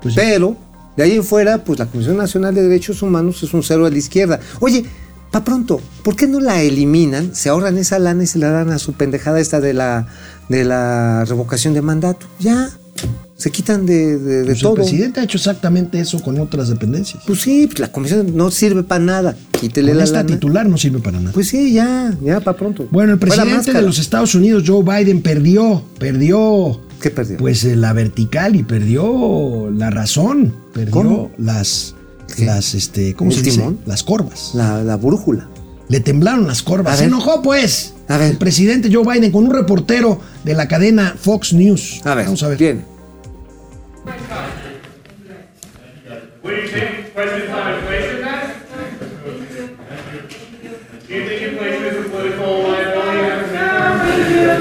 Pues 0.00 0.14
sí. 0.14 0.20
Pero, 0.22 0.56
de 0.96 1.02
ahí 1.02 1.12
en 1.12 1.22
fuera, 1.22 1.62
pues 1.64 1.78
la 1.78 1.84
Comisión 1.84 2.16
Nacional 2.16 2.54
de 2.54 2.62
Derechos 2.62 3.02
Humanos 3.02 3.42
es 3.42 3.52
un 3.52 3.62
cero 3.62 3.84
a 3.84 3.90
la 3.90 3.98
izquierda. 3.98 4.40
Oye, 4.58 4.86
pa' 5.30 5.44
pronto, 5.44 5.82
¿por 6.02 6.16
qué 6.16 6.26
no 6.26 6.40
la 6.40 6.62
eliminan? 6.62 7.34
Se 7.34 7.50
ahorran 7.50 7.76
esa 7.76 7.98
lana 7.98 8.22
y 8.22 8.26
se 8.26 8.38
la 8.38 8.48
dan 8.48 8.70
a 8.70 8.78
su 8.78 8.94
pendejada 8.94 9.38
esta 9.38 9.60
de 9.60 9.74
la, 9.74 10.06
de 10.48 10.64
la 10.64 11.26
revocación 11.26 11.74
de 11.74 11.82
mandato. 11.82 12.26
Ya, 12.38 12.70
se 13.40 13.50
quitan 13.50 13.86
de, 13.86 14.18
de- 14.18 14.38
de 14.40 14.44
Pues 14.44 14.56
el 14.58 14.62
todo. 14.62 14.74
presidente 14.74 15.18
ha 15.20 15.24
hecho 15.24 15.38
exactamente 15.38 15.98
eso 15.98 16.20
con 16.22 16.38
otras 16.38 16.68
dependencias. 16.68 17.22
Pues 17.26 17.40
sí, 17.40 17.66
pues 17.66 17.78
la 17.80 17.90
comisión 17.90 18.36
no 18.36 18.50
sirve 18.50 18.82
para 18.82 19.02
nada. 19.02 19.34
Quítele 19.58 19.88
Con 19.92 19.98
la 19.98 20.04
esta 20.04 20.18
lana. 20.18 20.28
titular 20.28 20.66
no 20.68 20.76
sirve 20.76 20.98
para 20.98 21.18
nada. 21.20 21.32
Pues 21.32 21.48
sí, 21.48 21.72
ya, 21.72 22.14
ya, 22.22 22.40
para 22.40 22.56
pronto. 22.56 22.86
bueno, 22.90 23.14
el 23.14 23.18
presidente 23.18 23.72
de 23.72 23.82
los 23.82 23.98
Estados 23.98 24.34
Unidos, 24.34 24.64
Joe 24.66 24.82
Biden, 24.84 25.22
perdió, 25.22 25.82
perdió, 25.98 26.80
¿Qué 27.00 27.10
perdió? 27.10 27.38
pues 27.38 27.64
eh, 27.64 27.76
la 27.76 27.92
vertical 27.94 28.56
y 28.56 28.62
perdió 28.62 29.70
la 29.70 29.88
razón, 29.90 30.54
perdió 30.74 30.92
¿Cómo? 30.92 31.30
las, 31.38 31.94
¿Qué? 32.36 32.44
las, 32.44 32.74
este, 32.74 33.14
¿cómo 33.14 33.30
¿El 33.30 33.36
se 33.38 33.42
dice? 33.42 33.64
Las 33.86 34.02
corvas. 34.02 34.50
la, 34.54 34.84
la 34.84 34.96
brújula. 34.96 35.48
Le 35.88 35.98
temblaron 36.00 36.46
las 36.46 36.62
corvas. 36.62 36.92
A 36.94 36.96
Se 36.98 37.02
ver. 37.04 37.08
enojó, 37.12 37.42
pues. 37.42 37.94
A 38.06 38.16
ver. 38.16 38.30
El 38.32 38.36
presidente 38.38 38.88
Joe 38.92 39.02
Biden 39.12 39.32
con 39.32 39.44
un 39.44 39.52
reportero 39.52 40.20
de 40.44 40.54
la 40.54 40.68
cadena 40.68 41.16
Fox 41.20 41.52
News. 41.52 42.00
A 42.04 42.14
ver, 42.14 42.26
Vamos 42.26 42.42
a 42.44 42.48
ver. 42.48 42.58
Bien. 42.58 42.84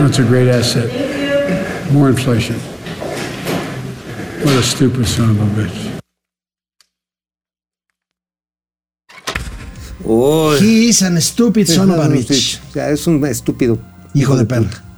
That's 0.09 0.19
a 0.19 0.23
great 0.23 0.47
asset. 0.47 0.89
More 1.91 2.09
inflation. 2.09 2.55
What 4.43 4.55
a 4.55 4.63
stupid 4.63 5.07
son 5.07 5.29
of 5.29 5.39
a 5.41 5.45
bitch. 5.61 5.99
Uy. 10.03 10.59
He 10.59 10.89
is 10.89 11.01
an 11.01 11.21
stupid 11.21 11.67
son 11.67 11.91
of 11.91 11.99
a 11.99 12.07
bitch. 12.07 12.59
O 12.69 12.71
sea, 12.73 12.89
es 12.89 13.07
un 13.07 13.23
estúpido. 13.25 13.77
Hijo 14.13 14.35
de 14.35 14.45
perra. 14.45 14.88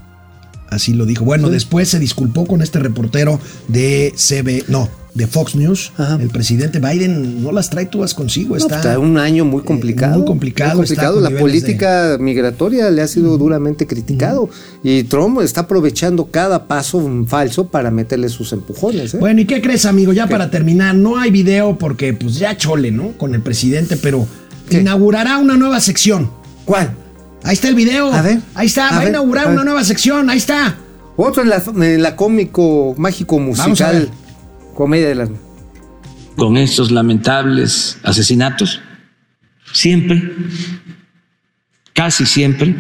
Así 0.72 0.94
lo 0.94 1.06
dijo. 1.06 1.26
Bueno, 1.26 1.50
después 1.50 1.90
se 1.90 2.00
disculpó 2.00 2.46
con 2.46 2.62
este 2.62 2.80
reportero 2.80 3.42
de 3.68 4.14
CB, 4.16 4.70
no, 4.70 4.90
de 5.14 5.28
Fox 5.28 5.54
News. 5.56 5.92
El 6.18 6.30
presidente 6.30 6.80
Biden 6.80 7.44
no 7.44 7.52
las 7.52 7.70
trae 7.70 7.88
todas 7.88 8.14
consigo. 8.14 8.56
No, 8.56 8.62
Está, 8.64 8.78
está 8.78 8.98
un 8.98 9.18
año 9.18 9.44
muy 9.44 9.64
complicado. 9.64 10.14
Eh, 10.14 10.18
muy 10.20 10.26
complicado, 10.28 10.78
Muy 10.82 10.96
con 10.96 11.24
La 11.24 11.38
política 11.38 12.16
migratoria 12.22 12.90
le 12.90 13.02
ha 13.02 13.08
sido 13.08 13.38
duramente 13.38 13.86
criticado. 13.86 14.50
Y 14.82 15.04
Trump 15.04 15.42
está 15.42 15.62
aprovechando 15.62 16.28
cada 16.28 16.68
paso 16.68 17.06
falso 17.28 17.68
para 17.68 17.92
meterle 17.92 18.30
sus 18.30 18.54
empujones. 18.54 19.14
¿eh? 19.14 19.18
Bueno, 19.18 19.42
¿y 19.42 19.46
qué 19.46 19.62
crees, 19.62 19.86
amigo? 19.86 20.14
Ya 20.14 20.28
para 20.28 20.50
terminar, 20.50 20.96
no 20.96 21.18
hay 21.18 21.32
video 21.32 21.78
porque 21.78 22.14
pues 22.14 22.36
ya 22.36 22.56
chole, 22.56 22.92
¿no? 22.92 23.12
Con 23.18 23.36
el 23.36 23.42
presidente, 23.42 23.98
pero 23.98 24.26
inaugurará 24.70 25.38
una 25.38 25.58
nueva 25.58 25.82
sección. 25.82 26.32
¿Cuál? 26.64 26.96
Ahí 27.44 27.54
está 27.54 27.70
el 27.70 27.76
video. 27.76 28.12
A 28.14 28.22
ver. 28.22 28.40
Ahí 28.56 28.68
está, 28.68 28.90
A 28.90 28.96
va 28.98 29.02
a 29.02 29.10
inaugurar 29.10 29.46
a 29.46 29.48
ver. 29.50 29.56
una 29.56 29.64
nueva 29.66 29.84
sección, 29.84 30.30
ahí 30.30 30.38
está. 30.38 30.76
Otro 31.18 31.44
en 31.44 31.50
la, 31.50 31.62
en 31.86 32.02
la 32.02 32.16
cómico 32.16 32.96
mágico 32.98 33.38
Vamos 33.38 33.60
a 33.60 33.68
musical. 33.68 33.96
ver. 34.00 34.10
Comedia 34.76 35.08
de 35.10 35.16
las. 35.16 35.30
con 36.38 36.58
estos 36.58 36.92
lamentables 36.92 37.98
asesinatos, 38.04 38.82
siempre, 39.74 40.34
casi 41.94 42.26
siempre, 42.26 42.76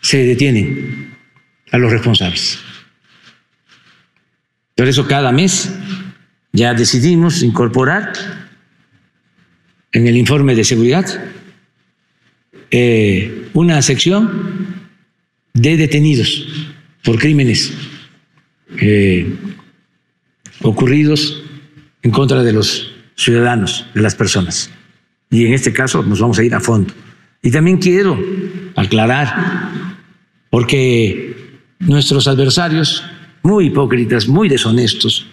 se 0.00 0.18
detienen 0.24 1.16
a 1.72 1.78
los 1.78 1.90
responsables. 1.92 2.58
Por 4.76 4.88
eso 4.88 5.06
cada 5.06 5.32
mes 5.32 5.70
ya 6.52 6.72
decidimos 6.72 7.42
incorporar 7.42 8.12
en 9.92 10.06
el 10.06 10.16
informe 10.16 10.54
de 10.54 10.64
seguridad 10.64 11.04
eh, 12.70 13.48
una 13.54 13.82
sección 13.82 14.80
de 15.54 15.76
detenidos 15.76 16.46
por 17.02 17.18
crímenes 17.18 17.72
eh, 18.80 19.34
ocurridos 20.62 21.42
en 22.02 22.10
contra 22.10 22.42
de 22.42 22.52
los 22.52 22.92
ciudadanos, 23.16 23.86
de 23.94 24.02
las 24.02 24.14
personas. 24.14 24.70
Y 25.30 25.46
en 25.46 25.54
este 25.54 25.72
caso 25.72 26.02
nos 26.02 26.20
vamos 26.20 26.38
a 26.38 26.44
ir 26.44 26.54
a 26.54 26.60
fondo. 26.60 26.92
Y 27.42 27.50
también 27.50 27.78
quiero 27.78 28.18
aclarar, 28.76 29.70
porque 30.50 31.34
nuestros 31.78 32.28
adversarios, 32.28 33.02
muy 33.42 33.66
hipócritas, 33.66 34.28
muy 34.28 34.48
deshonestos, 34.48 35.26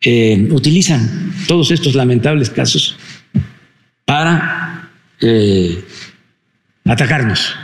eh, 0.00 0.48
utilizan 0.50 1.32
todos 1.46 1.70
estos 1.70 1.94
lamentables 1.94 2.50
casos 2.50 2.96
para 4.04 4.90
atacarnos, 6.84 7.56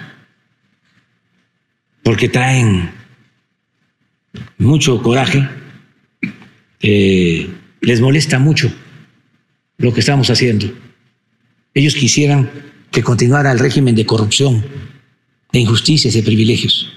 porque 2.03 2.29
traen 2.29 2.91
mucho 4.59 5.03
coraje, 5.03 5.49
eh, 6.81 7.49
les 7.81 8.01
molesta 8.01 8.39
mucho 8.39 8.73
lo 9.79 9.93
que 9.93 10.01
estamos 10.01 10.31
haciendo. 10.31 10.73
Ellos 11.75 11.95
quisieran 11.95 12.51
que 12.91 13.03
continuara 13.03 13.53
el 13.53 13.59
régimen 13.59 13.95
de 13.95 14.07
corrupción, 14.07 14.65
de 15.53 15.61
injusticias 15.61 16.15
y 16.15 16.21
de 16.21 16.25
privilegios. 16.25 16.91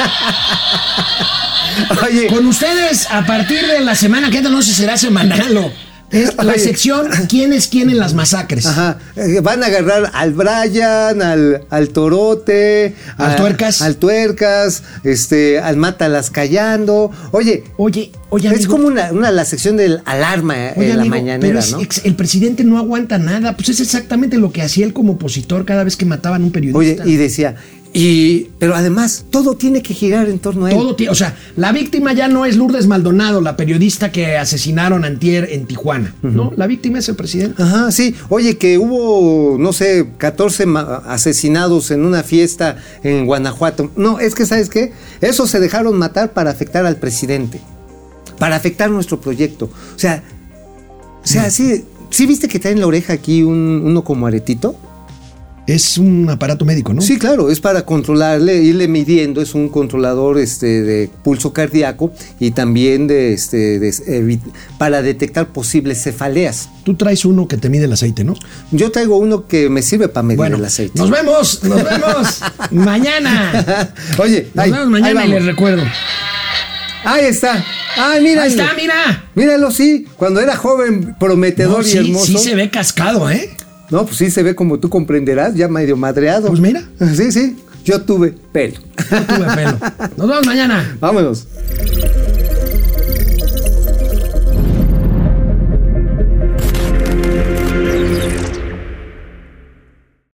Oye. 2.06 2.28
Con 2.28 2.46
ustedes, 2.46 3.10
a 3.10 3.26
partir 3.26 3.66
de 3.66 3.80
la 3.80 3.94
semana 3.94 4.30
que 4.30 4.38
entra, 4.38 4.52
no 4.52 4.62
sé 4.62 4.70
si 4.70 4.76
será 4.76 4.96
semanal 4.96 5.56
o. 5.56 5.72
Es 6.12 6.34
la 6.36 6.52
Oye. 6.52 6.58
sección 6.58 7.06
¿Quién 7.28 7.52
es 7.52 7.68
quién 7.68 7.88
en 7.90 7.98
las 7.98 8.14
masacres? 8.14 8.66
Ajá. 8.66 8.98
Eh, 9.16 9.40
Van 9.42 9.62
a 9.62 9.66
agarrar 9.66 10.10
al 10.12 10.32
Brian, 10.32 11.22
al, 11.22 11.62
al 11.70 11.88
Torote, 11.90 12.94
Al 13.16 13.32
a- 13.32 13.36
Tuercas. 13.36 13.80
al 13.82 13.96
Tuercas, 13.96 14.82
este, 15.04 15.58
al 15.60 15.76
Mátalas 15.76 16.30
callando. 16.30 17.10
Oye, 17.30 17.64
Oye, 17.76 18.10
oye, 18.30 18.48
es 18.48 18.54
amigo. 18.54 18.72
como 18.76 18.86
una, 18.88 19.12
una 19.12 19.30
la 19.30 19.44
sección 19.44 19.76
del 19.76 20.02
alarma 20.04 20.56
eh, 20.70 20.74
Oye, 20.76 20.90
en 20.90 20.96
la 20.96 21.02
amigo, 21.02 21.14
mañanera, 21.16 21.60
¿no? 21.70 21.80
ex- 21.80 22.02
el 22.04 22.14
presidente 22.16 22.64
no 22.64 22.78
aguanta 22.78 23.18
nada. 23.18 23.56
Pues 23.56 23.68
es 23.68 23.80
exactamente 23.80 24.36
lo 24.36 24.52
que 24.52 24.62
hacía 24.62 24.84
él 24.86 24.92
como 24.92 25.12
opositor 25.12 25.64
cada 25.64 25.84
vez 25.84 25.96
que 25.96 26.06
mataban 26.06 26.42
a 26.42 26.44
un 26.44 26.50
Oye, 26.50 26.70
periodista. 26.72 27.06
y 27.06 27.16
decía, 27.16 27.56
y, 27.92 28.50
pero 28.60 28.76
además, 28.76 29.24
todo 29.30 29.54
tiene 29.56 29.82
que 29.82 29.94
girar 29.94 30.28
en 30.28 30.38
torno 30.38 30.66
a 30.66 30.70
él. 30.70 30.76
Todo, 30.76 30.96
o 31.10 31.14
sea, 31.16 31.36
la 31.56 31.72
víctima 31.72 32.12
ya 32.12 32.28
no 32.28 32.46
es 32.46 32.56
Lourdes 32.56 32.86
Maldonado, 32.86 33.40
la 33.40 33.56
periodista 33.56 34.12
que 34.12 34.36
asesinaron 34.36 35.04
antier 35.04 35.48
en 35.50 35.66
Tijuana. 35.66 36.14
No, 36.22 36.52
la 36.56 36.68
víctima 36.68 37.00
es 37.00 37.08
el 37.08 37.16
presidente. 37.16 37.60
Ajá, 37.60 37.90
sí. 37.90 38.14
Oye, 38.28 38.58
que 38.58 38.78
hubo, 38.78 39.56
no 39.58 39.72
sé, 39.72 40.06
14 40.18 40.66
ma- 40.66 41.02
asesinados 41.06 41.90
en 41.90 42.04
una 42.04 42.22
fiesta 42.22 42.76
en 43.02 43.26
Guanajuato. 43.26 43.90
No, 43.96 44.20
es 44.20 44.36
que, 44.36 44.46
¿sabes 44.46 44.68
qué? 44.68 44.92
Esos 45.20 45.50
se 45.50 45.58
dejaron 45.58 45.98
matar 45.98 46.32
para 46.32 46.50
afectar 46.50 46.86
al 46.86 46.96
presidente. 46.96 47.60
Para 48.38 48.54
afectar 48.54 48.88
nuestro 48.90 49.20
proyecto. 49.20 49.64
O 49.66 49.98
sea, 49.98 50.22
o 51.24 51.26
sea, 51.26 51.50
sí, 51.50 51.84
¿sí 52.10 52.24
viste 52.26 52.46
que 52.46 52.58
trae 52.60 52.72
en 52.72 52.80
la 52.80 52.86
oreja 52.86 53.12
aquí 53.14 53.42
un- 53.42 53.82
uno 53.84 54.04
como 54.04 54.26
aretito? 54.28 54.76
Es 55.70 55.98
un 55.98 56.28
aparato 56.28 56.64
médico, 56.64 56.92
¿no? 56.92 57.00
Sí, 57.00 57.16
claro, 57.18 57.48
es 57.50 57.60
para 57.60 57.84
controlarle, 57.86 58.56
irle 58.62 58.88
midiendo, 58.88 59.40
es 59.40 59.54
un 59.54 59.68
controlador 59.68 60.38
este, 60.38 60.82
de 60.82 61.08
pulso 61.22 61.52
cardíaco 61.52 62.12
y 62.40 62.50
también 62.50 63.06
de, 63.06 63.32
este, 63.34 63.78
de- 63.78 64.38
para 64.78 65.00
detectar 65.02 65.46
posibles 65.48 66.02
cefaleas. 66.02 66.68
Tú 66.82 66.94
traes 66.94 67.24
uno 67.24 67.46
que 67.46 67.56
te 67.56 67.68
mide 67.68 67.84
el 67.84 67.92
aceite, 67.92 68.24
¿no? 68.24 68.34
Yo 68.72 68.90
traigo 68.90 69.16
uno 69.18 69.46
que 69.46 69.68
me 69.68 69.82
sirve 69.82 70.08
para 70.08 70.24
medir 70.24 70.38
Bueno, 70.38 70.56
el 70.56 70.64
aceite. 70.64 70.98
nos 70.98 71.08
vemos, 71.10 71.62
nos 71.62 71.84
vemos 71.84 72.40
mañana. 72.72 73.92
Oye, 74.18 74.48
Nos 74.54 74.64
ahí- 74.64 74.70
vemos 74.72 74.84
ahí 74.86 74.90
mañana 75.14 75.26
y 75.26 75.28
les 75.30 75.44
recuerdo. 75.46 75.82
Ahí 77.04 77.26
está. 77.26 77.64
Ah, 77.96 78.16
mira. 78.20 78.42
Ahí 78.42 78.50
está, 78.50 78.74
mira. 78.76 79.24
Míralo, 79.34 79.70
sí. 79.70 80.06
Cuando 80.16 80.40
era 80.40 80.56
joven, 80.56 81.16
prometedor 81.18 81.82
No, 81.84 81.88
y 81.88 81.96
hermoso. 81.96 82.26
sí 82.26 82.38
se 82.38 82.54
ve 82.54 82.70
cascado, 82.70 83.30
¿eh? 83.30 83.50
No, 83.90 84.04
pues 84.04 84.16
sí 84.16 84.30
se 84.30 84.42
ve 84.42 84.54
como 84.54 84.78
tú 84.78 84.88
comprenderás, 84.88 85.54
ya 85.54 85.68
medio 85.68 85.96
madreado. 85.96 86.48
Pues 86.48 86.60
mira. 86.60 86.82
Sí, 87.14 87.32
sí. 87.32 87.56
Yo 87.84 88.02
tuve 88.02 88.34
pelo. 88.52 88.78
Yo 89.10 89.22
tuve 89.24 89.54
pelo. 89.54 89.78
Nos 90.16 90.28
vemos 90.28 90.46
mañana. 90.46 90.96
Vámonos. 91.00 91.46